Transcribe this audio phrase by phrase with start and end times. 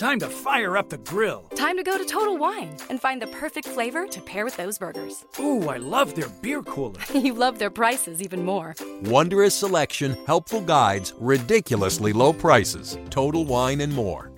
[0.00, 1.42] Time to fire up the grill.
[1.56, 4.78] Time to go to Total Wine and find the perfect flavor to pair with those
[4.78, 5.26] burgers.
[5.38, 7.02] Ooh, I love their beer cooler.
[7.14, 8.74] you love their prices even more.
[9.02, 12.96] Wondrous selection, helpful guides, ridiculously low prices.
[13.10, 14.32] Total Wine and more.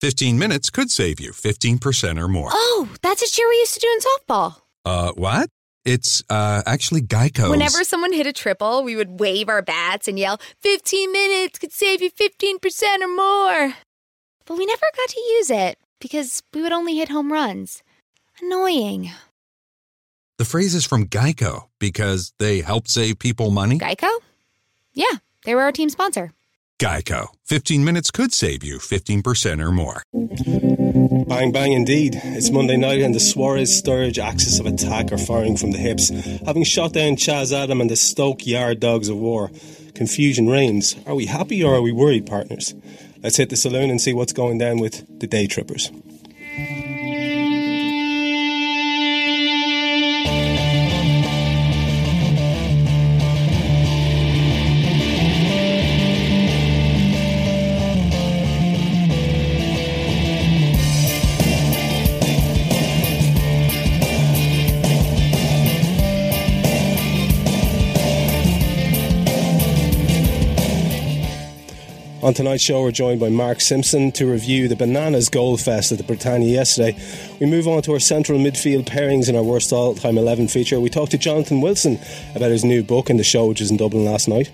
[0.00, 2.48] 15 minutes could save you 15% or more.
[2.52, 4.62] Oh, that's a cheer we used to do in softball.
[4.84, 5.48] Uh, what?
[5.84, 7.50] It's uh, actually Geico.
[7.50, 11.70] Whenever someone hit a triple, we would wave our bats and yell, 15 minutes could
[11.70, 13.74] save you 15% or more.
[14.46, 17.82] But we never got to use it because we would only hit home runs.
[18.42, 19.10] Annoying.
[20.36, 23.78] The phrase is from Geico because they help save people money.
[23.78, 24.10] Geico?
[24.92, 26.32] Yeah, they were our team sponsor.
[26.80, 27.28] Geico.
[27.44, 30.02] 15 minutes could save you 15% or more.
[31.28, 32.14] Bang, bang indeed.
[32.22, 36.08] It's Monday night and the Suarez Sturridge axis of attack are firing from the hips.
[36.44, 39.50] Having shot down Chaz Adam and the Stoke Yard Dogs of War,
[39.94, 40.96] confusion reigns.
[41.06, 42.74] Are we happy or are we worried, partners?
[43.24, 45.90] Let's hit the saloon and see what's going down with the day trippers.
[72.24, 75.98] On tonight's show, we're joined by Mark Simpson to review the Bananas Gold Fest at
[75.98, 76.98] the Britannia yesterday.
[77.38, 80.80] We move on to our central midfield pairings in our worst all time 11 feature.
[80.80, 81.98] We talk to Jonathan Wilson
[82.34, 84.50] about his new book in the show, which was in Dublin last night.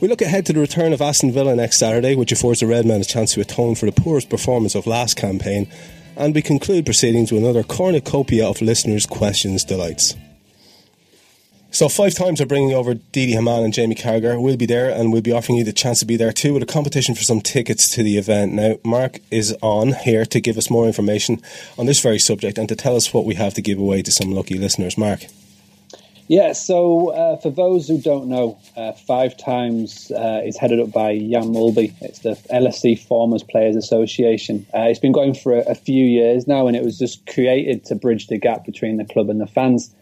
[0.00, 3.00] We look ahead to the return of Aston Villa next Saturday, which affords the Redmen
[3.00, 5.68] a chance to atone for the poorest performance of last campaign.
[6.16, 10.16] And we conclude proceedings with another cornucopia of listeners' questions delights.
[11.72, 14.38] So five times are bringing over Didi Hamann and Jamie Carragher.
[14.38, 16.62] We'll be there and we'll be offering you the chance to be there too with
[16.62, 18.52] a competition for some tickets to the event.
[18.52, 21.40] Now, Mark is on here to give us more information
[21.78, 24.12] on this very subject and to tell us what we have to give away to
[24.12, 24.98] some lucky listeners.
[24.98, 25.24] Mark.
[26.28, 30.92] Yeah, so uh, for those who don't know, uh, Five Times uh, is headed up
[30.92, 31.94] by Jan Molby.
[32.02, 34.66] It's the LFC Formers Players Association.
[34.74, 37.86] Uh, it's been going for a, a few years now and it was just created
[37.86, 39.94] to bridge the gap between the club and the fans.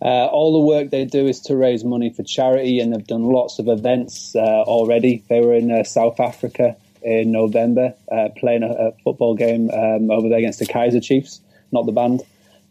[0.00, 3.24] Uh, all the work they do is to raise money for charity, and they've done
[3.24, 5.24] lots of events uh, already.
[5.28, 10.10] They were in uh, South Africa in November uh, playing a, a, football game um,
[10.10, 11.40] over there against the Kaiser Chiefs,
[11.72, 12.22] not the band.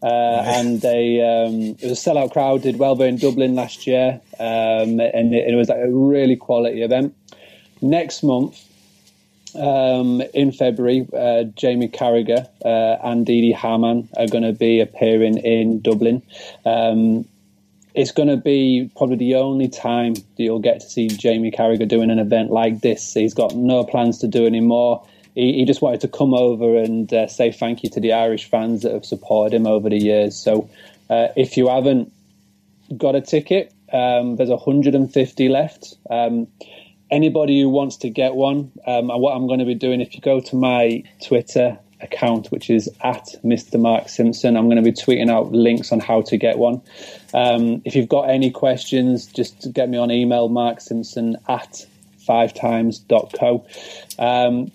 [0.02, 2.62] Uh, and they um, it was a sellout crowd.
[2.62, 6.36] Did well there in Dublin last year, um, and, it, it was like a really
[6.36, 7.16] quality event.
[7.82, 8.64] Next month,
[9.58, 15.38] um, in February, uh, Jamie Carragher uh, and Didi Hamann are going to be appearing
[15.38, 16.22] in Dublin.
[16.64, 17.26] Um,
[17.94, 21.88] it's going to be probably the only time that you'll get to see Jamie Carragher
[21.88, 23.14] doing an event like this.
[23.14, 25.04] He's got no plans to do any more.
[25.34, 28.48] He, he just wanted to come over and uh, say thank you to the Irish
[28.48, 30.36] fans that have supported him over the years.
[30.36, 30.70] So
[31.10, 32.12] uh, if you haven't
[32.96, 35.96] got a ticket, um, there's 150 left.
[36.10, 36.46] Um,
[37.10, 40.20] anybody who wants to get one, um, what I'm going to be doing, if you
[40.20, 43.80] go to my Twitter account, which is at Mr.
[43.80, 46.80] Mark Simpson, I'm going to be tweeting out links on how to get one.
[47.34, 51.86] Um, if you've got any questions, just get me on email, Mark Simpson at
[52.26, 53.66] fivetimes.co.
[54.18, 54.70] Um,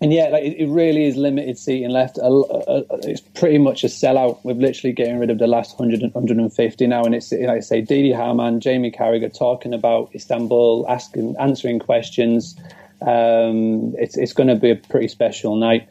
[0.00, 2.18] and yeah, like, it really is limited seating left.
[2.22, 4.38] it's pretty much a sellout.
[4.44, 7.82] We're literally getting rid of the last 100 150 now, and it's like I say,
[7.82, 12.56] Didi Hamann, Jamie Carragher talking about Istanbul, asking, answering questions.
[13.02, 15.88] Um, it's it's going to be a pretty special night.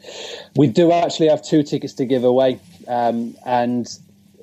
[0.56, 2.58] We do actually have two tickets to give away,
[2.88, 3.88] um, and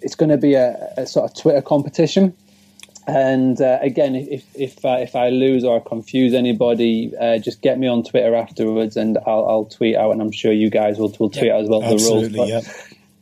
[0.02, 2.34] it's going to be a, a sort of Twitter competition.
[3.08, 7.80] And uh, again, if if uh, if I lose or confuse anybody, uh, just get
[7.80, 11.16] me on Twitter afterwards, and I'll, I'll tweet out, and I'm sure you guys will,
[11.18, 12.50] will tweet yep, out as well the rules.
[12.50, 12.64] Yep.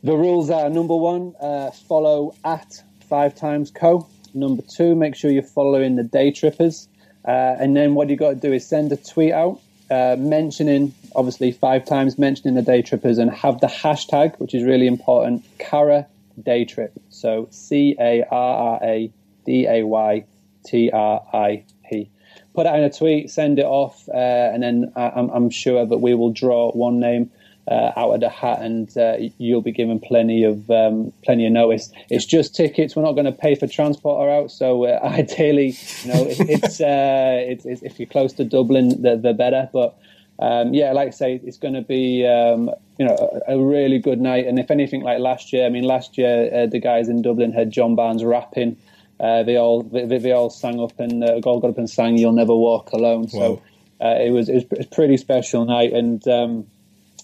[0.02, 4.08] The rules are number one, uh, follow at Five Times Co.
[4.34, 6.88] Number two, make sure you're following the Day Trippers,
[7.24, 9.60] uh, and then what you got to do is send a tweet out
[9.90, 14.64] uh, mentioning obviously five times mentioning the Day Trippers, and have the hashtag, which is
[14.64, 16.08] really important, Carra
[16.42, 16.92] Day Trip.
[17.10, 19.12] So C A R R A
[19.46, 20.24] D A Y
[20.64, 22.10] T R I P.
[22.54, 25.86] Put it in a tweet, send it off, uh, and then I, am I'm sure
[25.86, 27.30] that we will draw one name
[27.68, 31.52] uh, out of the hat, and uh, you'll be given plenty of um, plenty of
[31.52, 31.90] notice.
[32.10, 32.94] It's just tickets.
[32.94, 34.50] We're not going to pay for transport or out.
[34.50, 39.02] So uh, ideally, you know, it, it's, uh, it's, it's, if you're close to Dublin,
[39.02, 39.68] the, the better.
[39.72, 39.98] But
[40.38, 43.98] um, yeah, like I say, it's going to be um, you know a, a, really
[43.98, 44.46] good night.
[44.46, 47.52] And if anything like last year, I mean, last year uh, the guys in Dublin
[47.52, 48.76] had John Barnes rapping.
[49.18, 52.18] Uh, they all they, they, all sang up and uh, all got up and sang
[52.18, 53.62] "You'll Never Walk Alone." So
[54.00, 56.26] it was, it was a pretty special night and.
[56.28, 56.66] Um,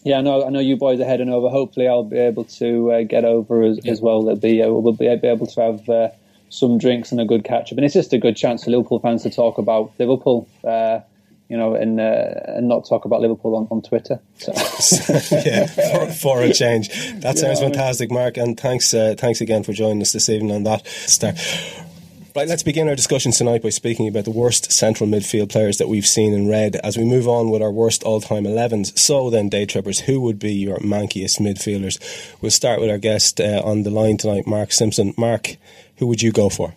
[0.04, 0.44] yeah, I know.
[0.44, 1.48] I know you boys are heading over.
[1.48, 3.92] Hopefully, I'll be able to uh, get over as, yeah.
[3.92, 4.22] as well.
[4.22, 6.08] There'll be uh, we'll be able to have uh,
[6.48, 8.98] some drinks and a good catch up, and it's just a good chance for Liverpool
[8.98, 10.48] fans to talk about Liverpool.
[11.52, 14.18] You know, and uh, and not talk about Liverpool on, on Twitter.
[14.38, 14.52] So.
[15.44, 16.88] yeah, for, for, a change.
[17.20, 18.38] That sounds fantastic, Mark.
[18.38, 21.36] And thanks, uh, thanks again for joining us this evening on that start.
[22.34, 25.88] Right, let's begin our discussion tonight by speaking about the worst central midfield players that
[25.88, 28.98] we've seen and read as we move on with our worst all time 11s.
[28.98, 32.00] So then, day trippers, who would be your mankiest midfielders?
[32.40, 35.12] We'll start with our guest uh, on the line tonight, Mark Simpson.
[35.18, 35.58] Mark,
[35.96, 36.74] who would you go for?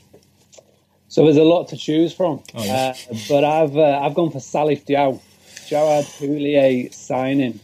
[1.16, 2.94] So there's a lot to choose from, oh, yeah.
[3.10, 5.22] uh, but I've uh, I've gone for Salif Diao,
[5.66, 7.62] Gerard Houllier signing.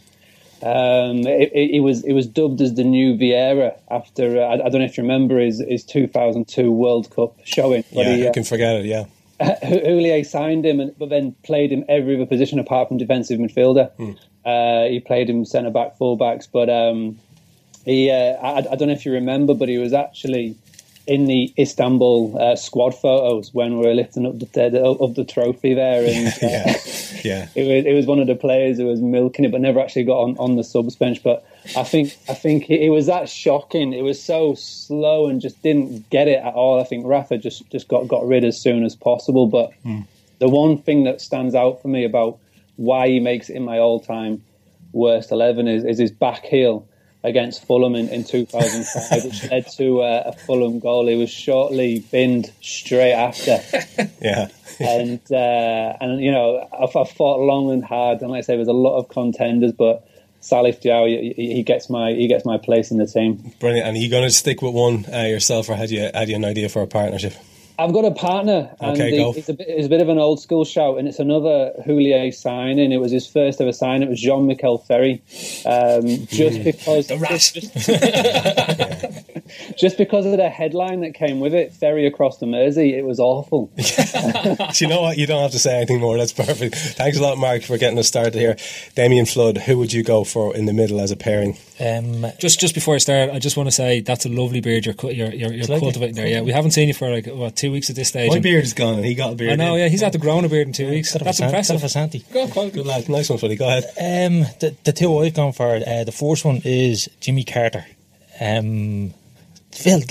[0.62, 4.52] Um, it, it, it, was it was dubbed as the new Vieira after uh, I,
[4.54, 7.84] I, don't know if you remember his, his 2002 World Cup showing.
[7.90, 8.86] Yeah, he, uh, can forget it.
[8.86, 9.04] Yeah,
[9.62, 13.90] Houllier signed him, and, but then played him every other position apart from defensive midfielder.
[13.98, 14.16] Mm.
[14.46, 17.18] Uh, he played him centre back, full backs, but um,
[17.84, 20.56] he uh, I, I, don't know if you remember, but he was actually
[21.06, 25.24] in the Istanbul uh, squad photos when we were lifting up the, the up the
[25.24, 26.76] trophy there, and uh, yeah,
[27.24, 29.80] yeah, it was it was one of the players who was milking it, but never
[29.80, 31.22] actually got on, on the subs bench.
[31.22, 31.44] But
[31.76, 33.92] I think I think it, it, was that shocking.
[33.92, 36.80] It was so slow and just didn't get it at all.
[36.80, 39.46] I think Rafa just just got got rid as soon as possible.
[39.46, 40.06] But mm.
[40.38, 42.38] the one thing that stands out for me about
[42.76, 44.42] why he makes it in my all time
[44.92, 46.86] worst eleven is, is his back heel
[47.24, 51.06] against Fulham in, in 2005, which led to uh, a Fulham goal.
[51.06, 53.60] He was shortly binned straight after.
[54.20, 54.48] yeah.
[54.80, 58.22] and, uh, and you know, I, I, fought long and hard.
[58.22, 60.06] And like I say, there's a lot of contenders, but
[60.40, 63.52] Salif Diao, he, he gets my he gets my place in the team.
[63.60, 63.86] Brilliant.
[63.86, 66.34] And are you going to stick with one uh, yourself, or had you had you
[66.34, 67.34] an idea for a partnership?
[67.82, 70.18] I've got a partner, and okay, the, it's, a bit, it's, a bit, of an
[70.18, 72.92] old school shout, and it's another Houllier signing.
[72.92, 74.04] It was his first ever sign.
[74.04, 75.20] It was Jean Michel Ferri.
[75.66, 76.64] Um, just mm.
[76.64, 77.74] because, just, just,
[79.78, 83.18] just, because of the headline that came with it, Ferry across the Mersey, it was
[83.18, 83.72] awful.
[83.76, 85.18] you know what?
[85.18, 86.16] You don't have to say anything more.
[86.16, 86.76] That's perfect.
[86.76, 88.56] Thanks a lot, Mark, for getting us started here.
[88.94, 91.58] Damien Flood, who would you go for in the middle as a pairing?
[91.82, 94.86] Um, just just before I start, I just want to say that's a lovely beard
[94.86, 96.28] you're you're, you're, you're cultivating there.
[96.28, 98.30] Yeah, we haven't seen you for like what two weeks at this stage.
[98.30, 99.52] My beard is gone, and he got a beard.
[99.52, 99.74] I know.
[99.74, 99.80] In.
[99.80, 101.12] Yeah, he's had to grow a beard in two weeks.
[101.12, 101.74] That's impressive.
[101.74, 102.24] Bit of a Santi.
[102.32, 103.08] Go, go, good lad.
[103.08, 103.56] Nice one, Philly.
[103.56, 103.84] Go ahead.
[103.98, 105.74] Um, the, the two I've gone for.
[105.74, 107.86] Uh, the first one is Jimmy Carter.
[108.40, 109.12] Um,
[109.72, 110.00] Phil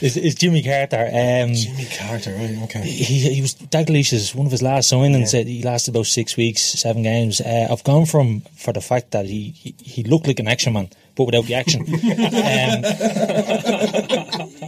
[0.00, 1.04] is, is Jimmy Carter.
[1.06, 2.58] Um, Jimmy Carter, right?
[2.64, 2.82] Okay.
[2.82, 5.34] He, he was Dalglish's one of his last signings.
[5.34, 5.42] Yeah.
[5.42, 7.40] He lasted about six weeks, seven games.
[7.40, 10.72] Uh, I've gone from for the fact that he, he, he looked like an action
[10.72, 11.82] man, but without the action.
[11.82, 11.88] um,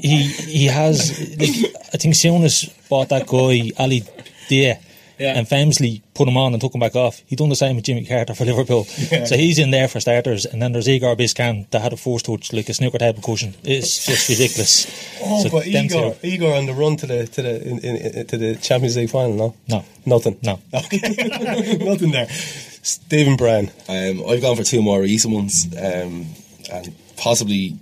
[0.01, 1.19] he he has.
[1.39, 4.05] Like, I think Souness bought that guy Ali
[4.49, 4.79] Dia
[5.19, 5.37] yeah.
[5.37, 7.23] and famously put him on and took him back off.
[7.27, 8.87] He done the same with Jimmy Carter for Liverpool.
[9.11, 9.25] Yeah.
[9.25, 12.23] So he's in there for starters, and then there's Igor Biscan that had a force
[12.23, 13.55] touch like a snooker table cushion.
[13.63, 15.19] It's just ridiculous.
[15.23, 18.37] oh, so but Igor, Igor on the run to the to the in, in, to
[18.37, 21.79] the Champions League final, no, no, nothing, no, okay.
[21.81, 22.29] nothing there.
[22.29, 26.27] Stephen Brown, um, I've gone for two more recent ones, um,
[26.71, 27.79] and possibly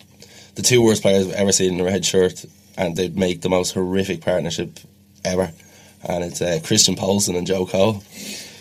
[0.54, 2.44] the two worst players I've ever seen in a red shirt,
[2.76, 4.78] and they'd make the most horrific partnership
[5.24, 5.52] ever
[6.04, 8.02] and it's uh, Christian Poulsen and Joe Cole.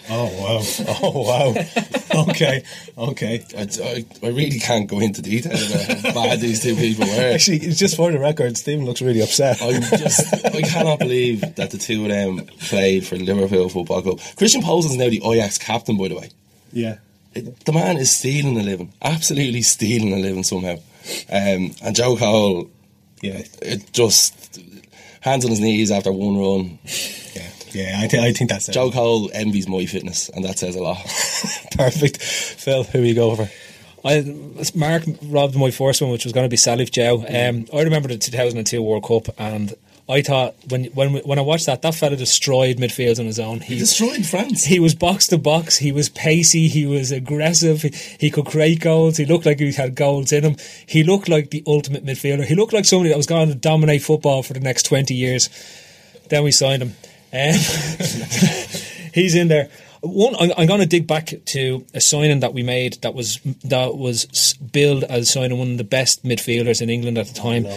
[0.09, 0.61] Oh wow!
[1.03, 2.23] Oh wow!
[2.29, 2.63] okay,
[2.97, 3.45] okay.
[3.57, 7.33] I, I, I, really can't go into detail about how bad these two people were.
[7.33, 9.61] Actually, it's just for the record, Stephen looks really upset.
[9.61, 14.19] I just I cannot believe that the two of them played for Liverpool Football Club.
[14.35, 16.29] Christian Poulsen is now the Ajax captain, by the way.
[16.73, 16.97] Yeah,
[17.33, 20.75] it, the man is stealing a living, absolutely stealing a living somehow.
[21.31, 22.69] Um, and Joe Cole,
[23.21, 24.59] yeah, it just
[25.21, 26.79] hands on his knees after one run.
[27.33, 28.73] Yeah, yeah, I, th- I think that's it.
[28.73, 30.97] Joe Cole envies my fitness, and that says a lot.
[31.71, 32.21] Perfect.
[32.21, 33.49] Phil, who are you go over?
[34.03, 34.23] I,
[34.73, 37.23] Mark robbed my first one, which was going to be Salif Diao.
[37.49, 39.73] Um, I remember the 2002 World Cup, and
[40.09, 43.61] I thought when when when I watched that, that fella destroyed midfield on his own.
[43.61, 44.65] He, he destroyed France.
[44.65, 45.77] He was box to box.
[45.77, 46.67] He was pacey.
[46.67, 47.81] He was aggressive.
[47.81, 47.89] He,
[48.19, 49.17] he, could create goals.
[49.17, 50.55] He looked like he had goals in him.
[50.85, 52.45] He looked like the ultimate midfielder.
[52.45, 55.49] He looked like somebody that was going to dominate football for the next twenty years.
[56.29, 56.95] Then we signed him.
[57.33, 57.53] Um,
[59.13, 59.69] he's in there.
[60.03, 63.39] One, I'm, I'm going to dig back to a signing that we made that was
[63.63, 67.67] that was billed as signing one of the best midfielders in England at the time,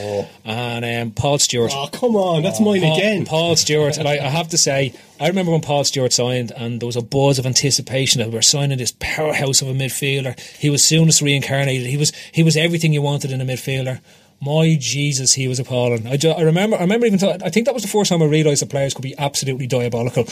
[0.42, 1.70] and um, Paul Stewart.
[1.74, 3.26] Oh come on, that's mine Paul, again.
[3.26, 6.80] Paul Stewart, and I, I have to say, I remember when Paul Stewart signed, and
[6.80, 10.38] there was a buzz of anticipation that we were signing this powerhouse of a midfielder.
[10.58, 11.86] He was Souness reincarnated.
[11.86, 14.00] He was he was everything you wanted in a midfielder
[14.44, 16.06] my Jesus, he was appalling.
[16.06, 17.18] I, I remember, I remember even.
[17.18, 19.66] Th- I think that was the first time I realised that players could be absolutely
[19.66, 20.26] diabolical,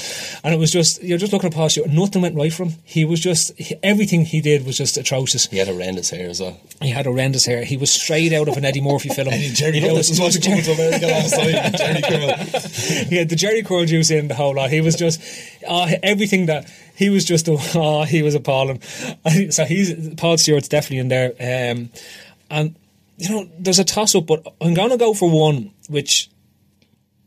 [0.45, 1.87] and it was just you're just looking at past you.
[1.89, 2.75] Nothing went right for him.
[2.85, 5.47] He was just he, everything he did was just atrocious.
[5.47, 6.61] He had horrendous hair as well.
[6.81, 7.65] He had horrendous hair.
[7.65, 9.29] He was straight out of an Eddie Murphy film.
[9.33, 11.75] Eddie Jerry, you know, is what coming to America last night.
[11.77, 13.09] Jerry curl.
[13.13, 14.71] He had the Jerry curl juice in the whole lot.
[14.71, 15.21] He was just
[15.67, 17.49] uh, everything that he was just.
[17.49, 18.81] Oh, he was appalling.
[19.51, 21.91] So he's Paul Stewart's definitely in there, um,
[22.51, 22.75] and
[23.17, 26.31] you know, there's a toss up, but I'm going to go for one which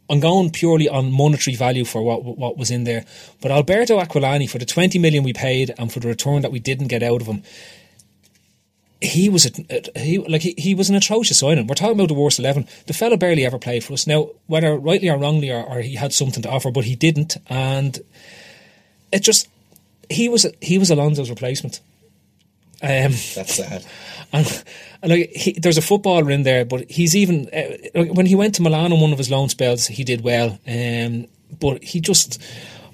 [0.09, 3.05] I'm going purely on monetary value for what what was in there.
[3.41, 6.59] But Alberto Aquilani for the 20 million we paid and for the return that we
[6.59, 7.43] didn't get out of him.
[9.01, 11.67] He was a, he like he, he was an atrocious signing.
[11.67, 12.65] We're talking about the worst eleven.
[12.87, 14.07] The fella barely ever played for us.
[14.07, 17.37] Now, whether rightly or wrongly, or, or he had something to offer, but he didn't,
[17.47, 17.99] and
[19.11, 19.47] it just
[20.09, 21.81] he was he was Alonso's replacement.
[22.85, 23.83] Um, That's sad.
[24.31, 24.63] And,
[25.01, 28.55] and like he, there's a footballer in there, but he's even uh, when he went
[28.55, 30.59] to Milan on one of his loan spells, he did well.
[30.67, 31.27] Um,
[31.59, 32.41] but he just.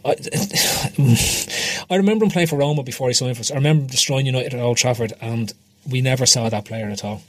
[0.03, 0.15] I,
[1.89, 3.51] I remember him playing for Roma before he signed for us.
[3.51, 5.53] I remember destroying United at Old Trafford, and
[5.89, 7.21] we never saw that player at all.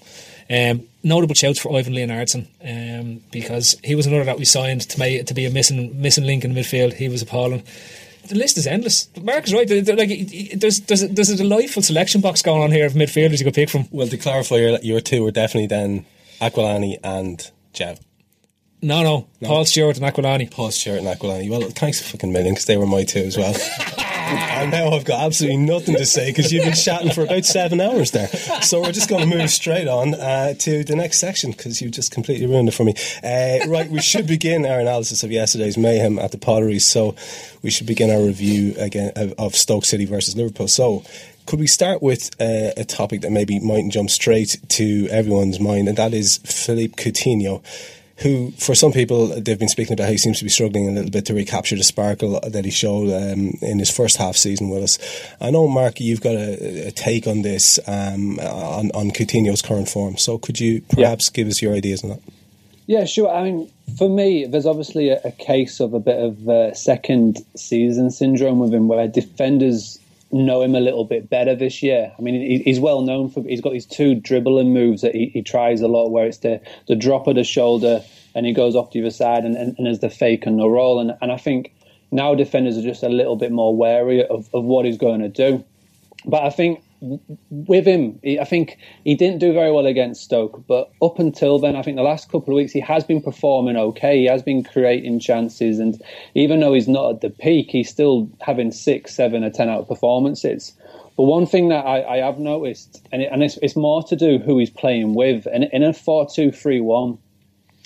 [0.51, 4.99] Um, notable shouts for Ivan Leonardson um, because he was another that we signed to
[4.99, 6.95] make to be a missing missing link in the midfield.
[6.95, 7.63] He was appalling
[8.29, 9.09] the list is endless.
[9.21, 9.69] Mark is right.
[9.69, 13.45] Like, there's there's a, there's a delightful selection box going on here of midfielders you
[13.45, 13.89] could pick from.
[13.91, 16.05] Well, to clarify, your, your two were definitely then
[16.41, 18.01] Aquilani and Jev.
[18.85, 20.51] No, no, no, Paul Stewart and Aquilani.
[20.51, 21.49] Paul Stewart and Aquilani.
[21.49, 23.55] Well, thanks a fucking million because they were my two as well.
[24.37, 27.81] and now I've got absolutely nothing to say because you've been chatting for about seven
[27.81, 28.29] hours there.
[28.63, 31.91] So we're just going to move straight on uh, to the next section because you
[31.91, 32.95] just completely ruined it for me.
[33.23, 36.85] Uh, right, we should begin our analysis of yesterday's mayhem at the Potteries.
[36.85, 37.15] So
[37.63, 40.69] we should begin our review again of, of Stoke City versus Liverpool.
[40.69, 41.05] So
[41.47, 45.89] could we start with uh, a topic that maybe mightn't jump straight to everyone's mind,
[45.89, 47.63] and that is Philippe Coutinho
[48.23, 50.93] who, for some people, they've been speaking about how he seems to be struggling a
[50.93, 54.71] little bit to recapture the sparkle that he showed um, in his first half season
[54.71, 54.99] with us.
[55.41, 59.89] I know, Mark, you've got a, a take on this um, on, on Coutinho's current
[59.89, 60.17] form.
[60.17, 61.37] So could you perhaps yeah.
[61.37, 62.21] give us your ideas on that?
[62.87, 63.33] Yeah, sure.
[63.33, 67.45] I mean, for me, there's obviously a, a case of a bit of uh, second
[67.57, 69.99] season syndrome with him, where defenders
[70.33, 72.13] know him a little bit better this year.
[72.19, 75.43] I mean, he's well known for he's got these two dribbling moves that he, he
[75.43, 78.03] tries a lot, where it's the the drop of the shoulder
[78.35, 80.59] and he goes off to the other side and, and, and there's the fake and
[80.59, 80.99] the roll.
[81.01, 81.75] And and I think
[82.11, 85.29] now defenders are just a little bit more wary of, of what he's going to
[85.29, 85.65] do.
[86.25, 86.83] But I think
[87.51, 91.75] with him, I think he didn't do very well against Stoke, but up until then,
[91.75, 94.19] I think the last couple of weeks he has been performing okay.
[94.19, 96.01] He has been creating chances, and
[96.35, 99.89] even though he's not at the peak, he's still having six, seven, or ten out
[99.89, 100.73] performances.
[101.17, 104.17] But one thing that I, I have noticed, and, it, and it's, it's, more to
[104.17, 107.19] do who he's playing with, and in a four-two-three-one,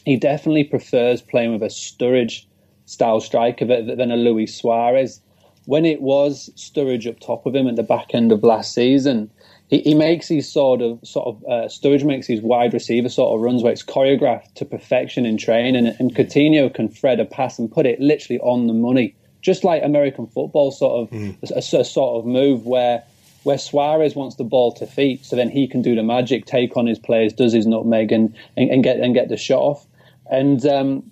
[0.05, 2.45] he definitely prefers playing with a Sturridge
[2.85, 5.21] style striker than a Luis Suarez
[5.67, 9.31] when it was Sturridge up top of him at the back end of last season,
[9.69, 13.35] he, he makes these sort of sort of uh, Sturridge makes these wide receiver sort
[13.35, 17.25] of runs where it's choreographed to perfection in training, and, and Coutinho can thread a
[17.25, 21.37] pass and put it literally on the money, just like American football sort of mm.
[21.51, 23.03] a, a, a sort of move where
[23.43, 26.77] where Suarez wants the ball to feet, so then he can do the magic, take
[26.77, 29.87] on his players, does his nutmeg, and and, and get and get the shot off.
[30.31, 31.11] And um,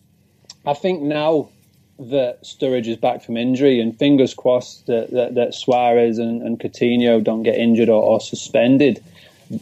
[0.65, 1.49] I think now
[1.99, 6.59] that Sturridge is back from injury, and fingers crossed that, that, that Suarez and, and
[6.59, 9.03] Coutinho don't get injured or, or suspended.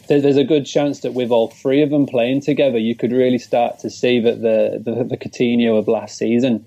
[0.07, 3.11] There, there's a good chance that with all three of them playing together, you could
[3.11, 6.65] really start to see that the, the, the Coutinho of last season.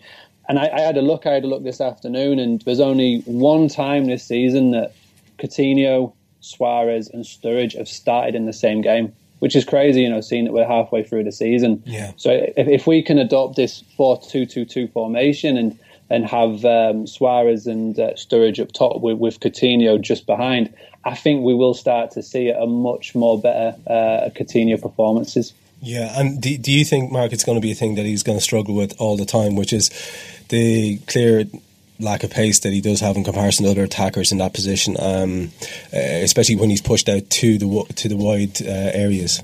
[0.49, 1.26] And I, I, had a look.
[1.26, 4.94] I had a look this afternoon, and there's only one time this season that
[5.38, 10.20] Coutinho, Suarez, and Sturridge have started in the same game which is crazy, you know,
[10.20, 11.82] seeing that we're halfway through the season.
[11.84, 12.12] Yeah.
[12.16, 15.78] So if, if we can adopt this 4-2-2-2 formation and
[16.08, 20.72] and have um, Suarez and uh, Sturridge up top with, with Coutinho just behind,
[21.04, 25.52] I think we will start to see a much more better uh, Coutinho performances.
[25.82, 28.22] Yeah, and do, do you think, Mark, it's going to be a thing that he's
[28.22, 29.90] going to struggle with all the time, which is
[30.48, 31.44] the clear
[31.98, 34.96] lack of pace that he does have in comparison to other attackers in that position,
[34.98, 35.50] um,
[35.92, 39.40] uh, especially when he's pushed out to the to the wide uh, areas.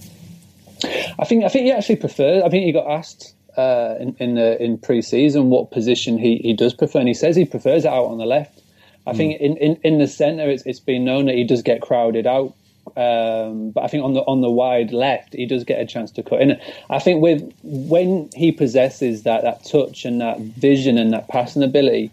[1.18, 2.42] I think I think he actually prefers.
[2.42, 6.75] I think he got asked uh, in in, in pre-season what position he, he does
[6.75, 8.61] prefer, and he says he prefers it out on the left.
[9.06, 11.80] I think in, in, in the centre, it's, it's been known that he does get
[11.80, 12.54] crowded out.
[12.97, 16.11] Um, but I think on the on the wide left, he does get a chance
[16.12, 16.61] to cut in.
[16.90, 21.62] I think with when he possesses that that touch and that vision and that passing
[21.62, 22.11] ability,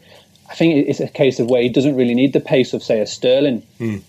[0.50, 3.00] I think it's a case of where he doesn't really need the pace of say
[3.00, 3.64] a Sterling.
[3.80, 4.02] Mm.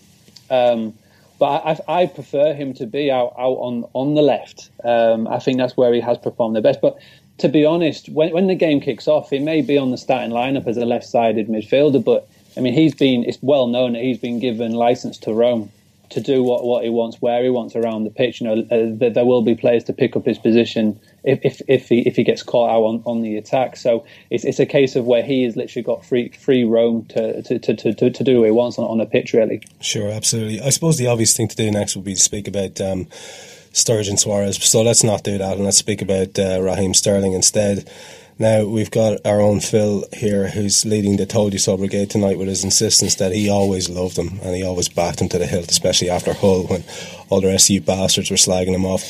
[0.50, 0.94] Um,
[1.38, 1.46] but
[1.88, 4.70] I, I, prefer him to be out, out on on the left.
[4.84, 6.80] Um, I think that's where he has performed the best.
[6.80, 6.98] But
[7.38, 10.30] to be honest, when when the game kicks off, he may be on the starting
[10.30, 12.04] lineup as a left-sided midfielder.
[12.04, 15.70] But I mean, he's been it's well known that he's been given license to roam
[16.10, 18.40] to do what, what he wants, where he wants around the pitch.
[18.40, 21.88] You know, uh, there will be players to pick up his position if if, if
[21.88, 23.76] he if he gets caught out on, on the attack.
[23.76, 27.42] So it's, it's a case of where he has literally got free free roam to
[27.42, 29.32] to, to, to, to do what he wants on, on a pitch.
[29.32, 29.62] Really.
[29.80, 30.60] Sure, absolutely.
[30.60, 32.80] I suppose the obvious thing to do next would be to speak about.
[32.80, 33.06] Um,
[33.72, 34.56] Sturridge and Suarez.
[34.56, 37.88] So let's not do that and let's speak about uh, Raheem Sterling instead.
[38.40, 42.38] Now we've got our own Phil here, who's leading the Told You So Brigade tonight
[42.38, 45.46] with his insistence that he always loved him and he always backed him to the
[45.46, 46.82] hilt, especially after Hull when
[47.30, 49.02] all the rest of you bastards were slagging him off.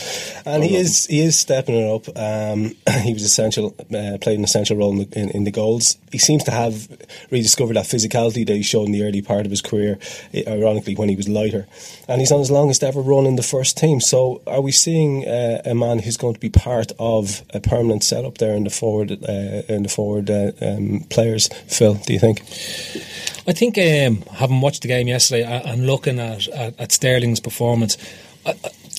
[0.46, 2.16] And he is he is stepping it up.
[2.16, 5.96] Um, he was essential, uh, played an essential role in the, in, in the, goals.
[6.12, 6.88] He seems to have
[7.30, 9.98] rediscovered that physicality that he showed in the early part of his career,
[10.46, 11.66] ironically when he was lighter.
[12.08, 14.00] And he's on his longest ever run in the first team.
[14.00, 18.04] So are we seeing uh, a man who's going to be part of a permanent
[18.04, 21.48] setup there in the forward uh, in the forward uh, um, players?
[21.68, 22.42] Phil, do you think?
[23.46, 27.96] I think um, having watched the game yesterday and looking at, at, at Sterling's performance,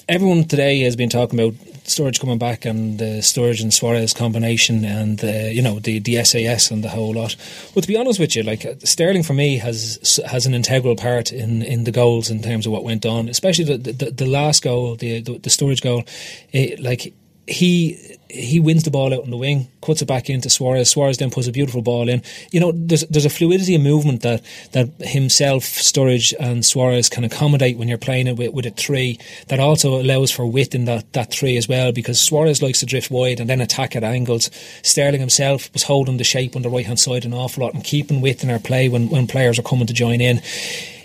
[0.07, 4.86] everyone today has been talking about Sturridge coming back and the Sturridge and Suarez combination
[4.86, 7.36] and uh, you know the the SAS and the whole lot.
[7.74, 11.31] But to be honest with you, like Sterling for me has has an integral part
[11.31, 14.63] in, in the goals in terms of what went on, especially the the, the last
[14.63, 16.03] goal, the, the the Sturridge goal.
[16.51, 17.13] It, like
[17.48, 20.89] he he wins the ball out on the wing, cuts it back into Suarez.
[20.89, 22.21] Suarez then puts a beautiful ball in.
[22.51, 27.24] You know, there's there's a fluidity of movement that that himself, Sturridge, and Suarez can
[27.24, 29.19] accommodate when you're playing it with, with a three.
[29.48, 32.85] That also allows for width in that that three as well, because Suarez likes to
[32.85, 34.50] drift wide and then attack at angles.
[34.83, 37.83] Sterling himself was holding the shape on the right hand side an awful lot and
[37.83, 40.42] keeping width in our play when when players are coming to join in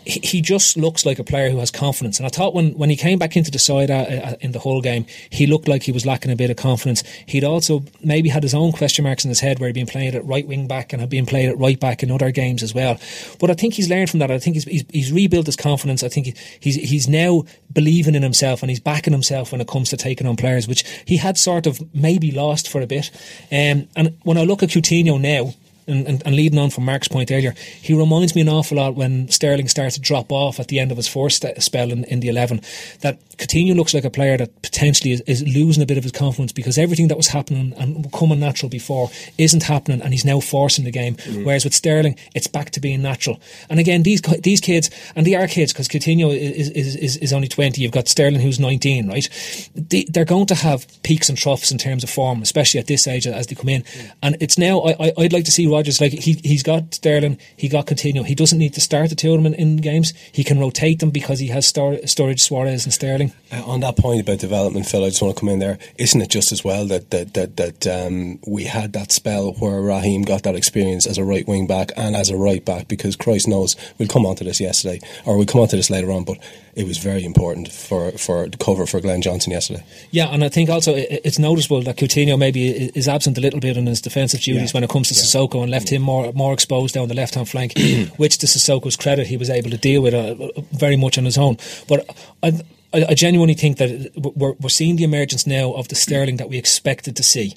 [0.06, 2.18] he just looks like a player who has confidence.
[2.18, 4.60] And I thought when, when he came back into the side uh, uh, in the
[4.60, 7.02] whole game, he looked like he was lacking a bit of confidence.
[7.26, 10.14] He'd also maybe had his own question marks in his head where he'd been playing
[10.14, 12.72] at right wing back and had been played at right back in other games as
[12.72, 13.00] well.
[13.40, 14.30] But I think he's learned from that.
[14.30, 16.04] I think he's, he's, he's rebuilt his confidence.
[16.04, 17.42] I think he's, he's now
[17.72, 20.84] believing in himself and he's backing himself when it comes to taking on players, which
[21.04, 23.10] he had sort of maybe lost for a bit.
[23.50, 25.52] Um, and when I look at Coutinho now,
[25.86, 28.94] and, and, and, leading on from Mark's point earlier, he reminds me an awful lot
[28.94, 32.20] when Sterling starts to drop off at the end of his first spell in, in
[32.20, 32.60] the 11.
[33.00, 36.12] That Coutinho looks like a player that potentially is, is, losing a bit of his
[36.12, 40.40] confidence because everything that was happening and coming natural before isn't happening and he's now
[40.40, 41.16] forcing the game.
[41.16, 41.44] Mm.
[41.44, 43.40] Whereas with Sterling, it's back to being natural.
[43.68, 47.32] And again, these these kids, and they are kids because Coutinho is, is, is, is,
[47.32, 49.70] only 20, you've got Sterling who's 19, right?
[49.74, 53.06] They, are going to have peaks and troughs in terms of form, especially at this
[53.06, 53.82] age as they come in.
[53.82, 54.12] Mm.
[54.22, 56.94] And it's now, I, I, I, would like to see Rodgers, like he, he's got
[56.94, 58.24] Sterling, he got Coutinho.
[58.24, 60.14] He doesn't need to start the them in, in games.
[60.32, 63.32] He can rotate them because he has stor- Sturridge, Suarez, and Sterling.
[63.52, 65.78] Uh, on that point about development, Phil, I just want to come in there.
[65.98, 69.80] Isn't it just as well that that that, that um, we had that spell where
[69.80, 72.88] Raheem got that experience as a right wing back and as a right back?
[72.88, 75.90] Because Christ knows we'll come on to this yesterday, or we'll come on to this
[75.90, 76.38] later on, but
[76.74, 79.84] it was very important for for the cover for Glenn Johnson yesterday.
[80.10, 83.76] Yeah, and I think also it's noticeable that Coutinho maybe is absent a little bit
[83.76, 84.76] in his defensive duties yeah.
[84.76, 85.22] when it comes to yeah.
[85.22, 87.78] Cissokho and left him more more exposed down the left hand flank,
[88.16, 90.34] which to Cissokho's credit he was able to deal with uh,
[90.72, 91.56] very much on his own.
[91.88, 92.10] But
[92.42, 92.60] I,
[92.96, 96.48] I, I, genuinely think that we're, we're seeing the emergence now of the Sterling that
[96.48, 97.54] we expected to see.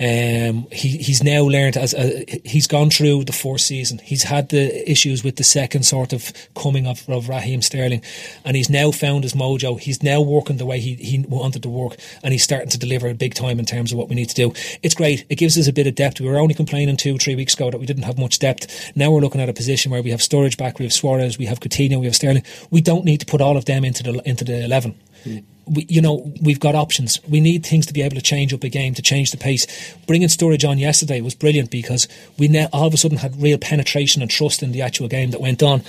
[0.00, 3.98] Um, he, he's now learned as a, he's gone through the fourth season.
[3.98, 8.02] He's had the issues with the second sort of coming of, of Raheem Sterling,
[8.44, 9.78] and he's now found his mojo.
[9.78, 13.14] He's now working the way he, he wanted to work, and he's starting to deliver
[13.14, 14.52] big time in terms of what we need to do.
[14.82, 15.24] It's great.
[15.28, 16.20] It gives us a bit of depth.
[16.20, 18.90] We were only complaining two, three weeks ago that we didn't have much depth.
[18.96, 21.46] Now we're looking at a position where we have Sturridge back, we have Suarez, we
[21.46, 22.42] have Coutinho, we have Sterling.
[22.70, 24.79] We don't need to put all of them into the into the eleven.
[24.86, 25.44] Mm.
[25.70, 27.20] We, you know, we've got options.
[27.28, 29.66] We need things to be able to change up a game, to change the pace.
[30.06, 33.58] Bringing Sturridge on yesterday was brilliant because we ne- all of a sudden had real
[33.58, 35.82] penetration and trust in the actual game that went on.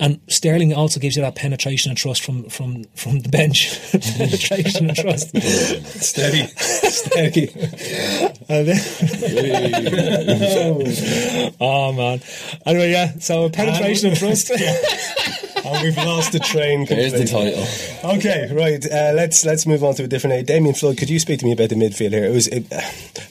[0.00, 3.70] And Sterling also gives you that penetration and trust from from, from the bench.
[4.16, 5.36] penetration and trust.
[6.00, 7.48] steady, steady.
[11.60, 12.20] oh man.
[12.64, 13.12] Anyway, yeah.
[13.18, 14.50] So penetration and trust.
[14.50, 16.86] and we've lost the train.
[16.86, 17.66] There's the completely.
[18.16, 18.84] Okay, right.
[18.84, 20.46] Uh, let's let's let's move on to a different.
[20.46, 22.24] Damien Flood, could you speak to me about the midfield here?
[22.24, 22.64] It was it,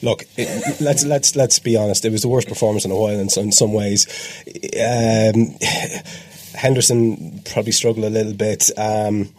[0.00, 0.22] look.
[0.36, 2.04] It, let's let's let's be honest.
[2.04, 4.06] It was the worst performance in a while in some, in some ways.
[4.78, 5.56] Um,
[6.54, 8.70] Henderson probably struggled a little bit.
[8.78, 9.30] Um,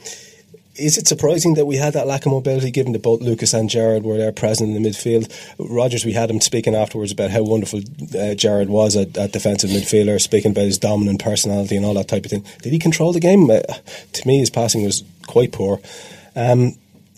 [0.76, 3.70] is it surprising that we had that lack of mobility given that both Lucas and
[3.70, 5.30] Gerrard were there present in the midfield?
[5.58, 7.82] Rodgers, we had him speaking afterwards about how wonderful
[8.18, 12.08] uh, Gerrard was at, at defensive midfielder, speaking about his dominant personality and all that
[12.08, 12.46] type of thing.
[12.62, 13.50] Did he control the game?
[13.50, 15.82] Uh, to me, his passing was quite poor.
[16.40, 16.76] Um,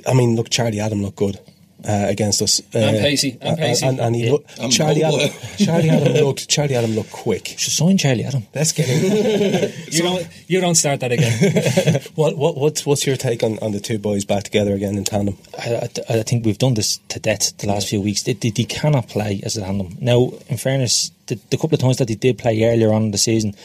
[0.07, 1.39] I mean, look, Charlie Adam looked good.
[1.83, 3.87] Uh, against us, uh, And pacey, and pacey.
[3.87, 4.33] and, and he Yeah.
[4.33, 5.03] looked, And Charlie.
[5.03, 5.31] Adam.
[5.57, 6.47] Charlie Adam looked.
[6.47, 7.55] Charlie Adam looked quick.
[7.57, 8.43] Should sign Charlie Adam.
[8.53, 9.71] Let's get him.
[9.91, 12.01] you don't you don't start that again.
[12.15, 15.03] what what what's what's your take on, on the two boys back together again in
[15.05, 15.39] tandem?
[15.57, 18.21] I, I, I think we've done this to death the last few weeks.
[18.21, 19.97] They, they, they cannot play as a tandem.
[19.99, 23.11] Now, in fairness, the, the couple of times that they did play earlier on in
[23.11, 23.55] the season,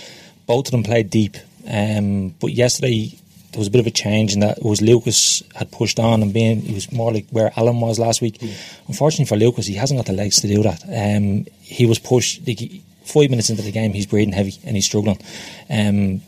[0.47, 1.37] both of them played deep.
[1.69, 3.11] Um, but yesterday
[3.57, 6.21] there was a bit of a change in that it was Lucas had pushed on
[6.21, 8.39] and being he was more like where Allen was last week.
[8.87, 10.83] Unfortunately for Lucas, he hasn't got the legs to do that.
[10.85, 12.61] Um, he was pushed like,
[13.07, 13.95] five minutes into the game.
[13.95, 15.19] He's breathing heavy and he's struggling.
[15.71, 16.21] Um,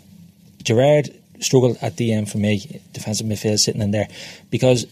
[0.63, 4.09] Gerrard struggled at DM for me, defensive midfield sitting in there,
[4.49, 4.87] because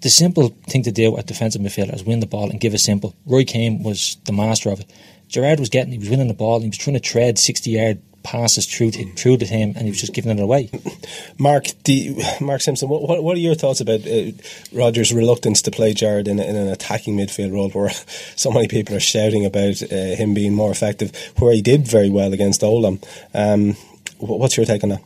[0.00, 2.78] the simple thing to do at defensive midfield is win the ball and give a
[2.78, 3.14] simple.
[3.26, 4.90] Roy Keane was the master of it.
[5.34, 7.70] Gerrard was getting, he was winning the ball, and he was trying to tread 60
[7.70, 10.70] yard passes through to, through to him and he was just giving it away.
[11.38, 14.30] Mark, you- Mark Simpson, what, what what are your thoughts about uh,
[14.72, 17.90] Rodgers' reluctance to play Gerrard in, in an attacking midfield role, where
[18.36, 22.08] so many people are shouting about uh, him being more effective, where he did very
[22.08, 23.00] well against Oldham?
[23.34, 23.74] Um,
[24.18, 25.02] wh- what's your take on that?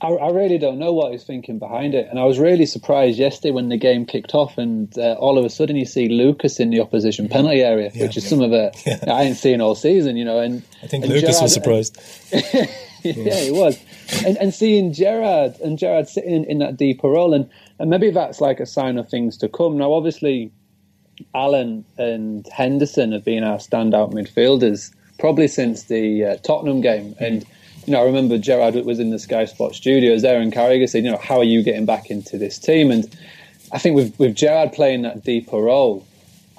[0.00, 2.06] I, I really don't know what he's thinking behind it.
[2.10, 5.44] And I was really surprised yesterday when the game kicked off and uh, all of
[5.44, 8.76] a sudden you see Lucas in the opposition penalty area, which is some of it
[9.08, 10.38] I ain't seen all season, you know.
[10.38, 11.98] And I think and Lucas was Gerrard- surprised.
[13.02, 13.78] yeah, he was.
[14.24, 18.10] And, and seeing Gerrard and Gerrard sitting in, in that deeper role, and, and maybe
[18.10, 19.78] that's like a sign of things to come.
[19.78, 20.52] Now, obviously,
[21.34, 27.14] Allen and Henderson have been our standout midfielders probably since the uh, Tottenham game.
[27.18, 27.44] And,
[27.86, 31.04] you know, I remember Gerrard was in the Sky Sports studios there, and Carragher said,
[31.04, 32.90] you know, how are you getting back into this team?
[32.90, 33.04] And
[33.72, 36.06] I think with, with Gerrard playing that deeper role,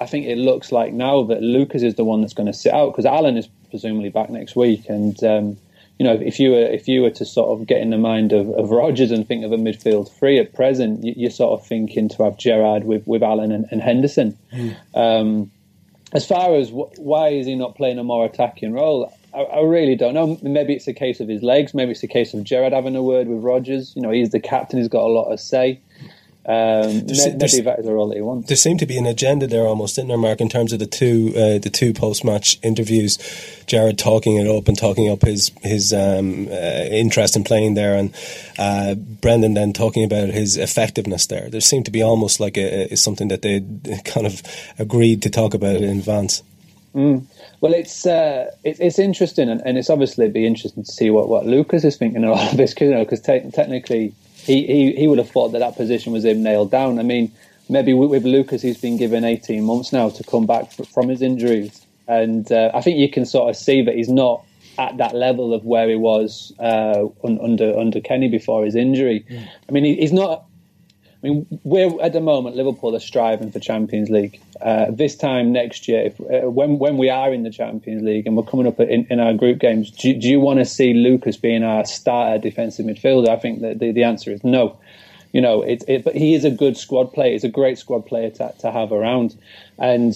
[0.00, 2.72] I think it looks like now that Lucas is the one that's going to sit
[2.72, 4.88] out because Allen is presumably back next week.
[4.88, 5.56] And um,
[5.98, 8.32] you know, if you were if you were to sort of get in the mind
[8.32, 11.66] of, of Rodgers and think of a midfield three at present, you, you're sort of
[11.66, 14.38] thinking to have Gerrard with with Allen and, and Henderson.
[14.94, 15.50] Um,
[16.12, 19.60] as far as wh- why is he not playing a more attacking role, I, I
[19.62, 20.38] really don't know.
[20.42, 21.74] Maybe it's a case of his legs.
[21.74, 23.92] Maybe it's a case of Gerrard having a word with Rodgers.
[23.94, 24.78] You know, he's the captain.
[24.78, 25.80] He's got a lot to say.
[26.46, 28.48] Um, There's- may- there's- that is a role that he wants.
[28.48, 30.86] There seemed to be an agenda there almost, in there, Mark, in terms of the
[30.86, 33.18] two uh, the two post match interviews.
[33.66, 37.94] Gerrard talking it up and talking up his his um, uh, interest in playing there,
[37.94, 38.14] and
[38.58, 41.50] uh, Brendan then talking about his effectiveness there.
[41.50, 43.60] There seemed to be almost like a, a, something that they
[44.06, 44.40] kind of
[44.78, 46.42] agreed to talk about in advance.
[46.98, 47.24] Mm.
[47.60, 51.28] Well, it's uh, it's it's interesting, and, and it's obviously be interesting to see what,
[51.28, 54.66] what Lucas is thinking of all of this, 'cause, you know, because te- technically he,
[54.66, 56.98] he he would have thought that that position was him nailed down.
[56.98, 57.30] I mean,
[57.68, 61.22] maybe with, with Lucas, he's been given eighteen months now to come back from his
[61.22, 64.44] injuries, and uh, I think you can sort of see that he's not
[64.76, 69.24] at that level of where he was uh, un, under under Kenny before his injury.
[69.68, 70.46] I mean, he, he's not.
[71.22, 74.40] I mean, we're at the moment Liverpool are striving for Champions League.
[74.60, 78.26] Uh, this time next year, if, uh, when when we are in the Champions League
[78.26, 80.94] and we're coming up in, in our group games, do, do you want to see
[80.94, 83.28] Lucas being our starter defensive midfielder?
[83.28, 84.78] I think that the, the answer is no.
[85.32, 87.32] You know, it, it, but he is a good squad player.
[87.32, 89.36] He's a great squad player to, to have around,
[89.78, 90.14] and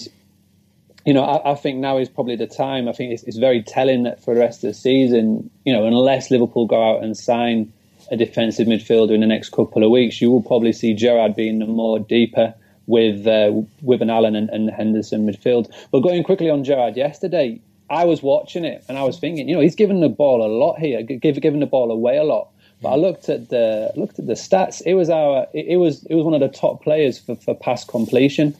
[1.05, 2.87] you know, I, I think now is probably the time.
[2.89, 5.85] I think it's, it's very telling that for the rest of the season, you know,
[5.85, 7.71] unless Liverpool go out and sign
[8.11, 11.59] a defensive midfielder in the next couple of weeks, you will probably see Gerrard being
[11.59, 12.53] the more deeper
[12.87, 15.71] with uh, with an Allen and, and Henderson midfield.
[15.91, 19.55] But going quickly on Gerrard yesterday, I was watching it and I was thinking, you
[19.55, 22.49] know, he's given the ball a lot here, give, giving the ball away a lot.
[22.81, 24.81] But I looked at the looked at the stats.
[24.85, 27.85] It was our it, was it was one of the top players for, for pass
[27.85, 28.55] completion.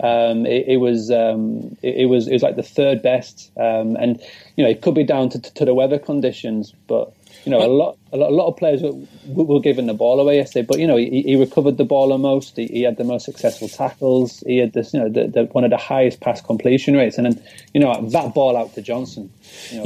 [0.00, 3.94] Um, it, it was um, it, it was it was like the third best, um,
[3.94, 4.20] and
[4.56, 7.12] you know it could be down to, to the weather conditions, but
[7.44, 10.20] you know a lot a lot, a lot of players were, were giving the ball
[10.20, 10.66] away yesterday.
[10.66, 12.56] But you know he, he recovered the ball the most.
[12.56, 14.40] He, he had the most successful tackles.
[14.46, 17.26] He had this you know the, the, one of the highest pass completion rates, and
[17.26, 17.42] then
[17.74, 19.30] you know that ball out to Johnson.
[19.70, 19.84] You know,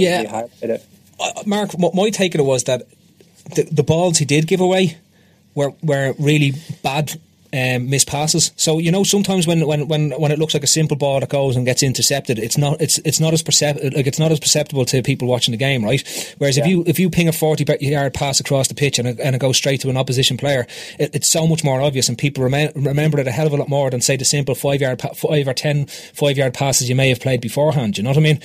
[0.63, 0.79] Yeah.
[1.21, 2.89] Uh, Mark, what my take on it was that
[3.55, 4.99] the, the balls he did give away
[5.55, 7.19] were were really bad
[7.53, 8.53] um, missed passes.
[8.57, 11.29] So you know sometimes when, when, when, when it looks like a simple ball that
[11.29, 14.41] goes and gets intercepted, it's not it's it's not as percep- like it's not as
[14.41, 16.35] perceptible to people watching the game, right?
[16.39, 16.65] Whereas Yeah.
[16.65, 19.35] if you if you ping a forty yard pass across the pitch and it, and
[19.37, 20.67] it goes straight to an opposition player,
[20.99, 23.57] it, it's so much more obvious and people remem- remember it a hell of a
[23.57, 26.89] lot more than say the simple five yard pa- five or ten five yard passes
[26.89, 27.97] you may have played beforehand.
[27.97, 28.37] You know what I mean?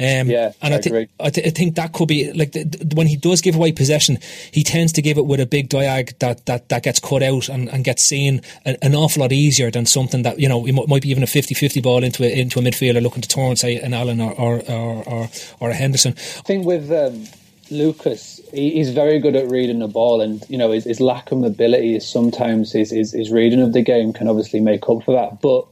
[0.00, 1.08] Um, Yeah, and I, I thi- agree.
[1.20, 3.72] I, th- I think that could be like the, the- when he does give away
[3.72, 4.18] possession,
[4.50, 7.48] he tends to give it with a big diag that, that, that gets cut out
[7.48, 10.88] and, and gets seen an, awful lot easier than something that you know it might,
[10.88, 13.76] might be even a 50-50 ball into a, into a midfielder looking to turn say
[13.76, 15.28] an Allen or or, or, or,
[15.60, 16.14] or a Henderson.
[16.16, 17.26] I think with um,
[17.70, 21.38] Lucas, he's very good at reading the ball, and you know his, his lack of
[21.38, 25.12] mobility is sometimes his, his his reading of the game can obviously make up for
[25.14, 25.40] that.
[25.40, 25.66] But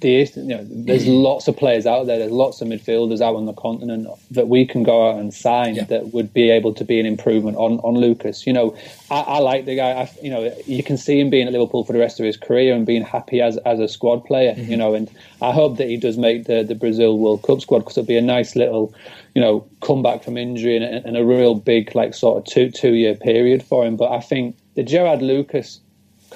[0.00, 1.22] the you know there's mm.
[1.22, 2.18] lots of players out there.
[2.18, 5.74] There's lots of midfielders out on the continent that we can go out and sign
[5.86, 8.46] that would be able to be an improvement on, on Lucas.
[8.46, 8.76] You know,
[9.10, 9.90] I, I like the guy.
[9.90, 12.36] I, you know, you can see him being at Liverpool for the rest of his
[12.36, 14.54] career and being happy as as a squad player.
[14.54, 14.70] Mm-hmm.
[14.70, 15.10] You know, and
[15.42, 18.16] I hope that he does make the the Brazil World Cup squad because it'll be
[18.16, 18.94] a nice little
[19.34, 22.94] you know comeback from injury and, and a real big like sort of two two
[22.94, 23.96] year period for him.
[23.96, 25.80] But I think the Gerrard Lucas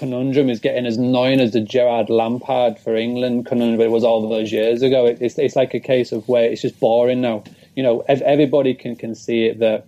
[0.02, 4.28] conundrum is getting as annoying as the Gerrard Lampard for England conundrum it was all
[4.28, 5.06] those years ago.
[5.06, 7.44] It, it's, it's like a case of where it's just boring now.
[7.76, 9.86] You know, ev- everybody can, can see it that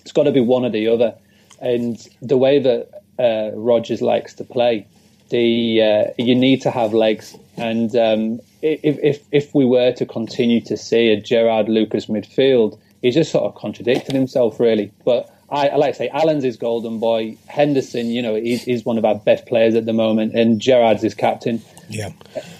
[0.00, 1.14] it's got to be one or the other.
[1.60, 2.88] And the way that
[3.20, 4.84] uh, Rodgers likes to play,
[5.28, 7.36] the uh, you need to have legs.
[7.56, 12.80] And um, if, if if we were to continue to see a Gerrard Lucas midfield,
[13.00, 14.90] he's just sort of contradicting himself, really.
[15.04, 17.36] But I, I like to say, Allen's his golden boy.
[17.46, 21.02] Henderson, you know, he's, he's one of our best players at the moment, and Gerrard's
[21.02, 21.62] his captain.
[21.88, 22.10] Yeah.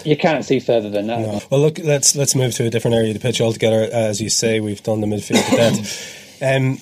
[0.05, 1.21] You can't see further than that.
[1.21, 1.41] No.
[1.51, 3.89] Well, look, let's let's move to a different area of the pitch altogether.
[3.91, 6.19] As you say, we've done the midfield to death.
[6.43, 6.79] Um,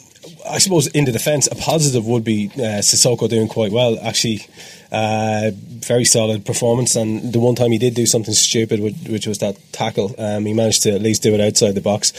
[0.48, 3.98] I suppose in the defence, a positive would be uh, Cissokho doing quite well.
[4.02, 4.46] Actually,
[4.90, 6.96] uh, very solid performance.
[6.96, 10.46] And the one time he did do something stupid, which, which was that tackle, um,
[10.46, 12.12] he managed to at least do it outside the box.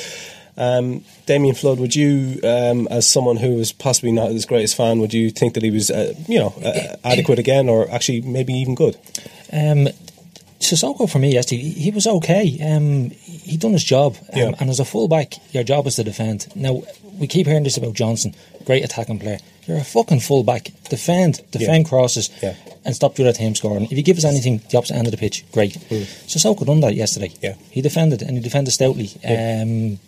[0.58, 5.00] Um, Damien Flood, would you, um, as someone who was possibly not his greatest fan,
[5.00, 8.54] would you think that he was, uh, you know, uh, adequate again, or actually maybe
[8.54, 8.98] even good?
[9.52, 9.88] Um,
[10.60, 12.58] Cissokho for me yesterday, he he was okay.
[12.62, 14.52] Um, he done his job, um, Yeah.
[14.60, 16.48] and as a fullback, your job is to defend.
[16.56, 16.84] Now
[17.18, 18.36] we keep hearing this about Johnson,
[18.66, 19.40] great attacking player.
[19.68, 20.72] You're a fucking fullback.
[20.90, 22.54] Defend, defend crosses, Yeah.
[22.86, 23.86] and stop other team scoring.
[23.86, 25.78] If you give us anything the opposite end of the pitch, great.
[26.28, 27.30] Cissokho done that yesterday.
[27.30, 27.38] Mm.
[27.42, 27.54] Yeah.
[27.72, 29.10] he defended and he defended stoutly.
[29.26, 30.00] Um,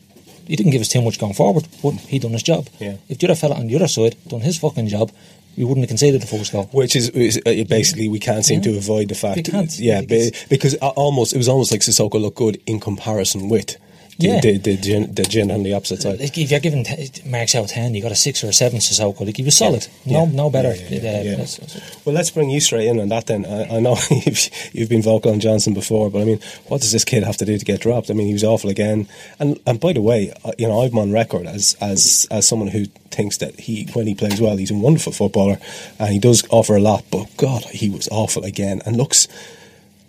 [0.48, 2.68] he didn't give us too much going forward, but he done his job.
[2.80, 2.96] Yeah.
[3.10, 5.12] If the other fella on the other side done his fucking job,
[5.58, 6.66] we wouldn't have conceded the first goal.
[6.72, 9.38] Which is, is uh, basically we can't seem to avoid the fact.
[9.38, 9.80] We can't.
[9.80, 13.78] Yeah, Because- because uh, almost it was almost like Cissokho looked good in comparison with
[14.18, 14.40] Yeah.
[14.42, 16.22] the, the, gen- the gen on the opposite side.
[16.22, 16.86] If you're giving
[17.26, 19.26] marks out of ten, you got a six or a seven Cissokho.
[19.26, 19.88] Like he was solid.
[20.06, 20.32] No, Yeah.
[20.32, 20.76] no better.
[20.76, 21.24] Yeah, Uh, yeah.
[21.32, 23.46] that's- that's- Well, let's bring you straight in on that then.
[23.46, 26.92] I, I know you've, you've been vocal on Johnson before, but I mean, what does
[26.92, 28.10] this kid have to do to get dropped?
[28.10, 29.08] I mean, he was awful again.
[29.40, 32.70] And and by the way, uh, you know, I'm on record as as as someone
[32.70, 35.58] who thinks that he when he plays well, he's a wonderful footballer
[36.00, 37.04] and he does offer a lot.
[37.12, 39.28] But God, he was awful again and looks.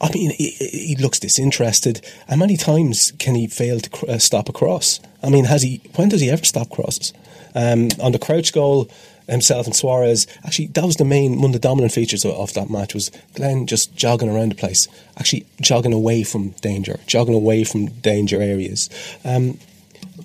[0.00, 2.04] I mean, he, he looks disinterested.
[2.28, 5.00] How many times can he fail to cr- uh, stop a cross?
[5.22, 5.80] I mean, has he?
[5.96, 7.12] When does he ever stop crosses?
[7.54, 8.90] Um, on the Crouch goal,
[9.28, 10.26] himself and Suarez.
[10.44, 13.10] Actually, that was the main one of the dominant features of, of that match was
[13.34, 18.40] Glenn just jogging around the place, actually jogging away from danger, jogging away from danger
[18.40, 18.90] areas.
[19.24, 19.58] Um,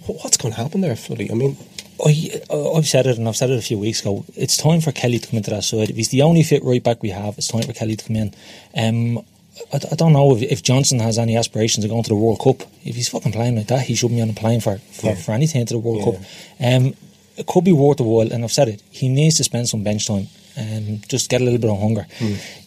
[0.06, 1.32] what's going to happen there, Floody?
[1.32, 1.58] I mean,
[2.06, 2.42] I,
[2.76, 4.26] I've said it, and I've said it a few weeks ago.
[4.36, 5.90] It's time for Kelly to come into that side.
[5.90, 8.16] If he's the only fit right back we have, it's time for Kelly to come
[8.16, 8.34] in.
[8.76, 9.26] Um,
[9.74, 12.40] I, I don't know if, if Johnson has any aspirations of going to the World
[12.40, 12.62] Cup.
[12.84, 15.16] If he's fucking playing like that, he shouldn't be on playing for, for, Yeah.
[15.16, 16.12] for anything into the World Yeah.
[16.12, 16.84] Cup.
[16.84, 16.94] Um,
[17.38, 18.82] it could be worth a while, and I've said it.
[18.92, 20.28] He needs to spend some bench time
[20.58, 22.06] and just get a little bit of hunger.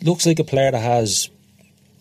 [0.02, 1.28] Looks like a player that has,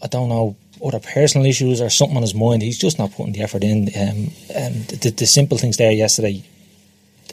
[0.02, 2.62] I don't know, other personal issues or something on his mind.
[2.62, 3.90] He's just not putting the effort in.
[3.96, 6.44] Um, and the, the simple things there yesterday,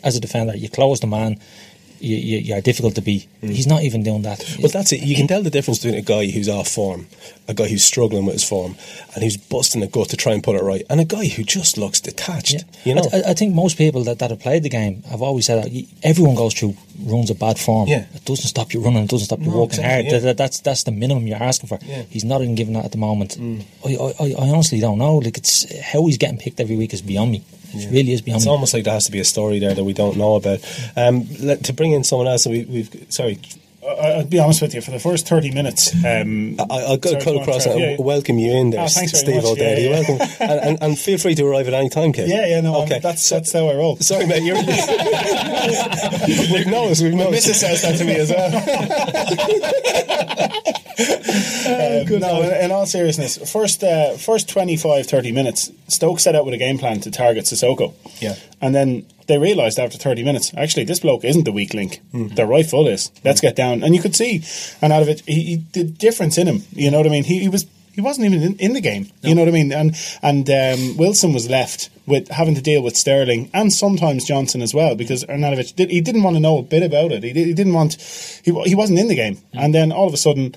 [0.02, 1.38] as a defender, you close the man,
[2.00, 3.26] you, you, you're difficult to beat.
[3.40, 4.44] He's not even doing that.
[4.60, 5.02] But that's it.
[5.02, 7.06] You can tell the difference between a guy who's off form,
[7.46, 8.76] a guy who's struggling with his form,
[9.14, 11.42] and who's busting a gut to try and put it right, and a guy who
[11.44, 12.52] just looks detached.
[12.54, 12.60] Yeah.
[12.84, 15.46] You know, I, I- think most people that, that have played the game have always
[15.46, 17.88] said that everyone goes through runs of bad form.
[17.88, 18.06] Yeah.
[18.14, 20.04] It doesn't stop you running, it doesn't stop you No, working exactly, hard.
[20.06, 20.10] yeah.
[20.18, 21.78] That- that- that's that's the minimum you're asking for.
[21.84, 22.02] Yeah.
[22.02, 22.06] Mm.
[22.10, 23.36] He's not even giving that at the moment.
[23.86, 25.16] I, I, I I honestly don't know.
[25.18, 27.42] Like it's how he's getting picked every week is beyond me.
[27.74, 29.84] It really is beyond it's almost like there has to be a story there that
[29.84, 30.60] we don't know about.
[30.96, 33.38] Um, let, to bring in someone else, we, we've sorry.
[33.82, 34.80] I, will be honest with you.
[34.80, 38.50] For the first thirty minutes, um, I, will go, cut across and yeah, welcome you
[38.50, 39.84] in there, oh, Steve O'Day.
[39.84, 40.00] Yeah, yeah.
[40.00, 42.28] welcome, and, and, and, feel free to arrive at any time, Kate.
[42.28, 42.96] Yeah, yeah, no, okay.
[42.96, 43.96] I'm, that's that's how I roll.
[43.98, 44.42] Sorry, mate.
[44.42, 44.56] You're
[46.52, 47.02] we've noticed.
[47.02, 47.46] We've noticed.
[47.48, 47.54] Mrs.
[47.54, 48.48] says that to me as well.
[51.68, 56.44] um, no, in, in, all seriousness, first uh, first 25, 30 minutes, Stoke set out
[56.44, 57.94] with a game plan to target Cissokho.
[58.20, 62.00] Yeah, and then they realised after 30 minutes, actually, this bloke isn't the weak link.
[62.12, 62.34] Mm.
[62.34, 63.12] The right full is.
[63.24, 63.42] Let's mm.
[63.42, 63.84] get down.
[63.84, 64.42] And you could see,
[64.82, 66.62] and out of it, he, he the difference in him.
[66.72, 67.24] You know what I mean?
[67.24, 69.10] He, he was he wasn't even in, in the game.
[69.22, 69.28] No.
[69.28, 69.72] You know what I mean?
[69.72, 74.62] And and um, Wilson was left with having to deal with Sterling and sometimes Johnson
[74.62, 77.22] as well because Arnautovic did, he didn't want to know a bit about it.
[77.22, 77.94] He, did, he didn't want
[78.44, 79.36] he he wasn't in the game.
[79.36, 79.64] Mm.
[79.64, 80.54] And then all of a sudden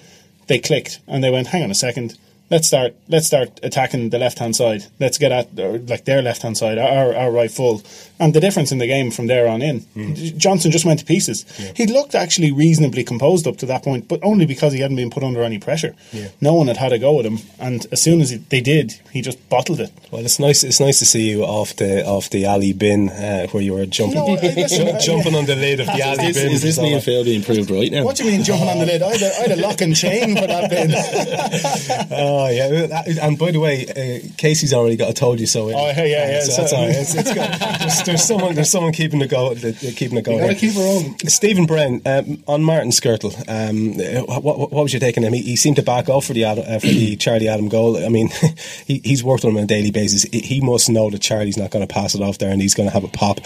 [0.48, 2.18] they clicked and they went, hang on a second
[2.52, 4.84] let's start let's start attacking the left hand side.
[5.00, 5.56] Let's get at
[5.90, 7.82] like their left hand side, our, our right full.
[8.20, 10.38] And the difference in the game from there on in, mm.
[10.38, 11.44] Johnson just went to pieces.
[11.58, 11.72] Yeah.
[11.76, 15.10] He looked actually reasonably composed up to that point, but only because he hadn't been
[15.10, 15.96] put under any pressure.
[16.12, 16.28] Yeah.
[16.40, 19.00] No one had had a go at him, and as soon as he, they did,
[19.12, 19.92] he just bottled it.
[20.12, 20.64] Well, it's nice.
[20.64, 23.88] It's nice to see you off the off the Ali bin uh, where you were
[23.88, 26.52] jumping no, listen, jumping on the lid of the Ali is bin.
[26.52, 28.04] Is this Neil Field being improved right now?
[28.04, 29.02] What do you mean jumping on the lid?
[29.02, 30.92] I had a, I had a lock and chain for that bin.
[32.42, 35.70] oh yeah, and by the way, uh, Casey's already got a told you so.
[35.70, 35.76] In.
[35.76, 36.40] Oh yeah, yeah, yeah.
[36.42, 36.96] So, so that's all right.
[36.96, 40.40] It's, it's there's, there's, someone, there's someone keeping the go, keeping it going.
[40.40, 41.18] Got to keep her on.
[41.28, 43.32] Stephen Brenn um, on Martin Skrtel.
[43.48, 45.34] Um, what, what, was your take on him?
[45.34, 48.04] He, he seemed to back off for the uh, for the Charlie Adam goal.
[48.04, 48.30] I mean,
[48.86, 50.24] he, he's worked on him on a daily basis.
[50.24, 52.88] He must know that Charlie's not going to pass it off there, and he's going
[52.88, 53.40] to have a pop.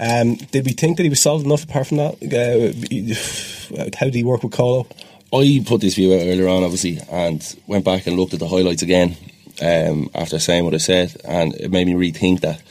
[0.00, 1.64] Um, did we think that he was solid enough?
[1.64, 4.86] Apart from that, uh, how did he work with Kolo?
[5.32, 8.48] I put this view out earlier on, obviously, and went back and looked at the
[8.48, 9.16] highlights again
[9.60, 12.62] um, after saying what I said, and it made me rethink that.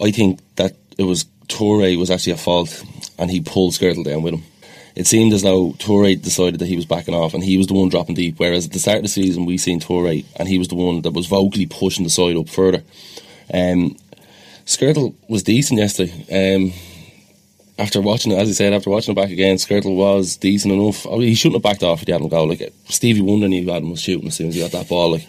[0.00, 2.84] I think that it was Toure was actually at fault,
[3.18, 4.42] and he pulled Skrtel down with him.
[4.94, 7.74] It seemed as though Toure decided that he was backing off, and he was the
[7.74, 8.38] one dropping deep.
[8.38, 11.02] Whereas at the start of the season, we seen Toure, and he was the one
[11.02, 12.82] that was vocally pushing the side up further.
[13.52, 13.96] Um,
[14.64, 16.54] Skrtel was decent yesterday.
[16.54, 16.72] Um,
[17.78, 21.06] after watching it, as I said, after watching it back again, Skrtel was decent enough.
[21.06, 22.48] Oh, he shouldn't have backed off if he hadn't goal.
[22.48, 25.12] Like Stevie Wonder knew Adam was shooting as soon as he got that ball.
[25.12, 25.26] Like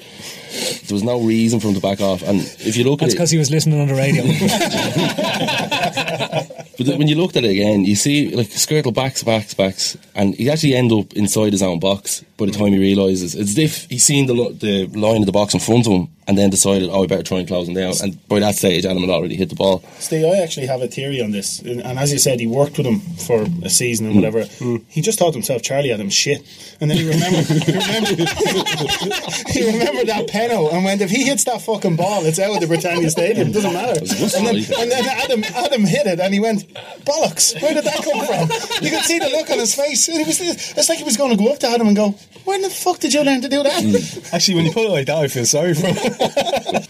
[0.88, 2.24] there was no reason for him to back off.
[2.24, 4.24] And if you look That's at because he was listening on the radio.
[6.78, 10.36] but when you looked at it again, you see like Skrtel backs, backs, backs, and
[10.36, 13.36] he actually end up inside his own box by the time he realises.
[13.36, 16.10] It's as if he's seen the the line of the box in front of him
[16.28, 17.94] and then decided, oh, we better try and close him down.
[18.04, 19.82] And by that stage, Adam had already hit the ball.
[19.98, 21.62] Steve, I actually have a theory on this.
[21.62, 24.42] And as you said, he worked with him for a season and whatever.
[24.42, 24.84] Mm.
[24.90, 26.42] He just thought to himself, Charlie had him shit.
[26.82, 28.18] And then he remembered, he, remembered
[29.48, 32.62] he remembered that penalty and went, if he hits that fucking ball, it's out of
[32.62, 33.50] the Britannia Stadium.
[33.50, 34.00] It doesn't matter.
[34.00, 36.68] And then, and then, Adam, Adam hit it and he went,
[37.06, 38.50] bollocks, where did that come from?
[38.84, 40.08] You could see the look on his face.
[40.10, 42.62] It was, it's like he was going to go up to Adam and go, when
[42.62, 43.84] the fuck did you learn to do that?
[43.84, 44.34] Mm.
[44.34, 45.96] Actually, when you put it like that, I feel sorry for him.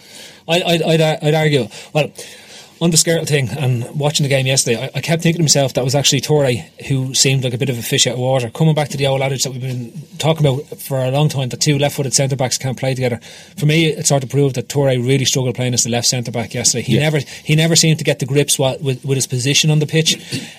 [0.47, 2.11] I, I'd, I'd, I'd argue, well,
[2.79, 5.73] on the Skrtel thing and watching the game yesterday, I, I, kept thinking to myself
[5.73, 8.49] that was actually Toure who seemed like a bit of a fish out of water.
[8.49, 11.49] Coming back to the old adage that we've been talking about for a long time,
[11.49, 13.19] that two left-footed centre backs can't play together.
[13.57, 16.31] For me, it sort of proved that Toure really struggled playing as the left centre
[16.31, 16.83] back yesterday.
[16.83, 17.01] He yeah.
[17.01, 19.87] never he never seemed to get the grips with, with, with his position on the
[19.87, 20.15] pitch,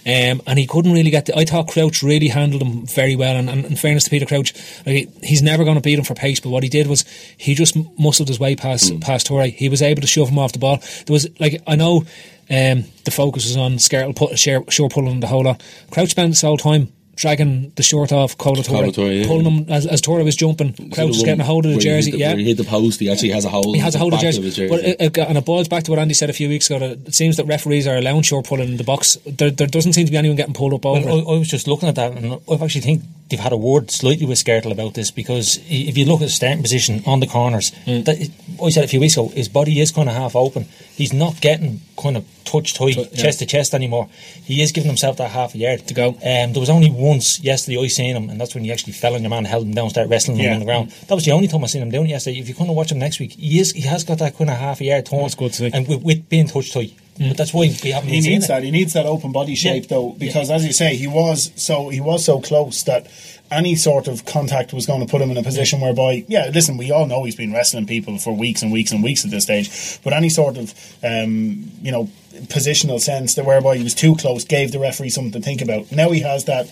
[0.06, 1.26] um, and he couldn't really get.
[1.26, 3.36] The, I thought Crouch really handled him very well.
[3.36, 4.54] And, and in fairness to Peter Crouch,
[4.86, 6.40] like, he's never going to beat him for pace.
[6.40, 7.04] But what he did was
[7.36, 9.00] he just muscled his way past mm.
[9.00, 9.52] past Toure.
[9.52, 10.78] He was able to shove him off the ball.
[11.06, 12.04] There was like I know
[12.50, 15.62] um, the focus was on Skrtel put, share, shore pulling the whole lot.
[15.90, 19.26] Crouch spent his whole time dragging the short off Kolo Toure, yeah.
[19.26, 20.72] pulling him as, as Toure was jumping.
[20.92, 22.12] Crouch was getting a hold of the jersey.
[22.12, 23.00] The, yeah, he hit the post.
[23.00, 23.74] He actually has a hold.
[23.74, 24.42] He has a hold of, jersey.
[24.42, 24.68] jersey.
[24.68, 26.78] But it, it, and it boils back to what Andy said a few weeks ago.
[26.78, 29.18] That it seems that referees are allowing short pulling in the box.
[29.26, 31.04] There, there doesn't seem to be anyone getting pulled up over.
[31.04, 33.56] Well, I, I, was just looking at that, and I actually think they've had a
[33.56, 37.20] word slightly with Skrtel about this because if you look at the starting position on
[37.20, 38.04] the corners, mm.
[38.04, 38.30] that,
[38.64, 40.66] I said a few weeks ago, his body is kind of half open.
[40.98, 43.04] He's not getting kind of touch tight, yeah.
[43.04, 44.08] chest to chest anymore.
[44.42, 46.08] He is giving himself that half a yard to go.
[46.08, 49.14] Um, there was only once yesterday I seen him, and that's when he actually fell
[49.14, 50.48] on your man, held him down, started wrestling yeah.
[50.48, 50.90] him on the ground.
[51.06, 52.40] That was the only time I seen him doing it yesterday.
[52.40, 54.50] If you kind of watch him next week, he is he has got that kind
[54.50, 55.22] of half a yard turn.
[55.22, 55.70] That's good to see.
[55.72, 56.92] And with, with being touch tight.
[57.18, 57.28] Mm.
[57.28, 58.10] But that's why we haven't.
[58.10, 58.62] He needs that.
[58.62, 59.88] He needs that open body shape yeah.
[59.88, 60.56] though, because yeah.
[60.56, 63.08] as you say, he was so he was so close that
[63.50, 66.76] any sort of contact was going to put him in a position whereby, yeah, listen,
[66.76, 69.44] we all know he's been wrestling people for weeks and weeks and weeks at this
[69.44, 72.10] stage, but any sort of, um, you know,
[72.46, 75.90] positional sense that whereby he was too close gave the referee something to think about.
[75.90, 76.66] Now he has that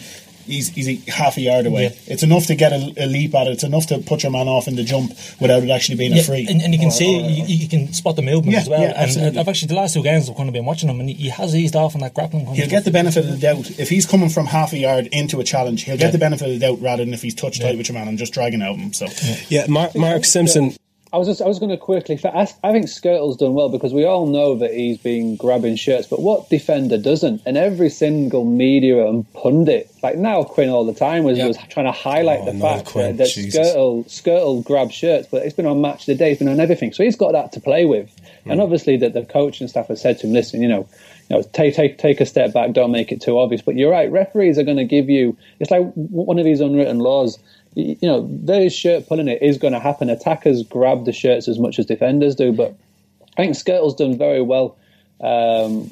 [0.47, 1.97] he's, he's a half a yard away.
[2.07, 3.53] It's enough to get a, a, leap at it.
[3.53, 6.21] It's enough to put your man off in the jump without it actually being yeah,
[6.21, 6.47] a free.
[6.49, 8.69] And, and you can or, see, or, you, you, can spot the movement yeah, as
[8.69, 8.81] well.
[8.81, 11.01] Yeah, and uh, I've actually, the last two games I've kind of been watching him,
[11.01, 12.47] and he, has eased off on that grappling.
[12.47, 13.79] He'll get the benefit of the doubt.
[13.79, 16.59] If he's coming from half a yard into a challenge, he'll get the benefit of
[16.59, 18.77] the doubt rather than if he's touch tight with your man and just dragging out
[18.77, 18.93] him.
[18.93, 19.07] So,
[19.49, 20.77] yeah, Mark, Mark Simpson
[21.17, 22.21] I was just, I was going to quickly.
[22.27, 26.07] I, I think Skrtel's done well because we all know that he's been grabbing shirts,
[26.07, 27.41] but what defender doesn't?
[27.47, 31.87] And every single media and pundit, like now Quinn all the time, was, was trying
[31.87, 35.64] to highlight oh, the fact Quinn, that, that Skrtel, Skrtel grabs shirts, but it's been
[35.64, 37.87] on match of the day, it's been on everything, so he's got that to play
[37.87, 38.14] with.
[38.45, 38.53] Mm.
[38.53, 40.87] And obviously, that the coach and staff have said to him, "Listen, you know."
[41.29, 42.73] You know, take take take a step back.
[42.73, 43.61] Don't make it too obvious.
[43.61, 44.09] But you're right.
[44.09, 45.37] Referees are going to give you.
[45.59, 47.37] It's like one of these unwritten laws
[47.77, 50.09] you know, those shirt pulling it is going to happen.
[50.09, 52.74] Attackers grab the shirts as much as defenders do, but
[53.37, 54.79] I think Skrtel's done very well
[55.20, 55.91] um,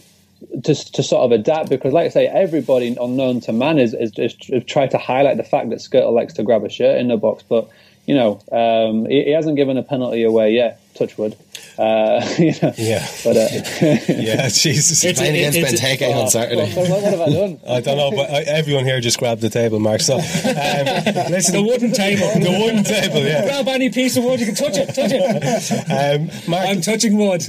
[0.62, 4.12] to, to sort of adapt because, like I say, everybody unknown to man is, is,
[4.16, 7.08] is, is tried to highlight the fact that Skrtel likes to grab a shirt in
[7.08, 7.68] the box, but
[8.06, 10.80] you know, um, he, he, hasn't given a penalty away yet.
[10.94, 11.36] Touchwood.
[11.76, 13.06] Uh, you know, yeah.
[13.24, 13.48] But, uh,
[14.08, 15.02] yeah, Jesus.
[15.02, 16.72] It's playing against Benteke on Saturday.
[16.72, 17.60] What, what, have I done?
[17.68, 20.00] I don't know, but everyone here just grabbed the table, Mark.
[20.00, 22.28] So, um, listen, the wooden table.
[22.34, 23.44] the wooden table, yeah.
[23.44, 25.90] Grab any piece of wood, you can touch it, touch it.
[25.90, 27.42] Um, Mark, I'm touching wood.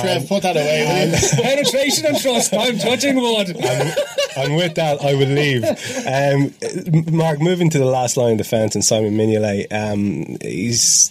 [0.00, 0.84] Trev, put that away.
[0.84, 2.54] Um, penetration and trust.
[2.54, 3.48] I'm touching wood.
[3.48, 3.96] And,
[4.36, 5.64] and, with that, I would leave.
[6.06, 11.10] Um, Mark, moving to the last line of defence and Simon Mignolet, um, he's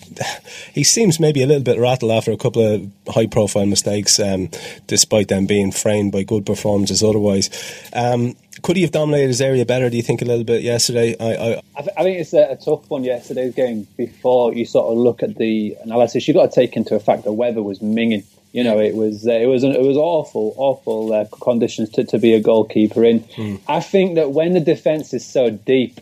[0.73, 4.49] he seems maybe a little bit rattled after a couple of high profile mistakes, um,
[4.87, 7.49] despite them being framed by good performances otherwise.
[7.93, 9.89] Um, could he have dominated his area better?
[9.89, 11.15] Do you think a little bit yesterday?
[11.19, 13.87] I, I, I, th- I think it's a, a, tough one yesterday's game.
[13.97, 17.23] Before you sort of look at the analysis, you have got to take into effect
[17.23, 18.23] the weather was minging.
[18.53, 22.19] You know, it was uh, it was it was awful, awful uh, conditions to, to
[22.19, 23.21] be a goalkeeper in.
[23.21, 23.59] Mm.
[23.67, 25.99] I think that when the defence is so deep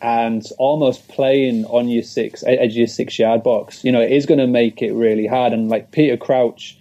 [0.00, 4.12] and almost playing on your six edge of your six yard box, you know, it
[4.12, 5.52] is going to make it really hard.
[5.52, 6.78] And like Peter Crouch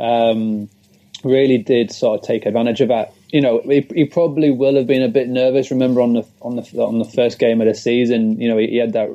[0.00, 0.68] um,
[1.22, 3.14] really did sort of take advantage of that.
[3.30, 5.70] You know, he, he, probably will have been a bit nervous.
[5.70, 8.68] Remember on the on the on the first game of the season, you know, he,
[8.68, 9.08] he had that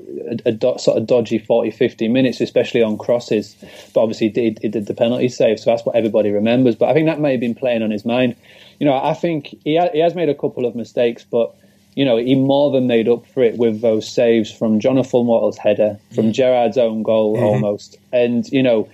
[0.46, 3.56] a, a do, sort of dodgy 40, 50 minutes, especially on crosses.
[3.94, 6.76] But obviously, he did, he did the penalty save, so that's what everybody remembers.
[6.76, 8.36] But I think that may have been playing on his mind.
[8.80, 11.56] You know, I think he ha, he has made a couple of mistakes, but
[11.96, 15.58] you know, he more than made up for it with those saves from Jonathan Walters'
[15.58, 16.34] header, from mm.
[16.34, 17.44] Gerrard's own goal mm-hmm.
[17.44, 17.98] almost.
[18.14, 18.88] And, you know,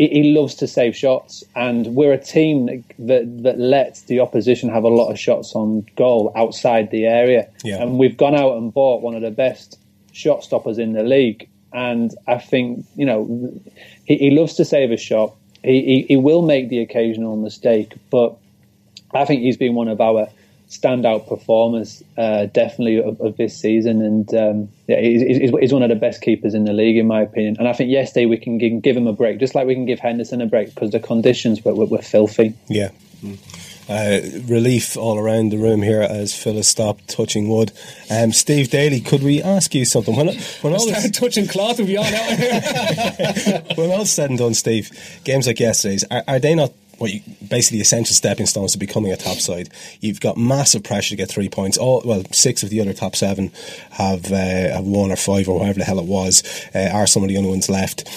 [0.00, 1.44] he, he, loves to save shots.
[1.54, 5.86] And we're a team that, that lets the opposition have a lot of shots on
[5.94, 7.46] goal outside the area.
[7.62, 7.82] Yeah.
[7.82, 9.78] And we've gone out and bought one of the best
[10.12, 11.50] shot stoppers in the league.
[11.74, 13.52] And I think, you know,
[14.06, 15.36] he, he loves to save a shot.
[15.62, 18.38] He, he, he will make the occasional mistake, but
[19.12, 20.30] I think he's been one of our
[20.70, 25.88] standout performers, uh, definitely of, of, this season, and um, yeah, he's, he's, one of
[25.88, 27.56] the best keepers in the league, in my opinion.
[27.58, 29.84] And I think yesterday we can give, give him a break, just like we can
[29.84, 32.54] give Henderson a break because the conditions were, were, were filthy.
[32.68, 32.90] Yeah.
[33.88, 37.72] Uh, relief all around the room here as Phyllis stopped touching wood.
[38.08, 40.14] Um, Steve Daly, could we ask you something?
[40.14, 43.64] When, when all this, touching cloth, we'll be on out here.
[43.74, 44.90] When all's said and done, Steve,
[45.24, 49.10] games like yesterday's, are, are they not what you, basically essential stepping stones to becoming
[49.10, 49.70] a top side.
[50.00, 51.78] You've got massive pressure to get three points.
[51.78, 53.50] All well, six of the other top seven
[53.92, 56.42] have uh, have one or five or whatever the hell it was.
[56.74, 58.08] Uh, are some of the only ones left?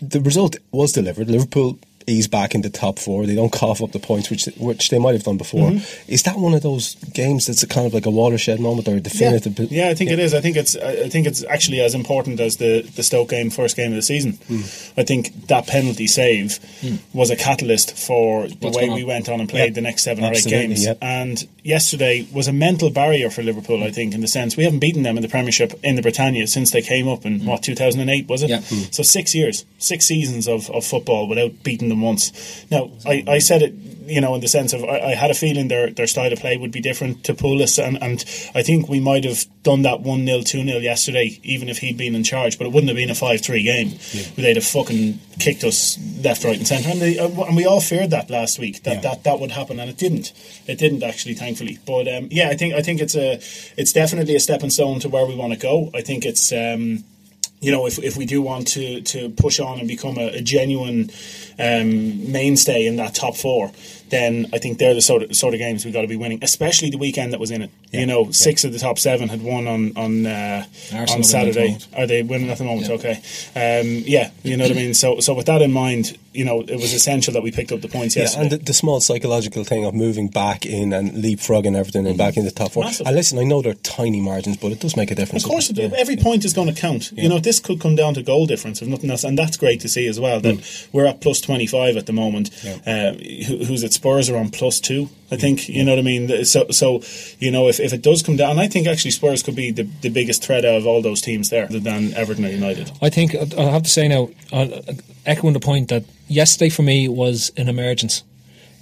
[0.00, 1.28] The result was delivered.
[1.28, 3.26] Liverpool ease back into top four.
[3.26, 5.70] They don't cough up the points, which which they might have done before.
[5.70, 6.12] Mm-hmm.
[6.12, 8.96] Is that one of those games that's a kind of like a watershed moment or
[8.96, 9.58] a definitive?
[9.58, 10.14] Yeah, yeah I think yeah.
[10.14, 10.34] it is.
[10.34, 13.76] I think it's I think it's actually as important as the the Stoke game, first
[13.76, 14.32] game of the season.
[14.48, 14.92] Mm.
[14.96, 16.98] I think that penalty save mm.
[17.12, 19.74] was a catalyst for the What's way we went on and played yeah.
[19.74, 20.98] the next seven Absolutely, or eight games.
[21.00, 23.78] And yesterday was a mental barrier for Liverpool.
[23.78, 23.86] Mm.
[23.86, 26.46] I think in the sense we haven't beaten them in the Premiership in the Britannia
[26.46, 27.46] since they came up in mm.
[27.46, 28.50] what 2008 was it?
[28.50, 28.60] Yeah.
[28.90, 32.64] So six years, six seasons of, of football without beating them once.
[32.70, 33.74] Now, I, I said it,
[34.06, 36.40] you know, in the sense of I, I, had a feeling their their style of
[36.40, 38.24] play would be different to Pulis, and, and
[38.54, 41.96] I think we might have done that 1 0, 2 0 yesterday, even if he'd
[41.96, 43.98] been in charge, but it wouldn't have been a 5 3 game.
[44.12, 44.22] Yeah.
[44.36, 46.90] They'd have fucking kicked us left, right, and centre.
[46.90, 49.00] And, they, uh, and we all feared that last week, that, yeah.
[49.02, 50.32] that that would happen, and it didn't.
[50.66, 51.78] It didn't actually, thankfully.
[51.86, 53.34] But um, yeah, I think I think it's a
[53.76, 55.90] it's definitely a stepping stone to where we want to go.
[55.94, 56.52] I think it's.
[56.52, 57.04] Um,
[57.62, 60.40] you know, if, if we do want to, to push on and become a, a
[60.42, 61.10] genuine
[61.60, 63.70] um, mainstay in that top four,
[64.08, 66.40] then I think they're the sort of sort of games we've got to be winning,
[66.42, 67.70] especially the weekend that was in it.
[67.92, 70.64] You know, six of the top seven had won on on uh,
[71.08, 71.78] on Saturday.
[71.96, 72.90] Are they winning at the moment?
[72.90, 73.16] Okay,
[73.54, 74.94] um, yeah, you know what I mean.
[74.94, 77.80] So so with that in mind, you know, it was essential that we picked up
[77.80, 78.42] the points Yeah, yesterday.
[78.42, 82.36] and the, the small psychological thing of moving back in and leapfrogging everything and back
[82.36, 82.84] into the top four.
[82.84, 83.06] Massive.
[83.06, 85.44] And listen, I know they're tiny margins, but it does make a difference.
[85.44, 87.12] Of course, it every point is going to count.
[87.12, 89.80] You know, this could come down to goal difference if nothing else, and that's great
[89.80, 90.40] to see as well.
[90.40, 92.50] That we're at plus twenty five at the moment.
[92.86, 95.08] Uh, who, who's at Spurs are on plus two.
[95.32, 96.44] I think you know what I mean.
[96.44, 97.02] So, so
[97.38, 99.84] you know, if, if it does come down, I think actually Spurs could be the,
[100.02, 102.92] the biggest threat out of all those teams there, than Everton or United.
[103.00, 104.82] I think I have to say now, uh,
[105.24, 108.24] echoing the point that yesterday for me was an emergence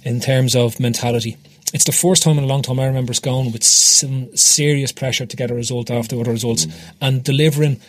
[0.03, 1.37] in terms of mentality.
[1.73, 4.91] It's the first time in a long time I remember us going with some serious
[4.91, 6.67] pressure to get a result after other results
[6.99, 7.79] and delivering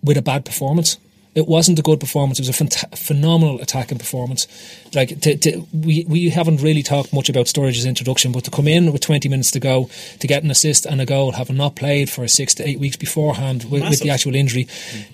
[0.00, 0.96] with a bad performance.
[1.34, 2.38] It wasn't a good performance.
[2.38, 4.46] It was a phant- phenomenal attacking performance.
[4.94, 8.68] Like to, to, we we haven't really talked much about Sturridge's introduction, but to come
[8.68, 11.74] in with 20 minutes to go to get an assist and a goal, having not
[11.74, 14.68] played for six to eight weeks beforehand with, with the actual injury,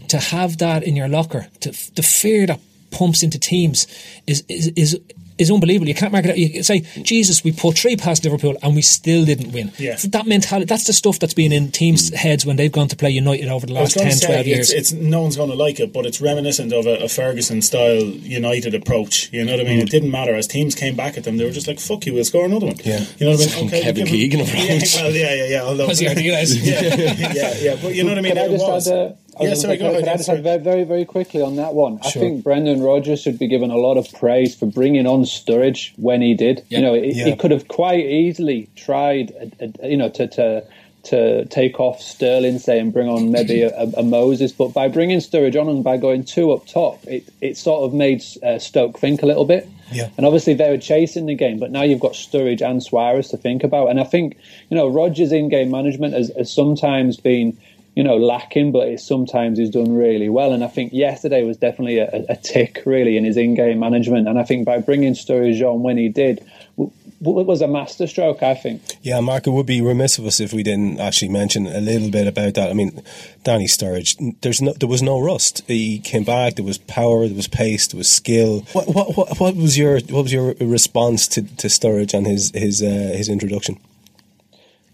[0.09, 2.61] to have that in your locker, to the fear that
[2.91, 3.87] pumps into teams
[4.27, 5.01] is is is.
[5.39, 5.89] Is unbelievable.
[5.89, 6.39] You can't mark it out.
[6.39, 9.73] You can say, Jesus, we put three past Liverpool and we still didn't win.
[9.79, 9.97] Yeah.
[10.09, 13.11] That mentality, that's the stuff that's been in teams' heads when they've gone to play
[13.11, 14.71] United over the last going 10, to 12 years.
[14.73, 17.63] it's, it's no one's going to like it, but it's reminiscent of a, a Ferguson
[17.63, 19.33] style United approach.
[19.33, 19.79] You know what I mean?
[19.81, 22.15] It didn't matter as teams came back at them; they were just like, "Fuck you,
[22.15, 23.05] we'll score another one." Yeah.
[23.19, 23.67] you know what I mean?
[23.69, 25.63] Okay, Kevin give 'em- Keegan Yeah, well, yeah, yeah, yeah.
[25.63, 27.77] Although, Was he yeah, yeah, yeah.
[27.81, 28.33] But you know what I mean?
[28.35, 30.09] Could I just add, uh, I yeah, sorry, go ahead.
[30.09, 30.41] I just sorry.
[30.41, 31.99] very, very, very quickly on that one?
[32.03, 35.93] I think Brendan Rodgers should be given a lot of praise for bringing on Sturridge
[35.97, 36.65] when he did.
[36.69, 37.27] You know, he, Yeah.
[37.27, 40.27] he could have quite easily tried, uh, uh, you know, to.
[40.29, 40.65] to
[41.05, 45.21] to take off Sterling, say, and bring on maybe a, a, Moses, but by bringing
[45.21, 48.99] Sturridge on and by going two up top, it, it sort of made uh, Stoke
[48.99, 49.67] think a little bit.
[49.91, 50.11] Yeah.
[50.19, 53.39] And obviously they were chasing the game, but now you've got Sturridge and Suarez to
[53.39, 53.89] think about.
[53.89, 54.37] And I think,
[54.69, 57.57] you know, Rodgers' in-game management has, has sometimes been,
[57.99, 60.53] you know, lacking, but it sometimes he's done really well.
[60.53, 64.29] And I think yesterday was definitely a, a tick, really, in his in-game management.
[64.29, 66.39] And I think by bringing Sturridge on when he did,
[66.77, 68.83] w- w- it was a masterstroke, I think.
[69.03, 72.09] Yeah, Mark, it would be remiss of us if we didn't actually mention a little
[72.09, 72.71] bit about that.
[72.71, 73.03] I mean,
[73.43, 75.65] Danny Sturridge, there's no, there was no rust.
[75.67, 76.55] He came back.
[76.55, 77.27] There was power.
[77.27, 77.89] There was pace.
[77.89, 78.61] There was skill.
[78.75, 82.53] What, what, what, what was your what was your response to, to Sturridge and his
[82.55, 82.87] his uh,
[83.17, 83.81] his introduction?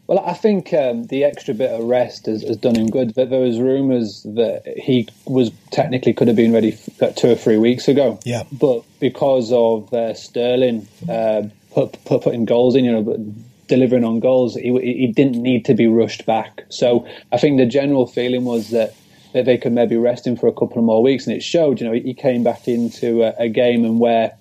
[0.06, 3.14] Well, I think um, the extra bit of rest has, has done him good.
[3.14, 7.34] But there was rumours that he was technically could have been ready f- two or
[7.34, 8.18] three weeks ago.
[8.24, 8.42] Yeah.
[8.52, 13.18] But because of uh, Sterling uh, put, put, putting goals in, you know, but
[13.66, 16.64] delivering on goals, he, he didn't need to be rushed back.
[16.68, 18.94] So I think the general feeling was that
[19.32, 21.80] that they could maybe rest him for a couple of more weeks, and it showed.
[21.80, 24.32] You know, he came back into a, a game and where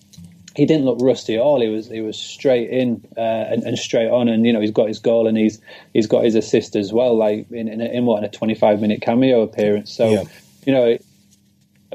[0.55, 1.61] he didn't look rusty at all.
[1.61, 4.71] He was he was straight in uh, and, and straight on, and you know he's
[4.71, 5.59] got his goal and he's
[5.93, 7.17] he's got his assist as well.
[7.17, 9.91] Like in in, in what in a twenty five minute cameo appearance.
[9.91, 10.23] So Yeah.
[10.65, 10.97] you know.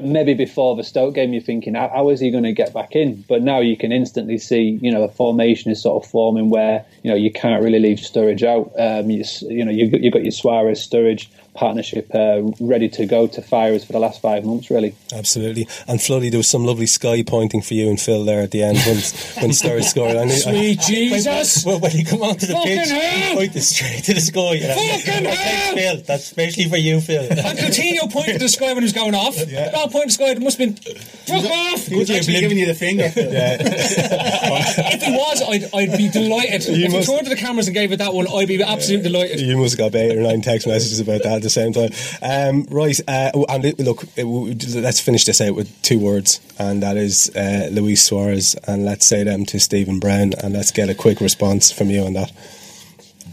[0.01, 2.95] Maybe before the Stoke game, you're thinking, how, how is he going to get back
[2.95, 3.21] in?
[3.27, 6.85] But now you can instantly see, you know, a formation is sort of forming where,
[7.03, 8.71] you know, you can't really leave Sturridge out.
[8.79, 11.27] Um, you, you know, you've got, you've got your Suarez Sturridge
[11.59, 14.95] partnership uh, ready to go to fire us for the last five months, really.
[15.13, 15.67] Absolutely.
[15.89, 18.63] And Floody, there was some lovely sky pointing for you and Phil there at the
[18.63, 18.95] end when
[19.43, 20.15] when Sturridge scored.
[20.15, 21.65] I knew, Sweet Jesus!
[21.65, 23.35] When, when you come onto the Fucking pitch, hell!
[23.35, 24.53] point it straight to the sky.
[24.53, 24.75] You know?
[24.75, 25.75] Fucking Thanks, hell!
[25.75, 26.01] Phil.
[26.07, 27.23] That's especially for you, Phil.
[27.49, 29.35] And Coutinho pointed to the sky when he was going off.
[29.45, 29.71] Yeah.
[29.71, 30.95] No, pointed to the sky, it must have been,
[31.27, 31.85] fuck off!
[31.87, 33.09] He was actually giving you the finger.
[33.09, 33.27] Phil.
[33.31, 36.63] if he was, I'd, I'd be delighted.
[36.67, 38.61] You if must- he turned to the cameras and gave it that one, I'd be
[38.63, 39.41] absolutely delighted.
[39.41, 41.91] You must have got eight or nine text messages about that at the same time.
[42.21, 46.97] Um, right, uh, oh, and look, let's finish this out with two words, and that
[46.97, 50.95] is uh, Luis Suarez, and let's say them to Stephen Brown, and let's get a
[50.95, 52.31] quick response from you on that.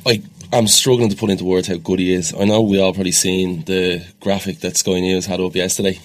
[0.07, 2.33] I I'm struggling to put into words how good he is.
[2.33, 5.99] I know we all probably seen the graphic that Sky News had up yesterday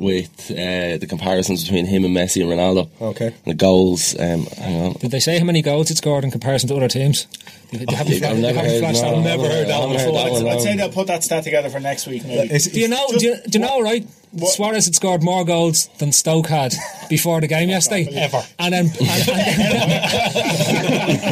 [0.00, 2.88] with uh, the comparisons between him and Messi and Ronaldo.
[3.00, 3.26] Okay.
[3.26, 4.18] And the goals.
[4.18, 4.92] Um, hang on.
[4.94, 7.26] Did they say how many goals it scored in comparison to other teams?
[7.70, 9.16] They, they haven't, I've never heard- flashed no, that.
[9.18, 10.24] I've Never never heard that one I haven't before.
[10.24, 10.64] that one, I'd no.
[10.64, 12.46] say they'll put that stat together for next week, maybe.
[12.46, 13.06] It's- Do you know?
[13.16, 13.80] Do you, do you know?
[13.82, 14.06] Right,
[14.46, 16.72] Suarez had scored more goals than Stoke had
[17.10, 18.08] before the game yesterday.
[18.14, 18.42] Ever.
[18.58, 19.28] And then, and,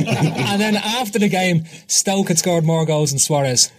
[0.07, 3.71] and, and then after the game, Stoke had scored more goals than Suarez.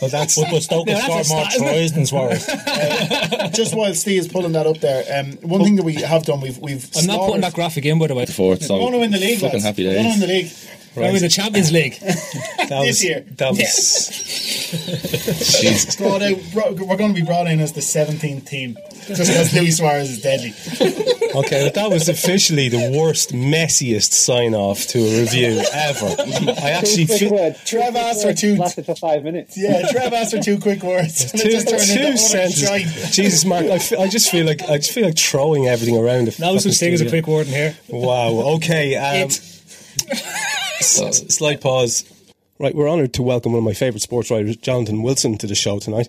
[0.00, 2.46] Well, that's But, but Stoke Yeah, have scored more stat, tries than Suarez.
[3.52, 6.40] Just while Steve is pulling that up there, um, one thing that we have done,
[6.40, 6.88] we've we've.
[6.96, 8.26] I'm not putting that graphic in, by the way.
[8.26, 9.40] Fourth, so We're going to win the league.
[9.40, 9.64] Fucking lads.
[9.64, 10.52] happy We're going to the league.
[10.96, 11.94] We're in the Champions League.
[12.00, 13.20] that this was, year.
[13.36, 13.60] That was
[15.60, 15.96] Jesus.
[15.96, 18.76] Brought out, brought- we're going to be brought in as the 17th team.
[19.06, 20.54] Just because Luis Suarez is deadly.
[21.34, 26.06] Okay, but that was officially the worst, messiest sign off to a review ever.
[26.62, 27.32] I actually Quick feel.
[27.34, 27.56] word.
[27.66, 28.56] Trev asked for two.
[28.56, 29.54] Lasted for five minutes.
[29.56, 31.30] Yeah, Trev asked for two quick words.
[31.30, 33.14] and it Two, just turned into two sentences.
[33.14, 36.28] Jesus, Mark, I, feel, I just feel like I just feel like throwing everything around.
[36.28, 37.76] The No fucking such thing as a quick word in here.
[37.90, 38.54] Wow.
[38.56, 38.96] Okay.
[38.96, 39.28] Um,
[40.78, 40.84] It.
[40.84, 42.04] s- s- slight pause.
[42.60, 45.54] Right, we're honoured to welcome one of my favourite sports writers, Jonathan Wilson, to the
[45.54, 46.08] show tonight.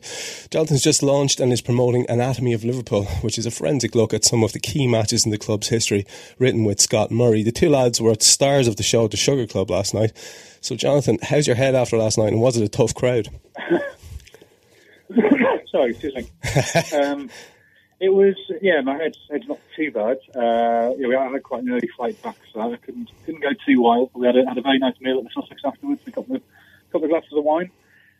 [0.49, 4.26] Jonathan's just launched and is promoting Anatomy of Liverpool, which is a forensic look at
[4.26, 6.07] some of the key matches in the club's history,
[6.39, 7.43] written with Scott Murray.
[7.43, 10.11] The two lads were stars of the show at the Sugar Club last night.
[10.59, 13.30] So, Jonathan, how's your head after last night, and was it a tough crowd?
[15.72, 16.28] Sorry, excuse me.
[16.99, 17.30] um,
[18.00, 20.18] it was, yeah, my head's, head's not too bad.
[20.34, 23.82] Uh, yeah, we had quite an early flight back, so I couldn't couldn't go too
[23.82, 24.12] wild.
[24.14, 26.41] We had a, had a very nice meal at the Sussex afterwards, We got of,
[26.91, 27.72] couple of glasses of wine.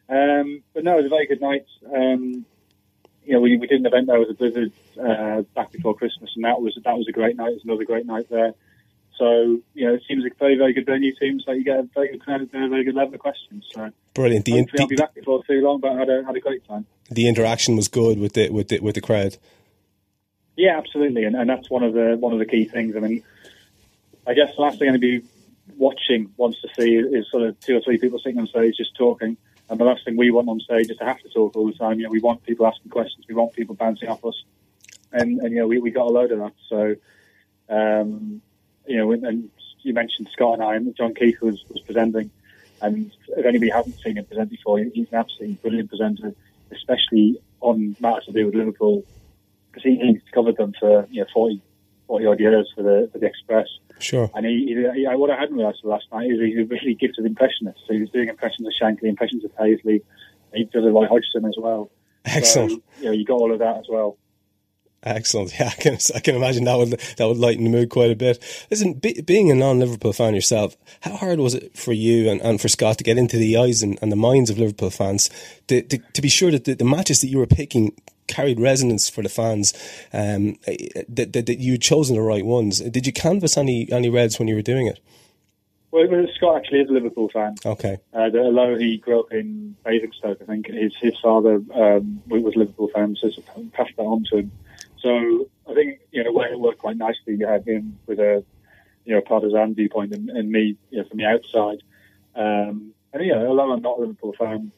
[0.09, 1.65] Um, but no, it was a very good night.
[1.86, 2.45] Um,
[3.25, 6.32] you know, we, we did an event there with a blizzard uh, back before Christmas,
[6.36, 7.51] and that was that was a great night.
[7.51, 8.53] It was another great night there.
[9.17, 11.13] So, you know, it seems like a very, very good venue.
[11.19, 13.65] Seems like you get a very good crowd there, very good level of questions.
[13.73, 14.45] So, Brilliant.
[14.45, 16.65] The, hopefully I'll be back before too long, but I had a, had a great
[16.65, 16.86] time.
[17.11, 19.38] the interaction was good with the with the with the crowd.
[20.60, 22.93] Yeah, absolutely, and, and that's one of the one of the key things.
[22.97, 23.24] I mean,
[24.28, 25.24] I guess the last thing anybody
[25.78, 28.93] watching wants to see is sort of two or three people sitting on stage just
[28.97, 29.38] talking,
[29.70, 31.78] and the last thing we want on stage is to have to talk all the
[31.78, 31.97] time.
[31.97, 34.43] You know, we want people asking questions, we want people bouncing off us,
[35.14, 36.53] and and you know, we, we got a load of that.
[36.68, 36.95] So,
[37.70, 38.41] um,
[38.86, 39.49] you know, and
[39.84, 42.32] you mentioned Scott and I, and John Keith was, was presenting,
[42.82, 46.36] and if anybody hasn't seen him present before, he's an absolutely brilliant presenter,
[46.74, 49.05] especially on matters to do with Liverpool
[49.72, 51.61] because he, he's covered them for you know 40,
[52.07, 53.67] 40 odd years for the for the Express.
[53.99, 54.32] Sure.
[54.34, 57.26] And he, he, he what I hadn't realised last night is he's a really gifted
[57.26, 57.80] impressionist.
[57.88, 60.03] So he was doing impressions of Shankly, impressions of Paisley.
[60.53, 61.91] He does it like Hodgson as well.
[62.26, 62.72] Excellent.
[62.72, 64.17] So, you know, you got all of that as well.
[65.03, 65.53] Excellent.
[65.59, 68.15] Yeah, I can I can imagine that would that would lighten the mood quite a
[68.15, 68.43] bit.
[68.70, 72.59] Listen, be, being a non-Liverpool fan yourself, how hard was it for you and, and
[72.61, 75.30] for Scott to get into the eyes and, and the minds of Liverpool fans
[75.67, 77.93] to, to, to be sure that the, the matches that you were picking
[78.30, 79.73] carried resonance for the fans,
[80.13, 80.57] um,
[81.07, 82.80] that, that, that you'd chosen the right ones.
[82.80, 84.99] Did you canvass any any Reds when you were doing it?
[85.91, 86.05] Well,
[86.36, 87.55] Scott actually is a Liverpool fan.
[87.65, 87.97] Okay.
[88.13, 92.59] Uh, although he grew up in Basingstoke, I think his his father um, was a
[92.59, 93.30] Liverpool fan, so
[93.73, 94.51] passed that on to him.
[94.99, 97.36] So I think you know it worked quite nicely.
[97.36, 98.43] You had him with a
[99.05, 101.82] you know partisan viewpoint, and, and me you know from the outside.
[102.36, 104.71] Um, and you know, although I'm not a Liverpool fan,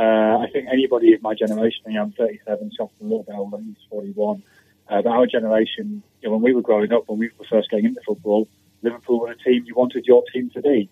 [0.00, 4.42] uh, I think anybody of my generation, I'm 37, Scott's a older, he's 41.
[4.88, 7.68] Uh, but our generation, you know, when we were growing up, when we were first
[7.68, 8.48] getting into football,
[8.82, 10.88] Liverpool were a team you wanted your team to be.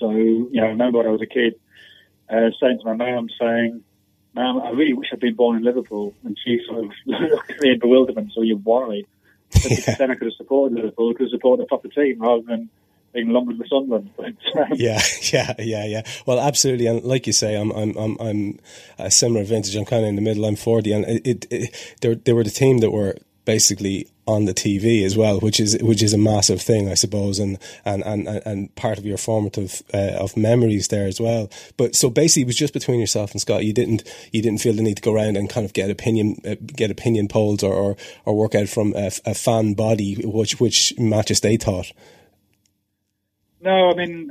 [0.00, 1.54] So, you know, I remember when I was a kid
[2.30, 3.84] uh, saying to my mum, saying,
[4.34, 6.14] Mum, I really wish I'd been born in Liverpool.
[6.24, 9.06] And she sort of looked at me in bewilderment, so you're worried.
[9.52, 12.42] Because then I could have supported Liverpool, I could have supported a proper team rather
[12.42, 12.70] than
[13.14, 14.10] being lumbered with Sunderland.
[14.74, 15.00] Yeah,
[15.32, 16.02] yeah, yeah, yeah.
[16.26, 18.58] Well, absolutely, and like you say, I'm, I'm, I'm, I'm
[18.98, 19.74] a similar vintage.
[19.74, 20.44] I'm kind of in the middle.
[20.44, 24.54] I'm 40, and it, it they, they were the team that were basically on the
[24.54, 28.28] TV as well, which is which is a massive thing, I suppose, and and and,
[28.28, 31.50] and part of your formative uh, of memories there as well.
[31.76, 33.64] But so basically, it was just between yourself and Scott.
[33.64, 36.40] You didn't you didn't feel the need to go around and kind of get opinion
[36.46, 40.58] uh, get opinion polls or, or or work out from a, a fan body which
[40.60, 41.92] which matches they thought.
[43.64, 44.30] No, I mean,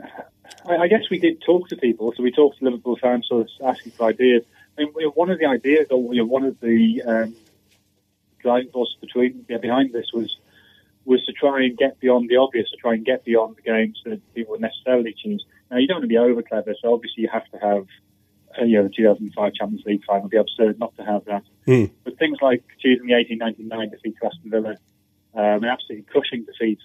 [0.69, 2.13] I, I guess we did talk to people.
[2.15, 4.43] So we talked to Liverpool fans, sort of asking for ideas.
[4.77, 7.35] I mean, one of the ideas, or you know, one of the um,
[8.39, 10.37] driving forces between yeah, behind this was
[11.05, 13.99] was to try and get beyond the obvious, to try and get beyond the games
[14.05, 15.43] that people would necessarily choose.
[15.69, 17.87] Now, you don't want to be over clever, so obviously you have to have,
[18.57, 20.21] uh, you know, the 2005 Champions League final.
[20.21, 21.43] It'd be absurd not to have that.
[21.65, 21.85] Hmm.
[22.05, 24.77] But things like choosing the 1899 defeat to Aston Villa,
[25.33, 26.79] um, an absolutely crushing defeat,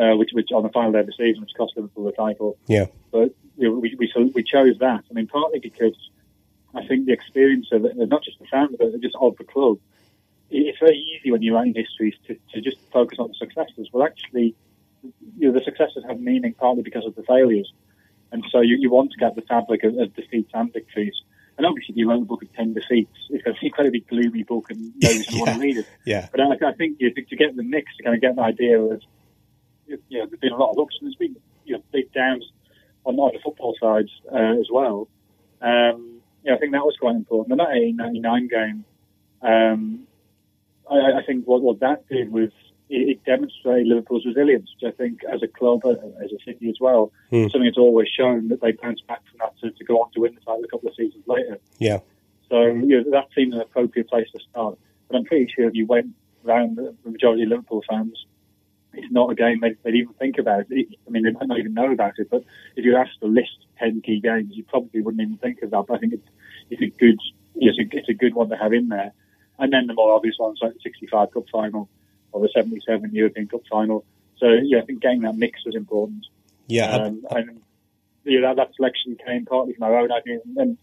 [0.00, 2.56] uh, which, which on the final day of the season, which cost Liverpool the title.
[2.66, 2.86] Yeah.
[3.10, 3.34] But
[3.68, 5.04] know, we, we, so we chose that.
[5.10, 5.96] I mean, partly because
[6.74, 9.78] I think the experience of it, not just the fans, but just of the club,
[10.50, 13.88] it's very easy when you're writing histories to, to just focus on the successes.
[13.92, 14.54] Well, actually,
[15.36, 17.72] you know, the successes have meaning partly because of the failures.
[18.32, 21.14] And so you, you want to get the fabric of, of defeats and victories.
[21.56, 23.68] And obviously, if you wrote a book of 10 defeats, it's going to be a
[23.68, 25.86] incredibly gloomy book and nobody's going to want to read it.
[26.04, 26.28] Yeah.
[26.30, 28.38] But I, I think you to, to get the mix, to kind of get an
[28.38, 29.02] idea of,
[30.08, 32.44] you know, there's been a lot of ups and there's been you know, big downs
[33.04, 35.08] on, on the football side uh, as well.
[35.60, 37.52] Um, know, I think that was quite important.
[37.52, 38.84] And that 1899 game,
[39.42, 40.06] um,
[40.90, 42.50] I, I think what, what that did was
[42.88, 45.90] it, it demonstrated Liverpool's resilience, which I think as a club, uh,
[46.24, 47.42] as a city as well, Hmm.
[47.48, 50.20] something that's always shown that they bounced back from that to, to go on to
[50.20, 51.58] win the title a couple of seasons later.
[51.78, 51.98] Yeah.
[52.48, 54.78] So you know, that seemed an appropriate place to start.
[55.08, 56.08] but I'm pretty sure if you went
[56.44, 58.26] around the majority of Liverpool fans,
[58.92, 60.64] it's not a game they'd, they'd even think about.
[60.70, 60.88] It.
[61.06, 62.44] I mean, they might not even know about it, but
[62.76, 65.84] if you're asked to list 10 key games, you probably wouldn't even think of that.
[65.86, 66.28] But I think it's,
[66.70, 67.18] it's a good
[67.60, 69.12] it's a, it's a good one to have in there.
[69.58, 71.88] And then the more obvious ones like the 65 Cup final
[72.32, 74.04] or the 77 European Cup final.
[74.38, 76.26] So, yeah, I think getting that mix was important.
[76.66, 76.94] Yeah.
[76.96, 77.60] Um, and
[78.24, 80.78] yeah, that, that selection came partly from our own ideas and then,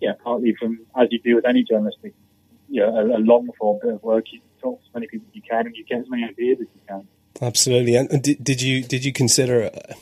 [0.00, 2.14] yeah, partly from, as you do with any journalistic,
[2.68, 4.24] you know, a, a long form bit of work.
[4.32, 6.58] You talk to as many people as you can and you get as many ideas
[6.60, 7.06] as you can.
[7.42, 7.96] Absolutely.
[7.96, 9.94] And did, did you did you consider uh,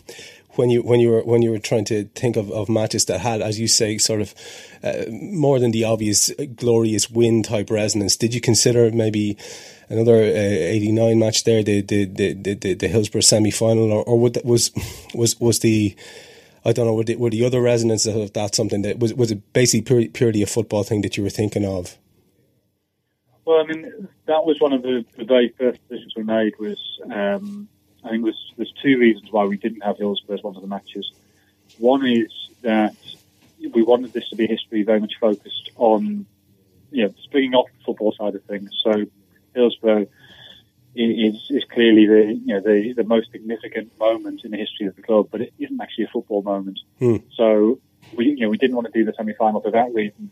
[0.57, 3.21] when you when you were when you were trying to think of, of matches that
[3.21, 4.35] had, as you say, sort of
[4.85, 8.17] uh, more than the obvious glorious win type resonance?
[8.17, 9.39] Did you consider maybe
[9.89, 10.27] another uh,
[10.75, 14.71] eighty nine match there, the the the the, the Hillsborough semi final, or, or was
[15.15, 15.97] was was the
[16.63, 19.31] I don't know, were the, were the other resonances of that something that was was
[19.31, 21.97] it basically purely a football thing that you were thinking of?
[23.45, 26.53] Well, I mean, that was one of the, the very first decisions we made.
[26.59, 26.79] Was
[27.13, 27.69] um,
[28.05, 30.69] I think there's there's two reasons why we didn't have Hillsborough as one of the
[30.69, 31.13] matches.
[31.79, 32.33] One is
[32.63, 32.97] that
[33.75, 36.27] we wanted this to be a history very much focused on,
[36.91, 38.71] you know, springing off the football side of things.
[38.83, 39.05] So
[39.55, 40.07] Hillsborough
[40.95, 44.97] is is clearly the you know the the most significant moment in the history of
[44.97, 46.79] the club, but it isn't actually a football moment.
[46.99, 47.17] Hmm.
[47.35, 47.81] So
[48.15, 50.31] we you know we didn't want to do the semi final for that reason,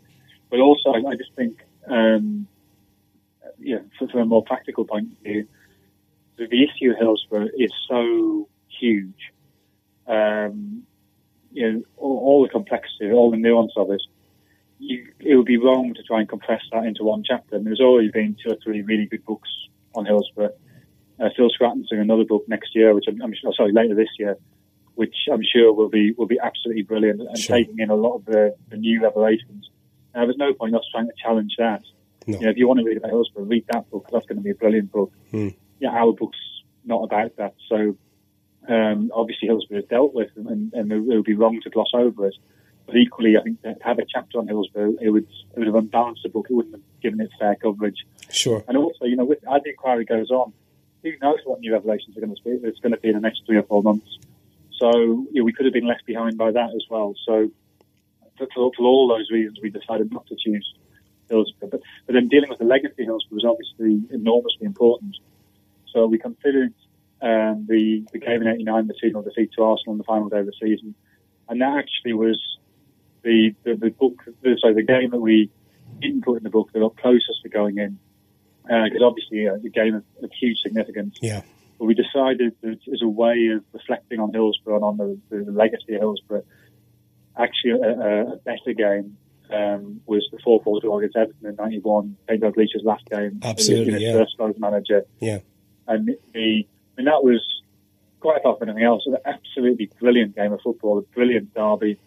[0.50, 1.59] but also I, I just think.
[1.86, 2.48] Um,
[3.59, 5.47] yeah, from a more practical point of view,
[6.36, 9.32] the, issue of Hillsborough is so huge.
[10.07, 10.84] Um,
[11.51, 14.03] you know, all, all, the complexity, all the nuance of it.
[14.78, 17.57] You, it would be wrong to try and compress that into one chapter.
[17.57, 19.49] And there's already been two or three really good books
[19.95, 20.55] on Hillsborough.
[21.18, 24.09] Uh, Phil Scraton's doing another book next year, which I'm, I'm oh, sorry later this
[24.18, 24.36] year,
[24.95, 27.57] which I'm sure will be will be absolutely brilliant and sure.
[27.57, 29.68] taking in a lot of the, the new revelations.
[30.14, 31.82] Now, there's no point us trying to challenge that.
[32.29, 32.39] No.
[32.39, 34.07] You know, if you want to read about Hillsborough, read that book.
[34.12, 35.12] That's going to be a brilliant book.
[35.33, 35.57] Mm.
[35.81, 36.39] Yeah, our book's
[36.85, 37.55] not about that.
[37.68, 37.97] So
[38.68, 42.26] um, obviously Hillsborough is dealt with, and, and it would be wrong to gloss over
[42.26, 42.35] it.
[42.85, 45.76] But equally, I think to have a chapter on Hillsborough, it would it would have
[45.76, 46.49] unbalanced the book.
[46.51, 48.07] It wouldn't have given it fair coverage.
[48.31, 48.62] Sure.
[48.68, 50.53] And also, you know, with, as the inquiry goes on,
[51.03, 52.51] who knows what new revelations are going to be?
[52.66, 54.18] It's going to be in the next three or four months.
[54.79, 54.91] So
[55.33, 57.14] you know, we could have been left behind by that as well.
[57.26, 57.51] So
[58.37, 60.74] for, for all those reasons, we decided not to choose
[61.29, 61.68] Hillsborough.
[61.70, 65.16] But, but then dealing with the legacy of Hillsborough was obviously enormously important.
[65.93, 66.74] So we considered
[67.20, 70.29] um, the, the game in 89, the 2 0 defeat to Arsenal on the final
[70.29, 70.95] day of the season.
[71.49, 72.41] And that actually was
[73.22, 75.51] the, the, the book, the, sorry, the game that we
[76.01, 77.99] didn't put in the book that got closest to going in.
[78.62, 81.16] Because uh, obviously, uh, the game of, of, huge significance.
[81.22, 81.41] Yeah.
[81.79, 85.51] But we decided that as a way of reflecting on Hillsborough and on the, the
[85.51, 86.45] legacy of Hillsborough,
[87.39, 89.16] actually a, a better game
[89.53, 92.42] um, was the 4 4 draw against Everton in 91, St.
[92.42, 93.40] Dalglish's last game.
[93.42, 94.12] Absolutely, in his yeah.
[94.12, 95.05] first as manager.
[95.20, 95.38] Yeah.
[95.86, 97.40] And the, I mean, that was
[98.20, 101.99] quite apart from anything else, an absolutely brilliant game of football, a brilliant derby,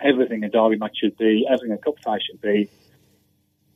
[0.00, 2.68] everything a derby match should be, everything a cup tie should be,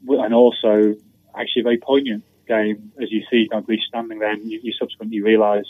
[0.09, 0.95] and also
[1.37, 5.21] actually a very poignant game as you see Dalglish standing there and you, you subsequently
[5.21, 5.67] realise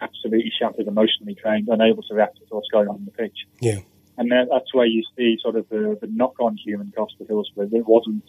[0.00, 3.46] absolutely shattered, emotionally drained, unable to react to what's going on in the pitch.
[3.60, 3.80] Yeah.
[4.18, 7.68] And that's where you see sort of the, the knock-on human cost of Hillsborough.
[7.72, 8.24] It wasn't,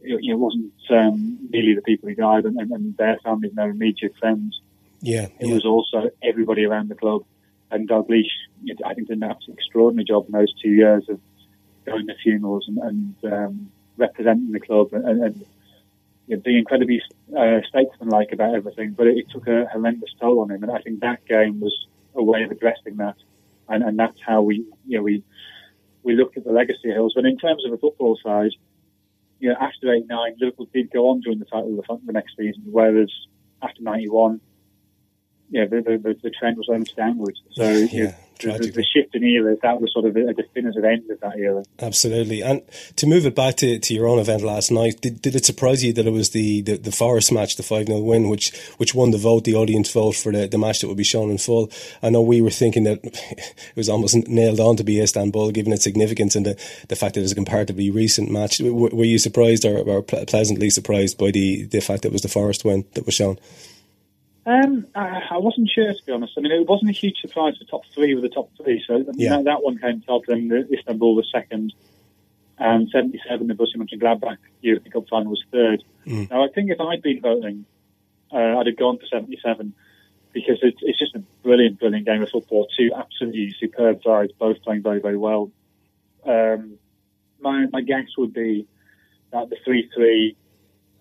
[0.00, 3.58] it, it wasn't um, merely the people who died and, and, and, their families and
[3.58, 4.58] their immediate friends.
[5.00, 5.54] Yeah, it yeah.
[5.54, 7.24] was also everybody around the club.
[7.70, 8.30] And Dalglish,
[8.86, 11.20] I think, did an absolutely extraordinary job in those two years of
[11.84, 15.46] going to funerals and, and um, representing the club and, and
[16.26, 17.02] you know, being incredibly
[17.36, 18.92] uh, statesmanlike about everything.
[18.92, 21.86] But it, it took a horrendous toll on him, and I think that game was
[22.14, 23.16] a way of addressing that
[23.68, 25.22] and, and that's how we, you know, we
[26.02, 27.14] we looked at the legacy Hills.
[27.14, 28.50] But in terms of the football side,
[29.40, 32.36] you know, after '89, Liverpool did go on to win the title the, the next
[32.36, 33.10] season, whereas
[33.62, 34.40] after '91,
[35.50, 37.40] yeah, the, the, the trend was only downwards.
[37.52, 38.14] So yeah,
[38.44, 41.62] the, the, shift in era, that was sort of a definitive end of that era.
[41.80, 42.42] Absolutely.
[42.42, 42.62] And
[42.96, 45.84] to move it back to, to your own event last night, did, did it surprise
[45.84, 48.94] you that it was the, the, the Forest match, the 5 0 win, which which
[48.94, 51.38] won the vote, the audience vote for the, the match that would be shown in
[51.38, 51.70] full?
[52.02, 55.72] I know we were thinking that it was almost nailed on to be Istanbul, given
[55.72, 56.54] its significance and the,
[56.88, 58.58] the fact that it was a comparatively recent match.
[58.58, 62.22] W- were you surprised or, or pleasantly surprised by the, the fact that it was
[62.22, 63.38] the Forest win that was shown?
[64.46, 66.34] Um, I, I, wasn't sure to be honest.
[66.36, 67.54] I mean, it wasn't a huge surprise.
[67.58, 69.36] The top three were the top three, so yeah.
[69.36, 70.22] that, that, one came top.
[70.26, 71.72] Then the Istanbul was second,
[72.58, 75.82] and seventy-seven, the Borussia Mönchengladbach European Cup final was third.
[76.06, 76.30] Mm.
[76.30, 77.64] Now, I think if I'd been voting,
[78.32, 79.72] uh, I'd have gone for seventy-seven
[80.34, 82.68] because it's, it's just a brilliant, brilliant game of football.
[82.76, 85.52] Two absolutely superb sides, both playing very, very well.
[86.26, 86.76] Um,
[87.40, 88.66] my my guess would be
[89.32, 90.36] that the three-three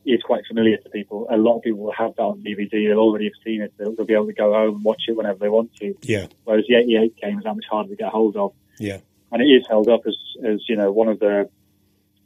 [0.05, 1.27] is quite familiar to people.
[1.29, 2.69] A lot of people will have that on DVD.
[2.89, 3.73] They'll already have seen it.
[3.77, 5.95] They'll, they'll be able to go home and watch it whenever they want to.
[6.01, 6.27] Yeah.
[6.43, 8.53] Whereas the 88 game is that much harder to get hold of.
[8.79, 8.99] Yeah.
[9.31, 11.49] And it is held up as, as you know, one of the,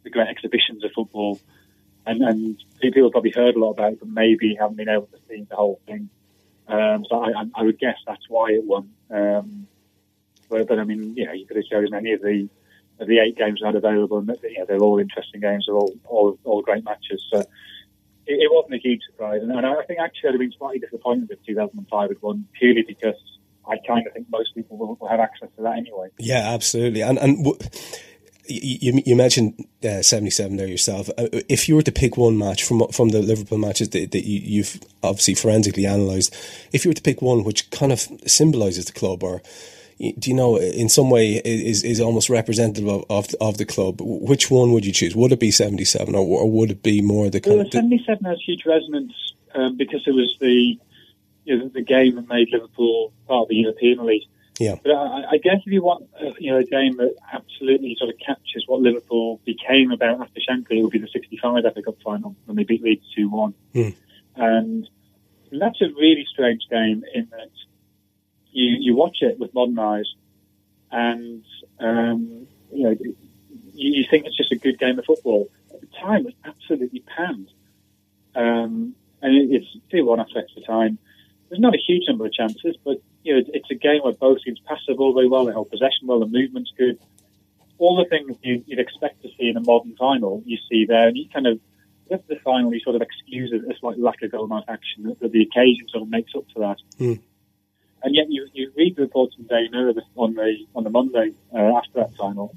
[0.03, 1.39] the great exhibitions of football.
[2.05, 5.07] And, and people have probably heard a lot about it, but maybe haven't been able
[5.07, 6.09] to see the whole thing.
[6.67, 8.89] Um, so I, I would guess that's why it won.
[9.09, 9.67] Um,
[10.49, 12.49] but, but I mean, you know, you could have chosen any of the
[12.99, 15.65] of the eight games I had available, and you know, they're all interesting games.
[15.67, 17.23] They're all all, all great matches.
[17.31, 17.47] So it,
[18.25, 21.31] it wasn't a huge surprise, and, and I think actually I'd have been slightly disappointed
[21.31, 23.15] if 2005 had won purely because
[23.67, 26.09] I kind of think most people will, will have access to that anyway.
[26.17, 27.01] Yeah, absolutely.
[27.01, 27.59] And and w-
[28.49, 31.09] you, you mentioned uh, 77 there yourself.
[31.17, 34.25] Uh, if you were to pick one match from from the Liverpool matches that, that
[34.25, 36.33] you, you've obviously forensically analysed,
[36.71, 39.41] if you were to pick one which kind of symbolises the club or
[39.97, 43.99] do you know in some way is is almost representative of, of, of the club
[44.01, 47.29] which one would you choose would it be 77 or, or would it be more
[47.29, 49.13] the kind well, 77 has huge resonance
[49.55, 50.79] um, because it was the
[51.45, 54.27] you know, the game that made Liverpool part of the European Elite
[54.59, 54.75] yeah.
[54.83, 58.09] But I, I guess if you want, uh, you know, a game that absolutely sort
[58.09, 61.95] of captures what Liverpool became about after Shankly, it would be the '65 FA Cup
[62.03, 63.95] final when they beat Leeds two one, mm.
[64.35, 64.89] and
[65.51, 67.49] that's a really strange game in that
[68.57, 70.13] you you watch it with modern eyes,
[70.91, 71.43] and
[71.79, 73.15] um, you know you,
[73.73, 75.49] you, think it's just a good game of football.
[75.73, 77.49] At the time, it was absolutely panned,
[78.35, 80.97] um, and it, it's two one after extra time.
[81.49, 84.41] There's not a huge number of chances, but you know, it's a game where both
[84.43, 86.99] teams pass the ball very well, they hold possession well, the movement's good.
[87.77, 91.07] All the things you, would expect to see in a modern final, you see there,
[91.07, 91.59] and you kind of
[92.09, 95.31] get the final, you sort of excuse it as like lack of goal action, that,
[95.31, 96.77] the occasion sort of makes up for that.
[96.99, 97.21] Mm.
[98.03, 101.31] And yet, you, you read the reports in Daily Mirror on the on the Monday
[101.53, 102.55] uh, after that final,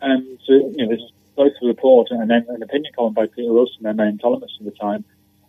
[0.00, 3.82] and you know, there's both a report and then an opinion column by Peter Wilson,
[3.82, 5.04] their main columnist at the time,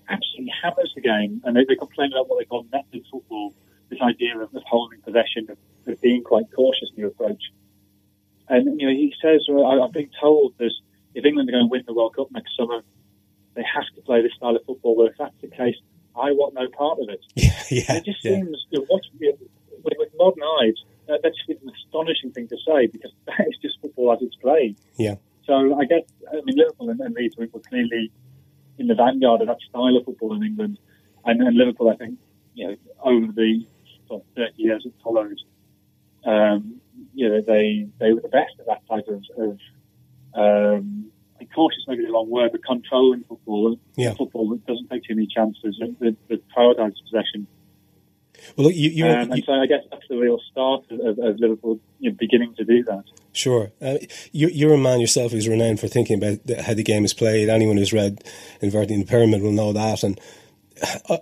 [0.10, 3.54] absolutely hammers the game, and they, they complain about what they call method football
[3.90, 7.52] this idea of, of holding possession, of, of, being quite cautious in your approach.
[8.48, 10.72] And you know, he says, well, I, am being told that
[11.14, 12.82] if England are going to win the World Cup next summer,
[13.54, 14.96] they have to play this style of football.
[14.96, 15.76] Well, if that's the case,
[16.16, 17.22] I want no part of it.
[17.36, 17.98] Yeah, yeah.
[17.98, 18.36] It just yeah.
[18.36, 19.38] seems, you know, what, you know,
[19.84, 20.76] with, modern eyes,
[21.10, 24.78] uh, that's an astonishing thing to say because that is just football as it's played.
[24.98, 25.16] Yeah.
[25.46, 28.12] So I guess, I mean, Liverpool and, and Leeds were clearly
[28.78, 30.80] in the vanguard of that style of football in England.
[31.26, 32.18] And, and Liverpool, I think,
[32.54, 33.66] you know, over the
[34.08, 35.38] sort of 30 years it followed,
[36.26, 36.80] um,
[37.14, 39.58] you know, they they were the best at that type of, of
[40.34, 41.12] um,
[41.48, 44.14] cautious maybe the wrong word, but controlling football, yeah.
[44.14, 47.48] football that doesn't take too many chances, that, that prioritises possession.
[48.56, 51.40] Well, look, you, you, um, and so I guess that's the real start of, of
[51.40, 53.04] Liverpool you know, beginning to do that.
[53.34, 53.72] Sure.
[53.82, 53.98] Uh,
[54.32, 57.50] you, you're a man yourself who's renowned for thinking about how the game is played.
[57.50, 58.24] Anyone who's read
[58.62, 60.04] Inverting the Pyramid will know that.
[60.04, 60.20] And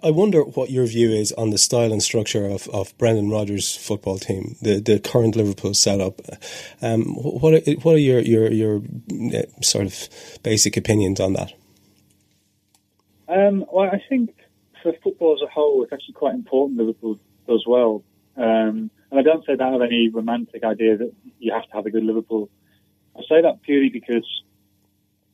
[0.03, 3.75] I wonder what your view is on the style and structure of, of Brendan Rodgers'
[3.75, 6.21] football team, the, the current Liverpool setup.
[6.81, 8.81] Um, what are, what are your your your
[9.33, 10.09] uh, sort of
[10.43, 11.53] basic opinions on that?
[13.27, 14.33] Um, well, I think
[14.81, 18.03] for football as a whole, it's actually quite important Liverpool does well.
[18.37, 21.85] Um, and I don't say that of any romantic idea that you have to have
[21.85, 22.49] a good Liverpool.
[23.17, 24.25] I say that purely because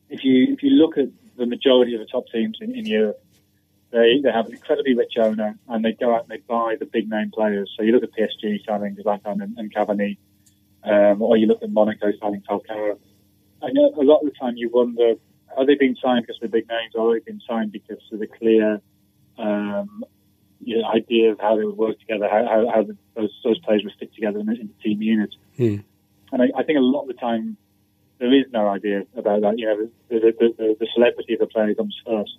[0.10, 3.22] if you if you look at the majority of the top teams in, in Europe,
[3.96, 6.86] they they have an incredibly rich owner, and they go out and they buy the
[6.86, 7.74] big name players.
[7.76, 10.18] So you look at PSG signing Zlatan and, and Cavani,
[10.84, 13.00] um, or you look at Monaco signing Falcao.
[13.72, 15.14] know a lot of the time, you wonder
[15.56, 18.20] are they being signed because they're big names, or are they being signed because of
[18.20, 18.82] the clear
[19.38, 20.04] um,
[20.60, 23.60] you know, idea of how they would work together, how, how, how the, those, those
[23.60, 25.34] players would fit together in, in the team unit.
[25.56, 25.78] Hmm.
[26.32, 27.56] And I, I, think a lot of the time
[28.18, 29.60] there is no idea about that.
[29.60, 32.38] You know, the, the, the, the celebrity of the player comes first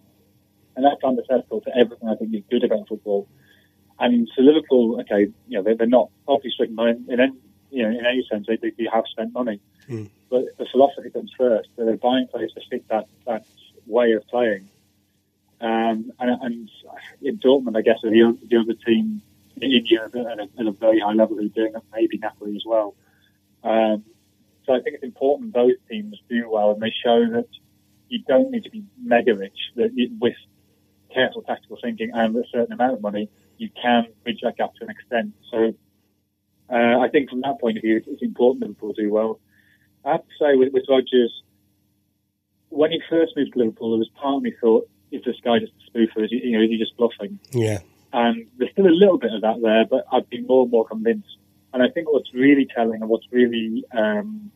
[0.76, 3.28] and that's antithetical to everything I think is good about football.
[3.98, 7.32] And so Liverpool, okay, you know, they're, they're not poverty stricken in any,
[7.70, 8.46] you know, in any sense.
[8.46, 10.10] They, they have spent money, mm.
[10.28, 11.70] but the philosophy comes first.
[11.76, 13.46] So they're buying players to fit that that
[13.86, 14.68] way of playing.
[15.58, 16.70] Um, and, and
[17.22, 19.22] in Dortmund, I guess, are the, the other team
[19.60, 22.56] in Europe at a, at a very high level who are doing it, maybe Napoli
[22.56, 22.94] as well.
[23.64, 24.04] Um,
[24.66, 27.48] so I think it's important those teams do well and they show that
[28.08, 30.34] you don't need to be mega rich that with
[31.16, 34.84] careful tactical thinking and a certain amount of money, you can bridge that gap to
[34.84, 35.32] an extent.
[35.50, 35.72] So
[36.70, 39.40] uh, I think from that point of view, it's, important that Liverpool do well.
[40.04, 41.32] I have to say with, with Rodgers,
[42.68, 45.58] when he first moved to Liverpool, there was part of me thought, is this guy
[45.58, 46.24] just a spoofer?
[46.24, 47.38] Is he, you know, is he just bluffing?
[47.52, 47.78] Yeah.
[48.12, 50.86] And there's still a little bit of that there, but I've been more and more
[50.86, 51.38] convinced.
[51.72, 54.50] And I think what's really telling and what's really um,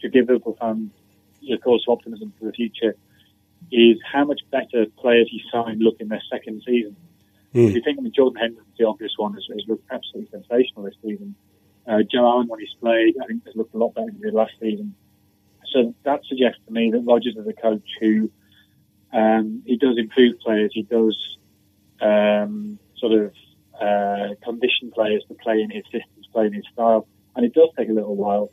[0.00, 0.90] to give Liverpool fans
[1.52, 2.96] a cause for optimism for the future
[3.70, 6.96] is how much better players he signed look in their second season.
[7.54, 7.68] Mm.
[7.68, 10.84] If you think I mean, Jordan Henderson's the obvious one, has, has looked absolutely sensational
[10.84, 11.34] this season.
[11.86, 14.22] Uh, Joe Allen, when he's played, I think has looked a lot better than he
[14.22, 14.94] did last season.
[15.72, 18.30] So that suggests to me that Rodgers is a coach who
[19.12, 20.72] um, he does improve players.
[20.72, 21.38] He does
[22.00, 23.34] um, sort of
[23.80, 27.06] uh, condition players to play in his systems, play in his style,
[27.36, 28.50] and it does take a little while.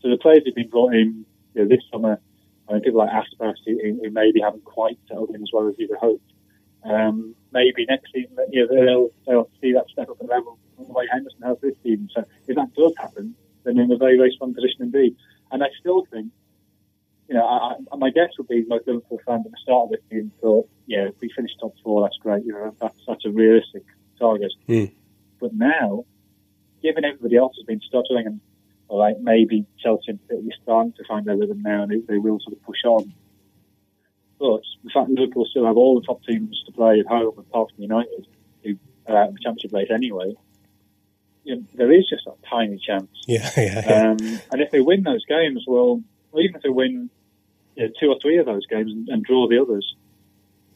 [0.00, 2.20] So the players who've been brought in you know, this summer,
[2.68, 5.74] I mean, people like Aspas who, who maybe haven't quite settled in as well as
[5.78, 6.32] you'd hoped.
[6.84, 10.92] Um, maybe next season, you know, they'll, they'll see that step up in level the
[10.92, 12.08] way Henderson has this season.
[12.14, 13.34] So if that does happen,
[13.64, 15.16] then they're in a very, very strong position indeed.
[15.50, 16.32] And I still think,
[17.28, 19.90] you know, I, I, my guess would be most Liverpool fans at the start of
[19.90, 22.44] this season thought, yeah, if we finish top four, that's great.
[22.44, 23.84] You know, that's such a realistic
[24.18, 24.52] target.
[24.68, 24.92] Mm.
[25.40, 26.04] But now,
[26.82, 28.40] given everybody else has been stuttering and
[28.92, 32.00] all right, maybe Chelsea and City are starting to find their rhythm now and they,
[32.06, 33.10] they will sort of push on.
[34.38, 37.32] But the fact that Liverpool still have all the top teams to play at home,
[37.38, 38.26] apart from United,
[38.62, 38.76] who
[39.06, 40.34] are out in the Championship race anyway,
[41.44, 43.08] you know, there is just a tiny chance.
[43.26, 43.82] Yeah, yeah.
[43.88, 44.10] yeah.
[44.10, 47.08] Um, and if they win those games, well, well even if they win
[47.76, 49.96] you know, two or three of those games and, and, draw the others,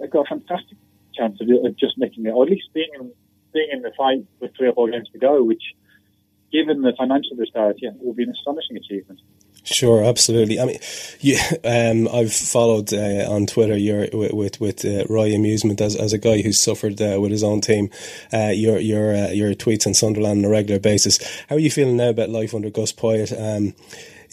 [0.00, 0.78] they've got a fantastic
[1.14, 3.12] chance of, of, just making it, or at least being in,
[3.52, 5.74] being in the fight with three or four games to go, which,
[6.52, 9.20] given the financial disparity, it will be an astonishing achievement.
[9.64, 10.60] Sure, absolutely.
[10.60, 10.78] I mean,
[11.20, 15.96] you, um, I've followed uh, on Twitter your with with, with uh, Roy Amusement as,
[15.96, 17.90] as a guy who's suffered uh, with his own team.
[18.32, 21.18] Uh, your your uh, your tweets on Sunderland on a regular basis.
[21.48, 23.32] How are you feeling now about life under Gus Poyet?
[23.32, 23.74] Um,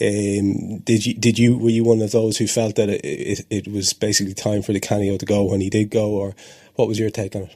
[0.02, 3.46] um, did you did you were you one of those who felt that it, it,
[3.50, 6.36] it was basically time for Di Canio to go when he did go, or
[6.76, 7.56] what was your take on it?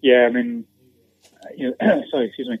[0.00, 0.64] Yeah, I mean,
[1.56, 2.58] you know, sorry, excuse me.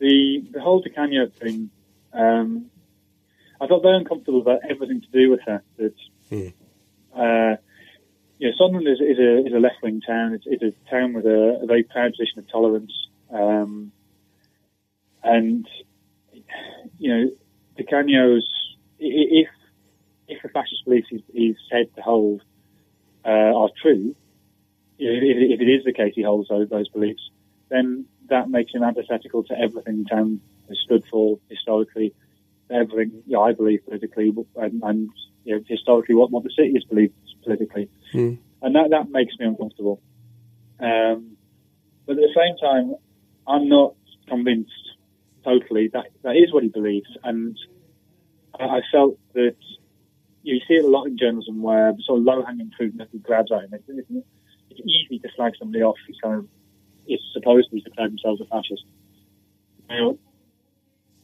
[0.00, 1.70] The the whole Di Canio thing.
[2.12, 2.70] Um,
[3.60, 5.62] I felt very uncomfortable about everything to do with her.
[5.76, 5.94] That,
[6.30, 6.48] hmm.
[7.14, 7.56] uh,
[8.38, 10.32] you know, Sunderland is, is a is a left wing town.
[10.32, 12.92] It's, it's, a town with a, a, very proud tradition of tolerance,
[13.30, 13.92] um,
[15.22, 15.68] and
[16.98, 17.30] you know,
[17.76, 18.48] Di Canio's
[18.98, 19.48] if
[20.28, 22.42] if the fascist beliefs he's, he's said to hold
[23.24, 24.14] uh, are true,
[24.98, 27.30] if, if, it is the case he holds those, those beliefs,
[27.68, 32.14] then that makes him antithetical to everything town has stood for historically
[32.70, 35.10] everything you know, I believe politically and, and
[35.44, 37.88] you know, historically what, what the city has believed politically.
[38.14, 38.38] Mm.
[38.62, 40.00] And that, that makes me uncomfortable.
[40.78, 41.36] Um,
[42.06, 42.94] but at the same time,
[43.46, 43.94] I'm not
[44.28, 44.72] convinced
[45.44, 47.08] totally that that is what he believes.
[47.24, 47.56] And
[48.58, 49.56] I, I felt that
[50.42, 52.70] you, know, you see it a lot in journalism where the sort of low hanging
[52.76, 53.74] fruit that he grabs at him.
[53.74, 54.26] It's, it's,
[54.70, 56.48] it's easy to flag somebody off who's kind of
[57.06, 58.84] is supposedly declared themselves a fascist.
[59.88, 60.18] Know,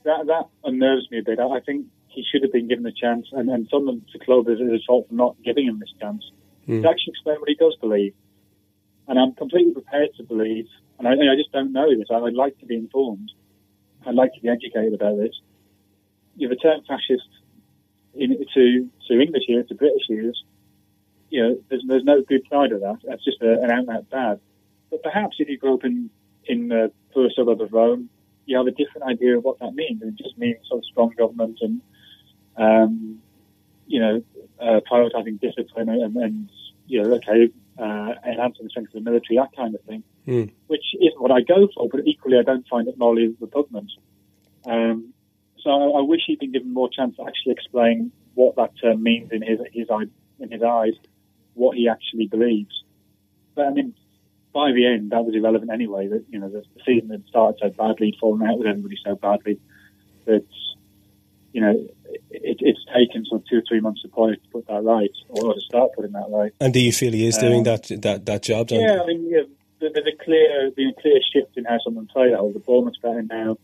[0.05, 1.39] that that unnerves me a bit.
[1.39, 4.49] I think he should have been given a chance, and, and some of the club
[4.49, 6.25] is his fault for not giving him this chance
[6.67, 6.83] mm.
[6.83, 8.15] to actually explain what he does believe.
[9.07, 10.67] And I'm completely prepared to believe,
[10.99, 12.09] and I, I just don't know this.
[12.11, 13.31] I'd like to be informed.
[14.05, 15.35] I'd like to be educated about this.
[16.37, 17.29] You the term fascist
[18.15, 20.43] in, to to English ears, to British ears,
[21.31, 22.99] you know, there's, there's no good side of that.
[23.05, 24.41] That's just a, an out and out bad.
[24.91, 26.11] But perhaps if you grew up in
[26.47, 28.09] in the poor suburb of Rome,
[28.47, 30.03] you have a different idea of what that means.
[30.03, 31.81] It just means sort of strong government and,
[32.57, 33.19] um,
[33.87, 34.23] you know,
[34.61, 36.51] uh, prioritising discipline and, and,
[36.87, 40.51] you know, okay, uh, enhancing the strength of the military, that kind of thing, mm.
[40.69, 43.91] which isn't what I go for, but equally I don't find it morally repugnant.
[44.65, 45.13] Um,
[45.61, 49.03] so I, I, wish he'd been given more chance to actually explain what that term
[49.03, 49.89] means in his, his,
[50.41, 50.95] in his eyes,
[51.55, 52.85] what he actually believes.
[53.55, 53.95] But I mean,
[54.57, 56.09] by the end, that was irrelevant anyway.
[56.09, 58.97] That you know the, the season had started so badly, he'd fallen out with everybody
[59.05, 59.61] so badly
[60.25, 60.47] that
[61.53, 61.77] you know
[62.31, 65.11] it, it's taken sort of two or three months to put, to put that right,
[65.29, 66.53] or to start putting that right.
[66.59, 68.71] And do you feel he is doing um, that that that job?
[68.71, 69.43] Yeah, I mean, yeah,
[69.79, 72.51] there's a clear, been a clear shift in how someone play that.
[72.55, 73.59] The Bournemouth's better now.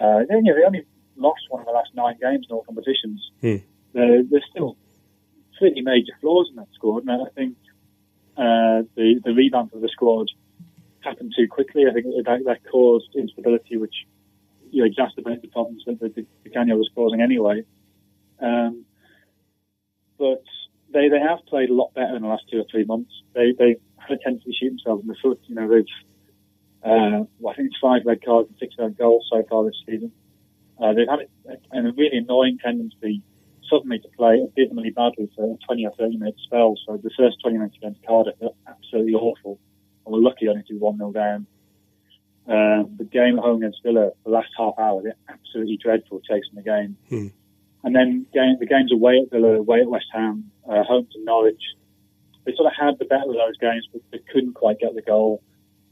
[0.00, 0.86] Uh, then, yeah, they only
[1.16, 3.30] lost one of the last nine games in all competitions.
[3.42, 3.56] Hmm.
[4.50, 4.76] Still
[5.58, 7.56] pretty major flaws in that squad, and I think
[8.40, 10.28] uh, the the revamp of the squad
[11.00, 11.84] happened too quickly.
[11.88, 14.06] I think that, that caused instability, which
[14.70, 17.64] you know, exacerbated the problems that the, the, was causing anyway.
[18.40, 18.86] Um,
[20.18, 20.42] but
[20.92, 23.12] they they have played a lot better in the last two or three months.
[23.34, 25.40] They they had a tendency to shoot themselves in the foot.
[25.46, 25.84] You know they've
[26.82, 29.76] uh, well, I think it's five red cards and six red goals so far this
[29.86, 30.12] season.
[30.80, 33.22] Uh, they've had a, a, really annoying tendency
[33.70, 36.74] suddenly to play abysmally badly for a 20 or 30 minute spell.
[36.86, 39.58] So the first 20 minutes against Cardiff were absolutely awful.
[40.04, 41.46] And we're lucky only to be 1 0 down.
[42.46, 46.54] Um, the game at home against Villa, the last half hour, they're absolutely dreadful chasing
[46.54, 46.96] the game.
[47.08, 47.28] Hmm.
[47.84, 51.24] And then game, the games away at Villa, away at West Ham, uh, home to
[51.24, 51.62] Norwich,
[52.44, 55.02] they sort of had the better of those games, but they couldn't quite get the
[55.02, 55.42] goal.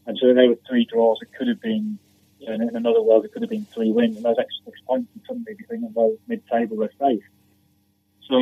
[0.07, 1.18] And so they were three draws.
[1.22, 1.99] It could have been,
[2.41, 4.81] you know, in another world, it could have been three wins, and those extra six
[4.87, 7.22] points would suddenly be thinking, well, mid-table, they're safe.
[8.29, 8.37] So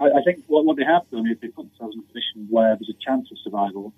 [0.00, 2.46] I, I think what, what they have done is they put themselves in a position
[2.48, 3.92] where there's a chance of survival,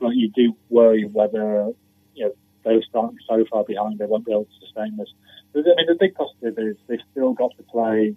[0.00, 1.72] but you do worry whether,
[2.14, 2.32] you know,
[2.64, 5.08] they're starting so far behind they won't be able to sustain this.
[5.52, 8.16] But, I mean, the big positive is they've still got to play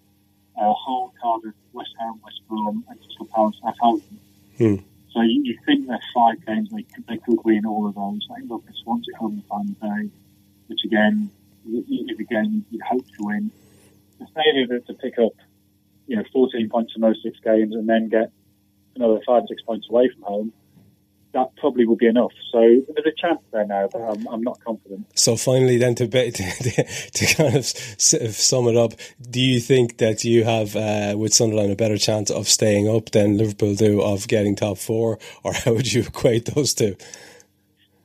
[0.57, 4.01] uh, Hull, Cardiff, West Ham, West Brom, and Crystal Palace at home.
[4.57, 4.75] Hmm.
[5.13, 8.27] So you, you think they're five games, they could, they could win all of those.
[8.31, 10.09] I think look at Swansea home on the day,
[10.67, 11.31] which again
[11.67, 13.51] is a game you'd hope to win.
[14.19, 15.33] The failure to pick up,
[16.09, 18.31] you know, 14 points in those six games and then get
[18.95, 20.53] another five six points away from home,
[21.33, 22.31] that probably will be enough.
[22.51, 25.05] So there's a chance there now, but I'm, I'm not confident.
[25.13, 26.83] So finally, then to, be, to
[27.13, 28.93] to kind of sum it up,
[29.29, 33.11] do you think that you have uh, with Sunderland a better chance of staying up
[33.11, 36.95] than Liverpool do of getting top four, or how would you equate those two?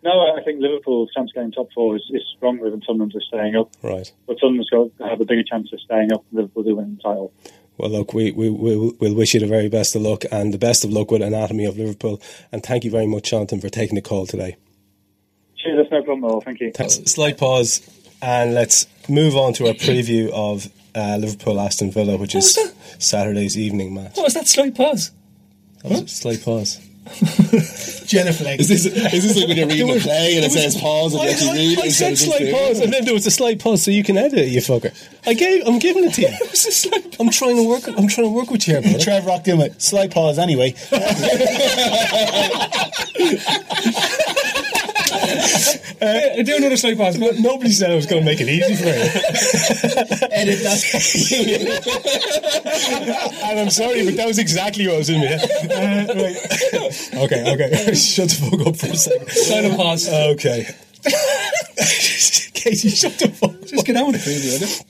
[0.03, 3.23] No, I think Liverpool's chance of getting top four is, is stronger than Sunderland's of
[3.23, 3.71] staying up.
[3.83, 4.13] Right.
[4.27, 6.97] But Sunderland's got to have a bigger chance of staying up than Liverpool do winning
[6.97, 7.33] the title.
[7.77, 10.59] Well, look, we, we, we, will wish you the very best of luck and the
[10.59, 12.21] best of luck with Anatomy of Liverpool.
[12.53, 14.57] And thank you very much, Jonathan, for taking the call today.
[15.57, 16.41] Cheers, that's no problem at all.
[16.41, 16.71] Thank you.
[16.73, 16.95] Thanks.
[17.07, 17.81] Slight pause,
[18.23, 22.59] and let's move on to our preview of uh, Liverpool Aston Villa, which is
[22.99, 24.17] Saturday's evening match.
[24.17, 25.11] What was that slight pause?
[25.83, 26.81] That was a slight pause.
[28.07, 31.13] Jennifer Is this, is this like when you're reading a play and it says pause
[31.15, 33.31] and you actually read it I instead said slight pause, and then there was a
[33.31, 34.93] slight pause, so you can edit it, you fucker.
[35.27, 37.11] I gave, I'm giving it to you.
[37.21, 37.87] I'm trying to work.
[37.89, 38.99] I'm trying to work with you, here.
[38.99, 40.75] Trev rocked in with slight pause anyway.
[46.01, 47.19] Uh, do another slight pause.
[47.19, 48.93] No- Nobody said I was going to make it easy for you.
[50.33, 50.81] Edit that.
[53.45, 55.27] and I'm sorry, but that was exactly what I was in me.
[55.29, 55.39] Uh,
[56.15, 56.37] right.
[57.25, 57.95] Okay, okay.
[58.15, 59.29] Shut the fuck up for a second.
[59.31, 60.09] Silent pause.
[60.09, 60.67] Okay.
[62.55, 63.67] Casey, shut the fuck up.
[63.67, 64.85] Just get on with the preview, innit?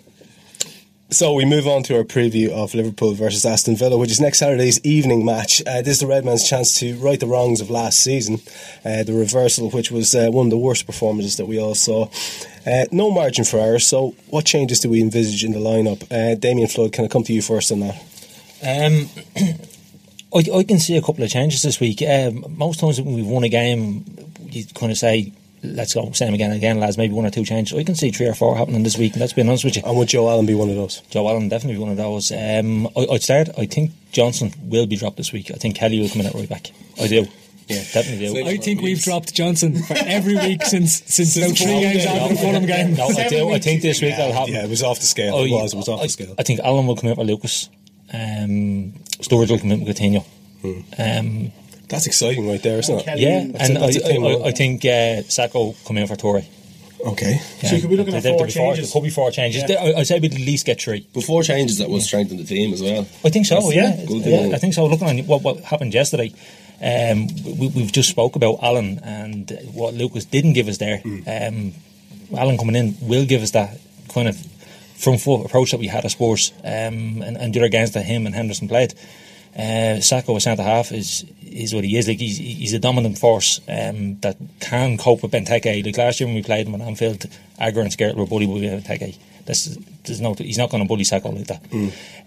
[1.15, 4.41] So we move on to our preview of Liverpool versus Aston Villa, which is next
[4.41, 5.62] Saturday's evening match.
[5.65, 8.41] Uh, this is the Redmen's chance to right the wrongs of last season,
[8.85, 12.09] uh, the reversal, which was uh, one of the worst performances that we all saw.
[12.67, 13.79] Uh, no margin for error.
[13.79, 16.03] So, what changes do we envisage in the lineup?
[16.11, 17.95] Uh, Damien Flood, can I come to you first on that?
[18.61, 19.09] Um,
[20.35, 22.03] I, I can see a couple of changes this week.
[22.03, 24.05] Um, most times when we've won a game,
[24.51, 25.33] you kind of say,
[25.65, 27.77] let's go, same again and again, lads, maybe one or two changes.
[27.79, 29.83] I can see three or four happening this week, and let's be honest with you.
[29.85, 31.01] And would Joe Allen be one of those?
[31.11, 32.31] Joe Allen definitely be one of those.
[32.31, 35.51] Um, I, I'd start, I think Johnson will be dropped this week.
[35.51, 36.71] I think Kelly will come in at right back.
[37.01, 37.27] I do.
[37.67, 38.47] Yeah, definitely do.
[38.47, 42.41] I think we've dropped Johnson for every week since since about three games after the
[42.41, 42.95] Fulham game.
[42.95, 43.53] No, I do.
[43.53, 44.53] I think this week that'll happen.
[44.53, 45.35] Yeah, it was off the scale.
[45.35, 45.73] Oh, it was.
[45.73, 46.35] It was off I, the scale.
[46.39, 47.71] I think Allen will come in with Lucas.
[48.12, 48.93] Um,
[49.23, 50.27] Sturridge will come in with Coutinho.
[50.99, 51.53] Um,
[51.89, 53.18] That's exciting, right there, isn't it?
[53.18, 54.49] yeah, That's and a- that's a I, thing, I.
[54.49, 56.45] I think uh, Sakho come in for Toure.
[57.05, 57.39] Okay.
[57.61, 58.93] So you could be looking at There- four there'll four- changes.
[58.93, 59.64] There could be four changes.
[59.64, 61.07] There- I, I'd say we'd at least get three.
[61.12, 63.07] Before changes, that will strengthen the team as well.
[63.24, 63.57] I think so.
[63.61, 64.55] That's Yeah, good yeah.
[64.55, 64.87] I think so.
[64.87, 66.32] Looking at what, what happened yesterday,
[66.82, 67.28] um,
[67.59, 71.03] we, we've just spoke about Allen and what Lucas didn't give us there.
[71.05, 71.74] Um,
[72.35, 73.78] Allen coming in will give us that
[74.09, 74.37] kind of
[74.97, 78.07] front foot approach that we had at Spurs, um, and, and the other games that
[78.07, 78.95] him and Henderson played.
[79.55, 81.24] Uh, Sakho, a centre half, is
[81.55, 82.09] is what he is.
[82.09, 85.84] Like he's he's a dominant force um, that can cope with Benteke.
[85.84, 87.26] Like last year when we played him on Anfield,
[87.59, 89.16] Agger and Skrtel were bullied with Benteke.
[89.46, 91.62] That's there's no he's not going to bully Sakho like that.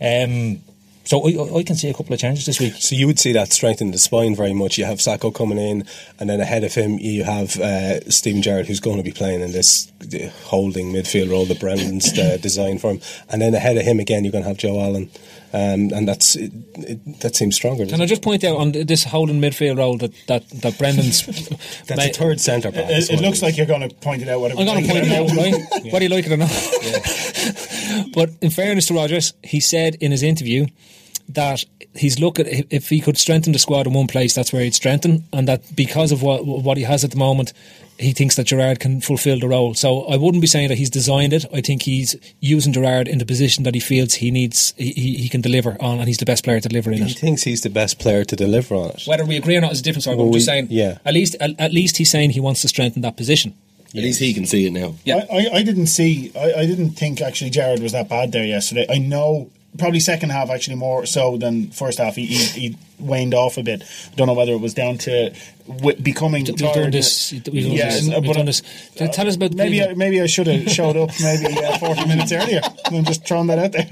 [0.02, 0.62] Um,
[1.08, 2.74] so I, I can see a couple of changes this week.
[2.74, 4.78] So you would see that strengthen the spine very much.
[4.78, 5.86] You have Sakho coming in,
[6.20, 9.42] and then ahead of him you have uh, Steven Gerrard, who's going to be playing
[9.42, 13.00] in this uh, holding midfield role that Brendan's uh, designed for him.
[13.30, 15.10] And then ahead of him again, you're going to have Joe Allen,
[15.54, 17.86] um, and that's it, it, that seems stronger.
[17.86, 21.26] Can I just point out on this holding midfield role that that, that Brendan's
[21.88, 22.90] That's ma- a third centre back.
[22.90, 24.42] It, it looks like you're going to point it out.
[24.42, 25.84] Whatever I'm going to point it out, right?
[25.94, 27.67] Whether you like it or not.
[28.14, 30.68] But in fairness to Rodgers, he said in his interview
[31.30, 34.76] that he's looking if he could strengthen the squad in one place, that's where he'd
[34.76, 37.52] strengthen, and that because of what what he has at the moment,
[38.00, 39.74] he thinks that Gerrard can fulfil the role.
[39.74, 41.46] So I wouldn't be saying that he's designed it.
[41.54, 45.16] I think he's using Gerrard in the position that he feels he needs, he, he
[45.18, 47.18] he can deliver on, and he's the best player to deliver in He it.
[47.18, 49.04] thinks he's the best player to deliver on it.
[49.06, 50.16] Whether we agree or not is a different story.
[50.16, 51.00] but Well, I'm just saying, yeah.
[51.04, 53.54] at least at, at least he's saying he wants to strengthen that position.
[53.90, 54.96] At least he can see it now.
[55.06, 55.26] Yeah.
[55.32, 56.32] I, I, I didn't see.
[56.36, 58.86] I, I didn't think actually Gerrard was that bad there yesterday.
[58.90, 62.16] I know probably second half actually more so than first half.
[62.16, 63.84] He, he, he waned off a bit.
[64.16, 65.32] Don't know whether it was down to
[65.68, 66.74] w- becoming We've tired.
[66.74, 67.32] done this.
[67.32, 68.06] We've done yeah, this.
[68.08, 68.62] and- We've but done this.
[68.96, 72.32] Tell us about maybe I, maybe I should have showed up maybe uh, 40 minutes
[72.32, 72.62] earlier.
[72.86, 73.88] I'm just throwing that out there.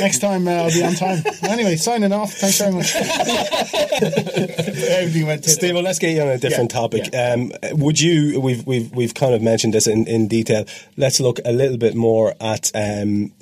[0.00, 1.22] Next time uh, I'll be on time.
[1.44, 2.32] Anyway, signing off.
[2.32, 2.96] Thanks very much.
[4.00, 7.14] Everything went tits Steve, well, let's get you on a different Yeah, topic.
[7.14, 8.40] Um, would you?
[8.40, 10.64] We've we've we've kind of mentioned this in, in detail.
[10.96, 13.32] Let's look a little bit more at um,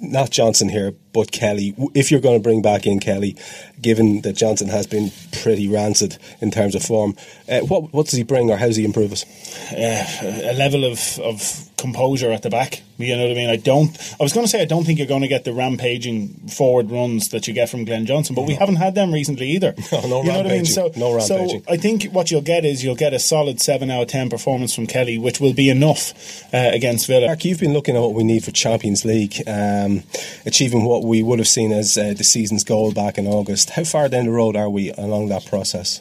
[0.00, 1.74] not Johnson here, but Kelly.
[1.94, 3.36] If you're going to bring back in Kelly,
[3.80, 7.16] given that Johnson has been pretty rancid in terms of form,
[7.48, 9.24] uh, what what does he bring, or how does he improve us?
[9.72, 12.82] uh, a level of, of composure at the back.
[12.98, 13.48] You know what I mean?
[13.48, 13.96] I don't.
[14.18, 16.90] I was going to say I don't think you're going to get the rampaging forward
[16.90, 19.74] runs that you get from Glenn Johnson, but we haven't had them recently either.
[19.90, 20.64] No, no you know what I mean?
[20.64, 20.64] rampaging.
[20.66, 21.62] So, No so.
[21.68, 24.74] I think what you'll get is you'll get a solid seven out of ten performance
[24.74, 26.12] from Kelly, which will be enough
[26.52, 27.26] uh, against Villa.
[27.26, 30.02] Mark, you've been looking at what we need for Champions League, um,
[30.44, 33.70] achieving what we would have seen as uh, the season's goal back in August.
[33.70, 36.00] How far down the road are we along that process?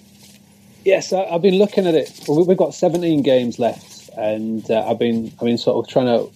[0.88, 2.24] Yes, I, I've been looking at it.
[2.30, 6.32] We've got 17 games left, and uh, I've been I've been sort of trying to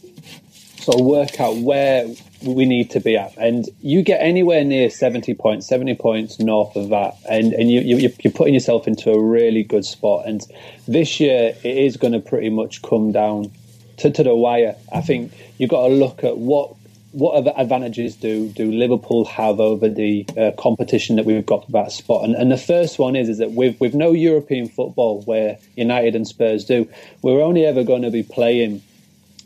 [0.82, 2.08] sort of work out where
[2.44, 3.38] we need to be at.
[3.38, 7.82] And you get anywhere near 70 points, 70 points north of that, and and you,
[7.82, 10.28] you you're putting yourself into a really good spot.
[10.28, 10.42] And
[10.88, 13.52] this year it is going to pretty much come down
[13.98, 14.76] to, to the wire.
[14.92, 16.76] I think you've got to look at what
[17.12, 21.72] what other advantages do do Liverpool have over the uh, competition that we've got for
[21.74, 22.24] that spot?
[22.24, 26.16] And, and the first one is is that with with no European football where United
[26.16, 26.88] and Spurs do,
[27.22, 28.82] we're only ever going to be playing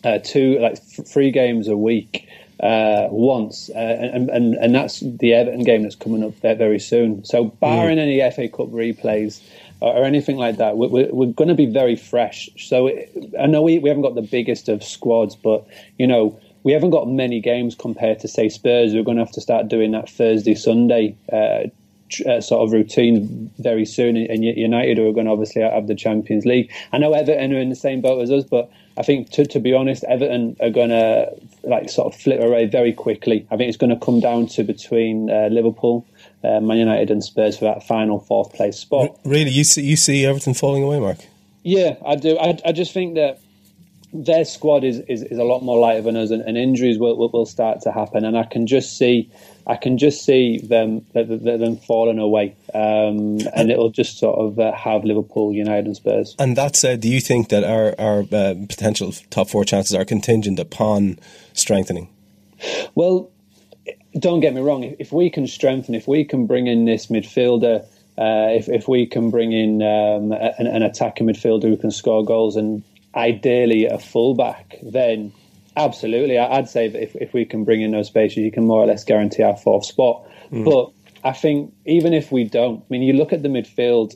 [0.04, 2.28] uh, two like th- three games a week
[2.62, 6.80] uh, once, uh, and, and and that's the Everton game that's coming up there very
[6.80, 7.26] soon.
[7.26, 9.42] So barring any FA Cup replays.
[9.82, 12.50] Or anything like that, we're, we're, we're going to be very fresh.
[12.58, 15.68] So it, I know we, we haven't got the biggest of squads, but
[15.98, 18.94] you know we haven't got many games compared to say Spurs.
[18.94, 21.70] We're going to have to start doing that Thursday Sunday uh,
[22.10, 24.18] tr- uh, sort of routine very soon.
[24.18, 26.72] And United are going to obviously have the Champions League.
[26.92, 29.60] I know Everton are in the same boat as us, but I think to, to
[29.60, 31.32] be honest, Everton are going to
[31.64, 33.46] like sort of flip away very quickly.
[33.52, 36.04] I think it's going to come down to between uh, Liverpool,
[36.44, 39.20] uh, Man United, and Spurs for that final fourth place spot.
[39.24, 41.20] Really, you see, you see everything falling away, Mark?
[41.62, 42.40] Yeah, I do.
[42.40, 43.40] I, I just think that
[44.24, 47.18] their squad is, is, is a lot more lighter than us, and, and injuries will,
[47.18, 48.24] will, will start to happen.
[48.24, 49.30] And I can just see,
[49.68, 54.60] I can just see them them, them falling away, um, and it'll just sort of
[54.60, 56.36] uh, have Liverpool, United, and Spurs.
[56.40, 60.06] And that said, do you think that our, our uh, potential top four chances are
[60.06, 61.20] contingent upon
[61.54, 62.10] strengthening?
[62.96, 63.32] Well,
[64.18, 64.84] don't get me wrong.
[64.84, 67.86] If, if we can strengthen, if we can bring in this midfielder,
[68.18, 72.24] uh, if if we can bring in um, an, an attacking midfielder who can score
[72.24, 72.82] goals, and
[73.16, 75.34] ideally a fullback, then
[75.78, 78.84] absolutely, I'd say that if, if we can bring in those spaces, you can more
[78.84, 80.24] or less guarantee our fourth spot.
[80.52, 80.66] Mm.
[80.66, 84.16] But I think even if we don't, I mean, you look at the midfield.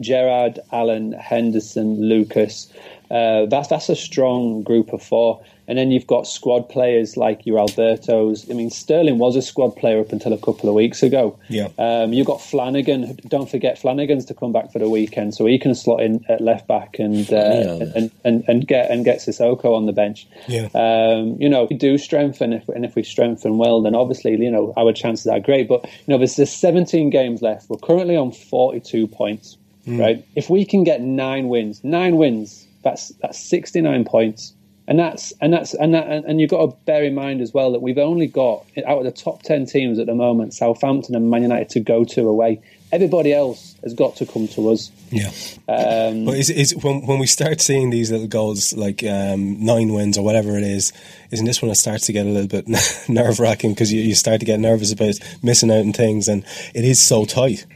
[0.00, 2.72] Gerrard, Allen, Henderson, Lucas.
[3.10, 7.44] Uh, that's that's a strong group of four, and then you've got squad players like
[7.46, 8.50] your Albertos.
[8.50, 11.38] I mean, Sterling was a squad player up until a couple of weeks ago.
[11.48, 11.68] Yeah.
[11.78, 13.18] Um, you've got Flanagan.
[13.28, 16.40] Don't forget Flanagan's to come back for the weekend, so he can slot in at
[16.40, 17.92] left back and uh, Yeah.
[17.94, 20.26] and, and and get and get Cissokho on the bench.
[20.48, 20.68] Yeah.
[20.74, 24.50] Um, you know, we do strengthen, if, and if we strengthen well, then obviously, you
[24.50, 25.68] know, our chances are great.
[25.68, 27.68] But you know, there's, there's 17 games left.
[27.68, 29.56] We're currently on 42 points,
[29.86, 30.24] right?
[30.34, 34.54] If we can get nine wins, nine wins, that's that's 69 points,
[34.86, 37.72] and that's and that's and that and, you've got to bear in mind as well
[37.72, 41.30] that we've only got out of the top 10 teams at the moment, Southampton and
[41.30, 42.60] Man United to go to away.
[42.92, 44.92] Everybody else has got to come to us.
[45.10, 45.30] Yeah.
[45.68, 49.92] Um, But is, is when when we start seeing these little goals like um, nine
[49.92, 50.92] wins or whatever it is,
[51.30, 52.68] isn't this when it starts to get a little bit
[53.08, 56.44] nerve wracking because you, you start to get nervous about missing out on things and
[56.74, 57.66] it is so tight.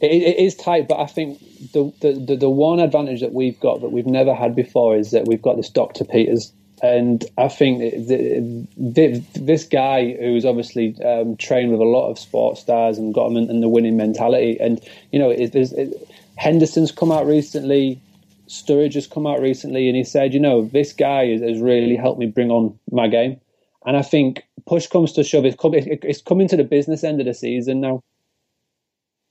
[0.00, 1.38] It, it is tight, but I think
[1.72, 5.26] the, the, the, one advantage that we've got that we've never had before is that
[5.26, 6.04] we've got this Dr.
[6.04, 6.52] Peters.
[6.82, 12.18] And I think the, the, this guy who's obviously um, trained with a lot of
[12.18, 14.56] sports stars and got them in, in the winning mentality.
[14.58, 14.80] And,
[15.12, 18.00] you know, it, it, Henderson's come out recently,
[18.48, 21.96] Sturridge has come out recently, and he said, you know, this guy has, has really
[21.96, 23.38] helped me bring on my game.
[23.84, 27.04] And I think push comes to shove, it's, come, it, it's coming to the business
[27.04, 28.00] end of the season now.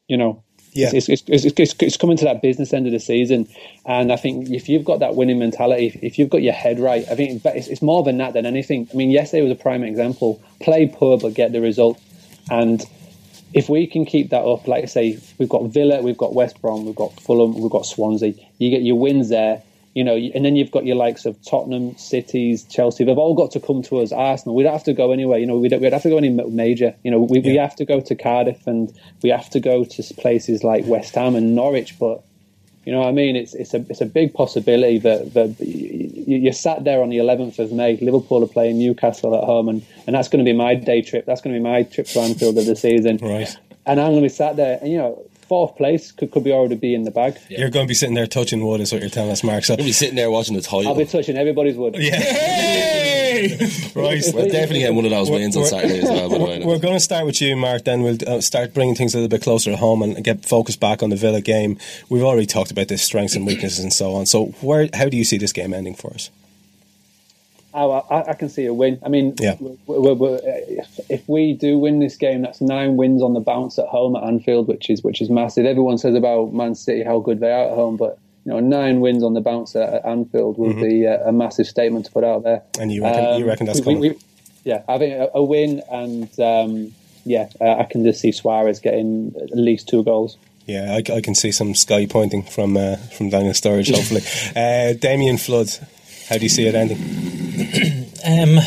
[0.07, 0.43] You know,
[0.73, 0.91] Yeah.
[0.93, 3.47] it's, it's, it's, it's, coming to that business end of the season,
[3.85, 7.03] and I think if you've got that winning mentality, if, you've got your head right,
[7.09, 8.87] I think it's more than that than anything.
[8.93, 10.41] I mean, yesterday was a prime example.
[10.61, 11.99] Play poor but get the result,
[12.51, 12.85] and
[13.53, 16.61] if we can keep that up, like I say, we've got Villa, we've got West
[16.61, 18.33] Brom, we've got Fulham, we've got Swansea.
[18.59, 19.63] You get your wins there.
[19.95, 23.03] You know, and then you've got your likes of Tottenham, Cities, Chelsea.
[23.03, 24.11] They've all got to come to us.
[24.11, 25.39] Arsenal, we don't have to go anywhere.
[25.39, 26.93] You know, we don't, we'd have to go any major.
[27.03, 28.93] You know, we, we have to go to Cardiff and
[29.23, 31.97] we have to go to places like West Ham and Norwich.
[31.97, 32.23] But
[32.85, 33.35] you know what I mean?
[33.35, 37.17] It's it's a it's a big possibility that, that you, you sat there on the
[37.17, 37.97] 11th of May.
[37.97, 41.25] Liverpool are playing Newcastle at home, and, and that's going to be my day trip.
[41.25, 43.17] That's going to be my trip to Anfield of the season.
[43.17, 43.49] Right.
[43.85, 46.53] And I'm going to be sat there, and you know, fourth place could, could be
[46.53, 47.35] already be in the bag.
[47.49, 49.65] You're going to be sitting there touching wood, is what you're telling us, Mark.
[49.65, 50.87] So You'll be sitting there watching the title.
[50.87, 51.95] I'll be touching everybody's wood.
[51.97, 52.17] Yeah.
[53.95, 54.23] right.
[54.33, 56.63] We'll definitely get one of those wins on We're- Saturday as well, by the way.
[56.65, 57.83] We're going to start with you, Mark.
[57.83, 60.79] Then we'll uh, start bringing things a little bit closer to home and get focused
[60.79, 61.77] back on the Villa game.
[62.09, 64.25] We've already talked about the strengths and weaknesses and so on.
[64.25, 66.29] So, where, how do you see this game ending for us?
[67.73, 68.99] Oh, I, I can see a win.
[69.05, 69.53] I mean, Yeah.
[69.55, 73.39] w- w- w- if, if we do win this game, that's nine wins on the
[73.39, 75.65] bounce at home at Anfield, which is which is massive.
[75.65, 79.01] Everyone says about Man City how good they are at home, but you know, nine
[79.01, 80.81] wins on the bounce at, Anfield would Mhm.
[80.81, 82.63] be a, a massive statement to put out there.
[82.79, 84.17] And you reckon, you reckon that's Um, we-
[84.63, 86.91] yeah, I think a, a win, and um,
[87.25, 90.37] yeah, uh, I can just see Suarez getting at least two goals.
[90.65, 94.21] Yeah, I, I can see some sky pointing from uh, from Daniel Sturridge, hopefully.
[94.55, 95.69] uh, Damien Flood,
[96.29, 98.05] how do you see it ending?
[98.25, 98.59] Um,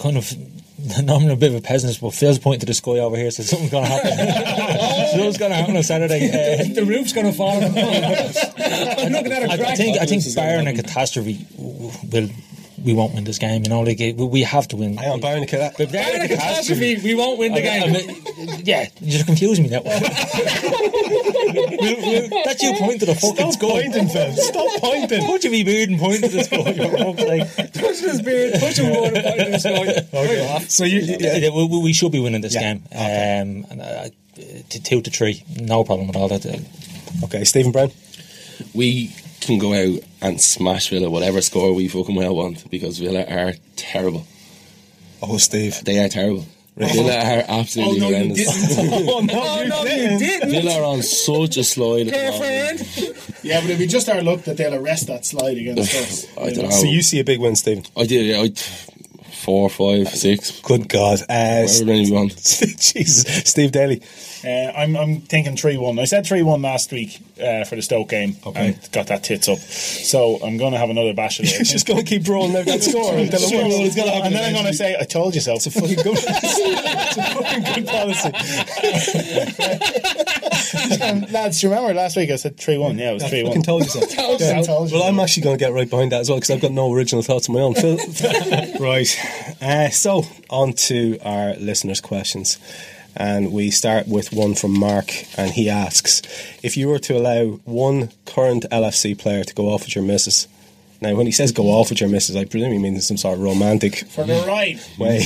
[0.00, 0.32] kind of.
[0.96, 3.42] I'm a bit of a pessimist, but Phil's pointing to the sky over here, so
[3.42, 5.08] something's going to happen.
[5.10, 6.30] something's going to happen on Saturday.
[6.64, 7.62] Uh, the roof's going to fall.
[7.62, 9.68] I'm looking at a I, crack.
[9.68, 12.28] I think I think barring a catastrophe, will
[12.82, 13.62] we won't win this game.
[13.62, 14.98] You know, like we have to win.
[14.98, 17.96] I am barring a, ca- But Barring a catastrophe, we won't win the I- game.
[17.96, 19.82] I- yeah, you're confusing me now.
[21.54, 23.68] We'll- we'll- that's you pointing to the fucking Stop sky.
[23.68, 24.32] pointing, Phil.
[24.34, 25.26] Stop pointing.
[25.26, 26.72] Put your wee beard and point to the sky.
[27.72, 30.64] for fuck's his beard, touching water, pointing the sky.
[30.68, 32.74] So you, Yeah, yeah, we, we should be winning this Yeah.
[32.74, 32.82] game.
[32.92, 34.08] Um, and, uh,
[34.68, 36.44] t- two to three, no problem with all that.
[37.24, 37.90] okay, Stephen Brown.
[38.74, 39.14] we
[39.46, 43.54] can go out and smash Villa, whatever score we fucking well want, because Villa are
[43.76, 44.26] terrible.
[45.22, 45.82] Oh, Steve.
[45.84, 46.46] They are terrible.
[46.76, 47.36] Villa oh.
[47.36, 48.78] are absolutely Oh, no, you horrendous.
[48.78, 50.50] oh, no, Oh, no, you didn't.
[50.50, 52.08] Villa are on such a slide.
[52.08, 52.78] at the moment.
[52.96, 53.34] Girlfriend.
[53.44, 56.26] Yeah, but it'd be just our luck that they'll arrest that slide against us.
[56.36, 56.70] I don't know.
[56.70, 57.84] So you see a big win, Stephen?
[57.96, 58.26] I did.
[58.26, 58.52] Yeah, I,
[59.44, 60.60] four, five, six.
[60.60, 61.20] Good God.
[61.28, 62.30] Uh, Whatever many you want.
[62.36, 63.24] Jesus.
[63.48, 64.02] Steve Daly.
[64.44, 65.98] Uh, I'm, I'm thinking 3 1.
[65.98, 68.66] I said 3 1 last week uh, for the Stoke game Okay.
[68.68, 69.58] and got that tits up.
[69.58, 71.64] So I'm going to have another bash of You're it.
[71.64, 73.86] just going to keep rolling out that score until it works.
[73.86, 75.54] It's gonna happen and then I'm going to say, I told you so.
[75.54, 78.30] It's a fucking good, it's a fucking good policy.
[81.32, 82.98] Lads, do you remember last week I said 3 1?
[82.98, 83.62] Yeah, it was 3 fucking 1.
[83.62, 84.00] told you so.
[84.00, 84.62] Told you so.
[84.62, 85.08] Told you Well, so.
[85.08, 87.22] I'm actually going to get right behind that as well because I've got no original
[87.22, 87.74] thoughts of my own.
[87.74, 89.08] Right.
[89.60, 92.58] Uh, so, on to our listeners' questions.
[93.16, 96.20] And we start with one from Mark, and he asks
[96.64, 100.48] If you were to allow one current LFC player to go off with your missus,
[101.00, 103.36] now when he says go off with your missus, I presume he means some sort
[103.38, 104.80] of romantic For the ride.
[104.98, 105.20] way.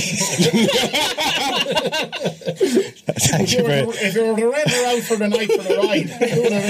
[3.21, 5.63] Thank If you were if you were to rent her out for the night for
[5.63, 6.67] the ride, who would it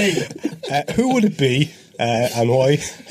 [0.57, 0.71] be?
[0.71, 2.75] Uh, who would it be uh, and why?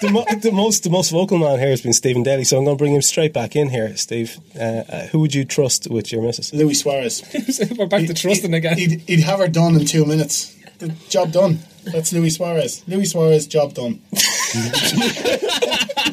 [0.00, 2.64] the, mo- the most the most vocal man here has been Stephen Daly, so I'm
[2.64, 4.38] going to bring him straight back in here, Steve.
[4.58, 6.52] Uh, uh, who would you trust with your missus?
[6.54, 7.22] Luis Suarez.
[7.78, 8.78] We're back to trusting again.
[8.78, 10.56] He'd, he'd have her done in two minutes.
[10.78, 11.58] The job done.
[11.84, 12.82] That's Luis Suarez.
[12.88, 14.00] Luis Suarez, job done.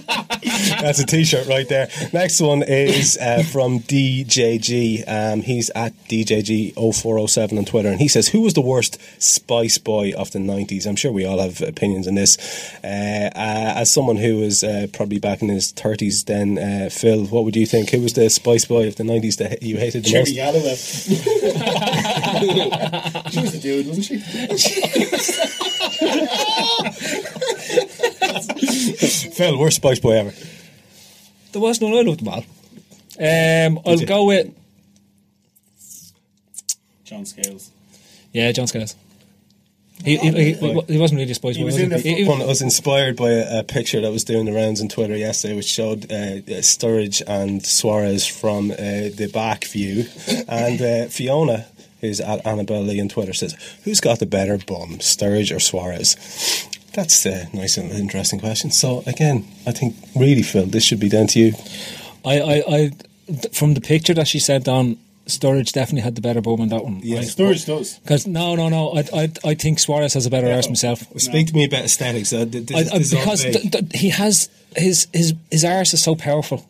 [0.81, 1.89] That's a T-shirt right there.
[2.13, 5.03] Next one is uh, from DJG.
[5.07, 10.13] Um, he's at DJG0407 on Twitter, and he says, "Who was the worst Spice Boy
[10.13, 12.37] of the '90s?" I'm sure we all have opinions on this.
[12.83, 17.25] Uh, uh, as someone who was uh, probably back in his 30s, then uh, Phil,
[17.25, 17.89] what would you think?
[17.91, 20.35] Who was the Spice Boy of the '90s that you hated the Jerry most?
[20.35, 20.75] Galloway.
[23.31, 24.19] she was a dude, wasn't she?
[29.33, 30.33] Phil, worst Spice Boy ever.
[31.51, 31.93] There was none.
[31.93, 32.43] I loved them all.
[33.19, 34.05] Um, I'll you?
[34.05, 34.53] go with
[37.03, 37.71] John Scales.
[38.33, 38.95] yeah, John Scales.
[40.05, 41.97] He, he, he, he, he wasn't really a spice He boy, was was in he?
[41.97, 44.81] the He- he- One was inspired by a, a picture that was doing the rounds
[44.81, 50.05] on Twitter yesterday, which showed uh, uh, Sturridge and Suarez from uh, the back view,
[50.47, 51.65] and uh, Fiona,
[51.99, 56.15] who's at Annabelle Lee on Twitter, says, "Who's got the better bum, Sturridge or Suarez?"
[56.99, 58.71] That's a nice and interesting question.
[58.71, 61.53] So again, I think really, Phil, this should be down to you.
[62.25, 62.91] I, I, I,
[63.53, 66.83] from the picture that she sent on, Sturridge definitely had the better bum on that
[66.83, 66.99] one.
[67.01, 67.19] Yeah.
[67.19, 67.99] Sturridge does.
[67.99, 68.89] Because no, no, no.
[68.97, 70.99] I, I, I think Suarez has a better arse myself.
[71.17, 72.33] Speak to me about aesthetics.
[72.33, 76.03] Uh, this, I, I, this because th- th- he has his his his arse is
[76.03, 76.67] so powerful.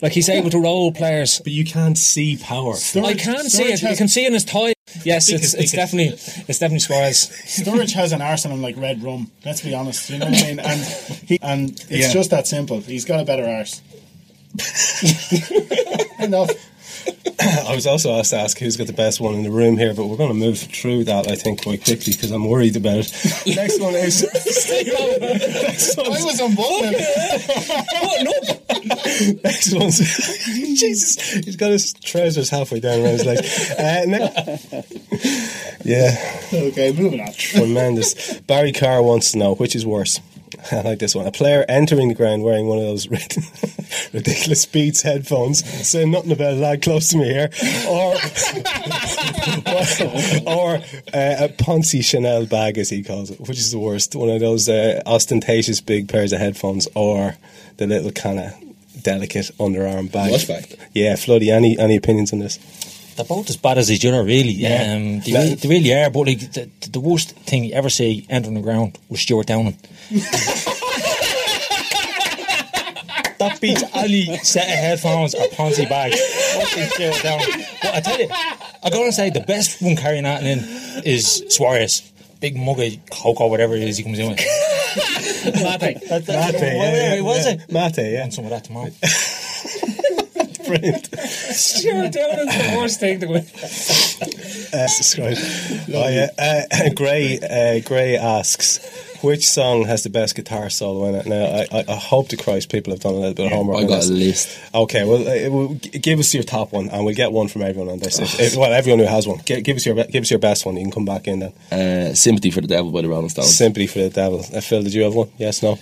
[0.00, 1.40] Like he's able to roll players.
[1.40, 2.74] but you can't see power.
[2.94, 3.82] I can see it.
[3.82, 4.74] You can see in his thigh.
[5.04, 6.14] Yes, it's, it's definitely
[6.48, 7.28] it's definitely Suarez.
[7.46, 9.30] Sturridge has an arse on like red rum.
[9.44, 10.10] Let's be honest.
[10.10, 10.60] You know what I mean?
[10.60, 12.12] And he, and it's Yeah.
[12.12, 12.80] just that simple.
[12.80, 13.82] He's got a better arse.
[16.18, 16.50] Enough.
[17.40, 19.94] I was also asked to ask who's got the best one in the room here,
[19.94, 22.98] but we're going to move through that, I think, quite quickly because I'm worried about
[22.98, 23.12] it.
[23.56, 24.24] Next one is.
[25.98, 27.00] I was unbuttoning.
[29.44, 29.98] Next one's.
[30.78, 33.70] Jesus, he's got his trousers halfway down around his legs.
[33.72, 34.82] Uh, ne-
[35.84, 36.16] yeah.
[36.52, 37.32] Okay, moving on.
[37.32, 38.40] Tremendous.
[38.40, 40.20] Barry Carr wants to know which is worse.
[40.72, 41.26] I like this one.
[41.26, 43.08] A player entering the ground wearing one of those
[44.12, 47.50] ridiculous Beats headphones, saying nothing about a lad close to me here,
[47.88, 48.14] or
[50.46, 50.74] or
[51.14, 53.40] uh, a Ponzi Chanel bag, as he calls it.
[53.40, 54.14] Which is the worst?
[54.14, 57.36] One of those uh, ostentatious big pairs of headphones, or
[57.76, 58.52] the little kind of
[59.02, 60.32] delicate underarm bag.
[60.32, 60.78] Watch bag.
[60.92, 61.52] Yeah, Floody.
[61.52, 62.58] Any any opinions on this?
[63.18, 64.52] They're both as bad as each other, really.
[64.52, 64.94] Yeah.
[64.94, 66.08] Um, they, really they really are.
[66.08, 69.76] But like the, the worst thing you ever see entering the ground was Stewart Downing.
[73.38, 76.14] that beats any set of headphones or Ponzi bag.
[76.14, 77.66] Stewart Downing.
[77.82, 80.60] But I tell you, I gotta say the best one carrying that in
[81.04, 82.12] is Suarez.
[82.40, 84.38] Big mug of coke or whatever it is he comes in with.
[85.44, 87.52] Mate, Mate, yeah, yeah, was yeah.
[87.52, 87.72] it?
[87.72, 88.20] Mate, yeah.
[88.20, 88.92] Want some of that tomorrow.
[90.68, 91.06] Brilliant.
[91.18, 93.44] Stewart Downing's the worst thing to win.
[94.72, 95.36] Uh, subscribe.
[95.94, 96.28] Oh, yeah.
[96.38, 98.78] Uh, Gray, uh, Gray asks,
[99.22, 101.26] which song has the best guitar solo in it?
[101.26, 103.78] Now, I, I, I hope to Christ people have done a little bit of homework.
[103.78, 104.10] I on got this.
[104.10, 104.58] a list.
[104.74, 107.90] Okay, well, uh, well, give us your top one, and we'll get one from everyone
[107.90, 108.18] on this.
[108.18, 110.66] If, if- well, everyone who has one, Gi- give us your give us your best
[110.66, 110.76] one.
[110.76, 111.52] You can come back in then.
[111.72, 113.56] Uh, Sympathy for the Devil by the Rolling Stones.
[113.56, 114.40] Sympathy for the Devil.
[114.54, 115.30] Uh, Phil, did you have one?
[115.38, 115.78] Yes, no.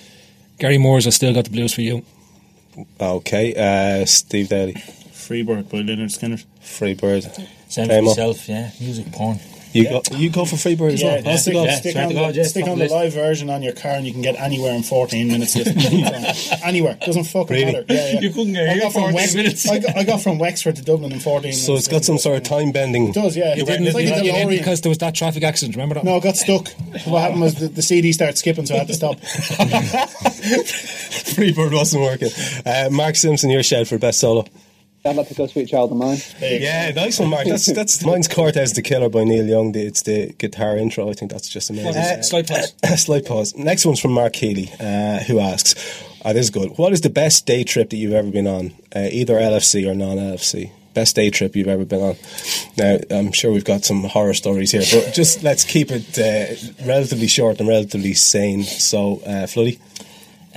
[0.59, 2.03] Gary Moore's I still got the blues for you.
[3.01, 6.45] Okay, uh, Steve Daly, Freebird by Lynyrd Skynyrd.
[6.61, 7.25] Freebird.
[7.69, 8.09] Same for Damo.
[8.09, 8.71] myself, yeah.
[8.81, 9.39] Music porn.
[9.77, 10.03] You go.
[10.17, 11.21] You go for Freebird as well.
[11.21, 11.75] Yeah, Honest stick, yeah.
[11.77, 14.13] stick Swear on, the, yeah, stick on the live version on your car and you
[14.13, 15.57] can get anywhere in 14 minutes.
[16.65, 16.99] anywhere.
[17.05, 17.73] Doesn't fucking Really?
[17.73, 17.85] matter.
[17.89, 18.21] Yeah, yeah.
[18.21, 19.69] You couldn't get I here got from Wex- minutes.
[19.69, 21.87] I got, I got from Wexford to Dublin in 14 So minutes.
[21.87, 23.09] it's got some sort of time bending.
[23.09, 23.55] It does, yeah.
[23.55, 24.59] You It's didn't, like a you didn't DeLorean.
[24.59, 25.77] because there was that traffic accident.
[25.77, 26.05] Remember that?
[26.05, 26.69] No, it got stuck.
[27.07, 29.17] What happened was the, the CD started skipping, so I had to stop.
[31.37, 32.31] Freebird wasn't working.
[32.65, 34.45] Uh, Mark Simpson, your shout for best solo.
[35.07, 36.19] I'd like to go Sweet Child of Mine.
[36.41, 37.47] Yeah, nice one, Mark.
[37.47, 39.73] That's that's mine's Cortez the Killer by Neil Young.
[39.73, 41.09] The- It's the guitar intro.
[41.09, 41.97] I think that's just amazing.
[41.97, 42.75] Uh, slight pause.
[43.03, 43.55] Slight pause.
[43.57, 45.75] Next one's from Mark Healy, uh, who asks,
[46.25, 46.77] oh, "This is good.
[46.77, 49.95] What is the best day trip that you've ever been on, uh, either LFC or
[49.95, 50.71] non-LFC?
[50.95, 52.17] Best day trip you've ever been on?
[52.79, 56.55] Now, I'm sure we've got some horror stories here, but just let's keep it uh,
[56.87, 58.63] relatively short and relatively sane.
[58.65, 59.79] So, uh, Floody,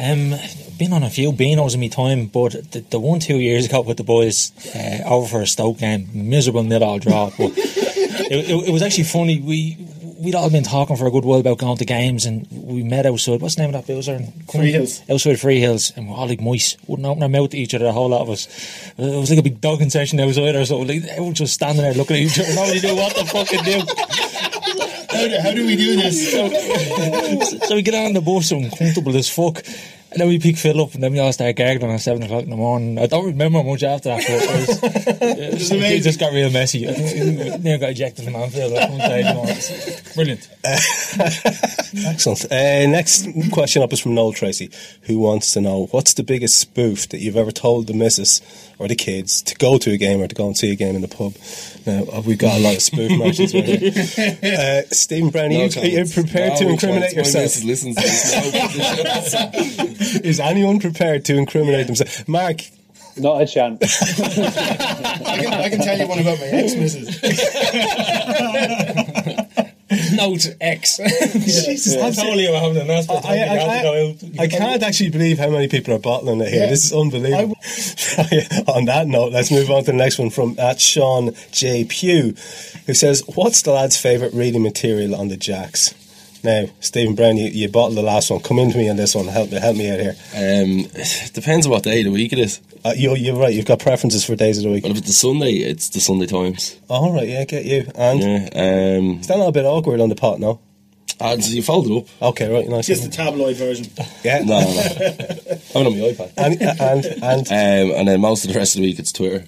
[0.01, 3.37] Um, I've been on a few beanos in my time, but the, the one two
[3.37, 7.29] years ago with the boys uh, over for a Stoke game, miserable nil all draw.
[7.37, 9.41] But it, it, it was actually funny.
[9.41, 9.77] We
[10.19, 13.05] we'd all been talking for a good while about going to games, and we met
[13.05, 13.41] outside.
[13.41, 14.19] What's the name of that boozer?
[14.51, 15.01] Free Hills.
[15.09, 16.77] Outside Free Hills, and we're all like mice.
[16.87, 17.87] Wouldn't open our mouth to each other.
[17.87, 18.47] A whole lot of us.
[18.97, 20.79] It was like a big dogging session outside or so.
[20.79, 22.53] Like everyone just standing there looking at each other.
[22.55, 24.48] Nobody knew what to fucking do.
[25.11, 26.31] How do, how do we do this?
[27.67, 29.63] so we get on the boat, and comfortable as fuck.
[30.11, 32.43] And then we pick Phil up and then we all start gargling at 7 o'clock
[32.43, 32.97] in the morning.
[32.97, 34.83] I don't remember much after that, but it, was,
[35.21, 36.89] it, was, it just got real messy.
[36.89, 39.25] I think we near got ejected from Anfield at one stage.
[39.25, 40.13] You know.
[40.15, 40.49] Brilliant.
[42.07, 42.45] excellent.
[42.51, 44.71] Uh, next question up is from Noel Tracy,
[45.03, 48.41] who wants to know what's the biggest spoof that you've ever told the missus
[48.79, 50.95] or the kids to go to a game or to go and see a game
[50.95, 51.33] in the pub.
[51.85, 53.53] Now we've got a lot of spoof matches.
[53.53, 53.91] right here.
[54.57, 56.83] Uh, Stephen Brown, are, you, are you prepared No to chance.
[56.83, 57.43] incriminate My yourself?
[57.43, 59.98] missus listens to this.
[59.99, 62.27] Is anyone prepared to incriminate themselves?
[62.27, 62.61] Mark,
[63.17, 63.81] Not a chance.
[64.21, 67.19] I can, I can tell you one about my ex missus.
[70.13, 70.97] Note X.
[70.97, 73.25] Jesus, I I'm told you about having an aspect.
[73.25, 73.57] I, I,
[74.39, 76.63] I, I can't actually believe how many people are bottling it here.
[76.63, 76.69] Yeah.
[76.69, 77.55] This is unbelievable.
[78.75, 81.85] on that note, let's move on to the next one from at Sean J.
[81.85, 82.35] Pugh,
[82.85, 85.95] who says, What's the lad's favourite reading material on the jacks?
[86.43, 88.39] Now, Stephen Brown, you, you bottled the last one.
[88.39, 89.27] Come into me on this one.
[89.27, 90.15] Help me, help me out here.
[90.35, 90.87] Um,
[91.33, 92.61] depends what day of the week it is.
[92.85, 93.53] Uh, you, you're right.
[93.53, 94.83] You've got preferences for days of the week.
[94.83, 96.79] But if it's a Sunday, it's the Sunday Times.
[96.89, 97.85] All right, yeah, get you.
[97.95, 98.47] And Yeah.
[98.53, 100.39] Um, is that not a bit awkward on the pot?
[100.39, 100.61] No.
[101.19, 102.23] and so you fold it up.
[102.29, 102.87] Okay, right, nice.
[102.87, 103.87] Just the tabloid version.
[104.23, 104.39] yeah.
[104.39, 105.59] No, no, no.
[105.75, 106.31] I'm on my iPad.
[106.37, 107.47] And and and
[107.91, 109.45] Um, and then most of the rest of the week, it's Twitter.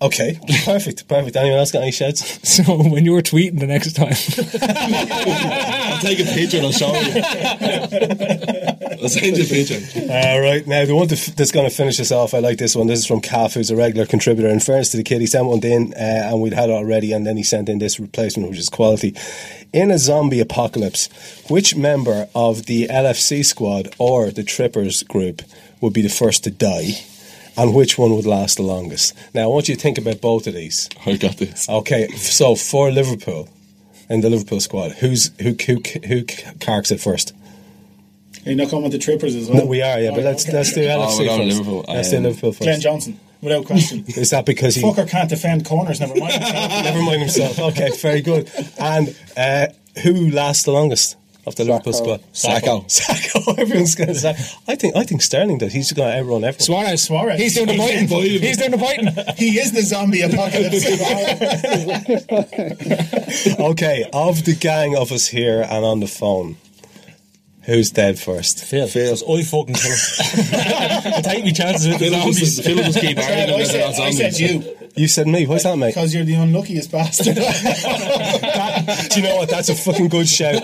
[0.00, 1.36] Okay, perfect, perfect.
[1.36, 2.38] Anyone else got any shouts?
[2.56, 4.08] So when you were tweeting the next time,
[5.92, 7.22] I'll take a picture and I'll show you.
[9.02, 9.80] I'll send you a picture.
[10.10, 12.86] All right, now the one that's going to finish us off, I like this one.
[12.86, 14.48] This is from Calf, who's a regular contributor.
[14.48, 17.12] In fairness to the kid, he sent one in, uh, and we'd had it already,
[17.12, 19.14] and then he sent in this replacement, which is quality.
[19.74, 21.10] In a zombie apocalypse,
[21.50, 25.42] which member of the LFC squad or the Trippers group
[25.82, 26.92] would be the first to die?
[27.58, 29.14] And which one would last the longest?
[29.32, 30.88] Now, I want you to think about both of these.
[31.06, 31.68] I got this.
[31.68, 33.48] Okay, so for Liverpool,
[34.10, 36.24] in the Liverpool squad, who's who who who
[36.60, 37.32] carks it first?
[38.44, 39.58] Are you not coming with the trippers as well?
[39.60, 41.58] No, we are, yeah, but let's let's do Oh, LFC we're going first.
[41.58, 41.84] Liverpool.
[41.88, 42.62] Let's do Um, Liverpool first.
[42.62, 44.04] Glenn Johnson, without question.
[44.08, 46.40] Is that because he Fucker can't defend corners, never mind.
[46.40, 47.58] never mind himself?
[47.58, 48.50] Okay, very good.
[48.78, 49.68] And uh,
[50.02, 51.16] who lasts the longest
[51.46, 52.20] of the Liverpool squad?
[52.32, 52.84] Sakho.
[52.86, 53.58] Sakho.
[53.58, 54.30] Everyone's going to say.
[54.68, 55.72] I think I think Sterling does.
[55.72, 56.60] He's going to outrun everyone.
[56.60, 57.40] Suarez, Suarez.
[57.40, 58.08] he's doing the biting.
[58.40, 59.08] He's doing the biting.
[59.36, 60.84] he is the zombie apocalypse.
[63.60, 66.56] okay, of the gang of us here and on the phone,
[67.66, 68.64] who's dead first?
[68.64, 68.86] Phil.
[68.88, 69.12] Phil.
[69.12, 71.12] I fucking kill him.
[71.14, 72.38] I take me chances with the zombies.
[72.38, 75.46] just, Phil just keep I arguing said, about I said you You said me.
[75.46, 75.88] What's that, mate?
[75.94, 77.34] because you're the unluckiest bastard.
[79.10, 79.50] Do you know what?
[79.50, 80.62] That's a fucking good shout.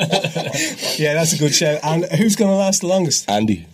[0.99, 1.81] yeah, that's a good shout.
[1.83, 3.29] And who's going to last the longest?
[3.29, 3.67] Andy.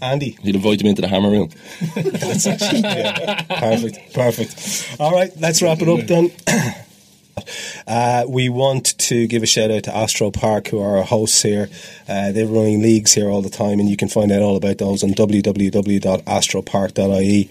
[0.00, 0.38] Andy.
[0.42, 1.50] He'll invite him into the hammer room.
[1.96, 4.14] That's actually yeah, perfect.
[4.14, 4.96] Perfect.
[5.00, 6.30] All right, let's wrap it up then.
[7.86, 11.40] Uh, we want to give a shout out to Astro Park, who are our hosts
[11.42, 11.70] here.
[12.06, 14.76] Uh, they're running leagues here all the time, and you can find out all about
[14.76, 17.48] those on www.astropark.ie.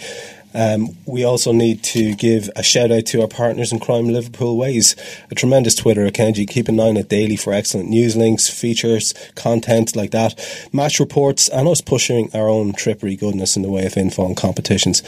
[0.53, 4.57] Um, we also need to give a shout out to our partners in crime, Liverpool
[4.57, 4.95] Ways,
[5.29, 6.37] a tremendous Twitter account.
[6.37, 10.39] You keep an eye on it daily for excellent news links, features, content like that,
[10.73, 14.37] match reports, and us pushing our own trippery goodness in the way of info and
[14.37, 15.03] competitions.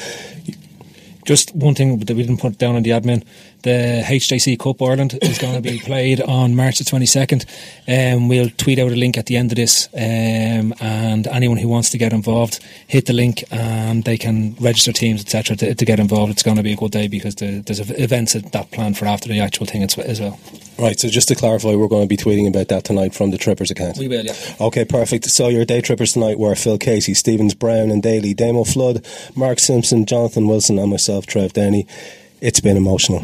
[1.25, 3.23] Just one thing that we didn't put down on the admin:
[3.63, 7.45] the HJC Cup Ireland is going to be played on March the twenty second.
[7.87, 11.67] Um, we'll tweet out a link at the end of this, um, and anyone who
[11.67, 15.85] wants to get involved, hit the link, and they can register teams, etc., to, to
[15.85, 16.31] get involved.
[16.31, 19.05] It's going to be a good day because the, there's events that that planned for
[19.05, 20.39] after the actual thing as as well.
[20.79, 23.37] Right, so just to clarify, we're going to be tweeting about that tonight from the
[23.37, 23.97] Trippers account.
[23.97, 24.33] We will, yeah.
[24.61, 25.25] Okay, perfect.
[25.25, 29.05] So your day trippers tonight were Phil Casey, Stevens Brown and Daly, Damo Flood,
[29.35, 31.85] Mark Simpson, Jonathan Wilson, and myself, Trev Downey.
[32.39, 33.23] It's been emotional.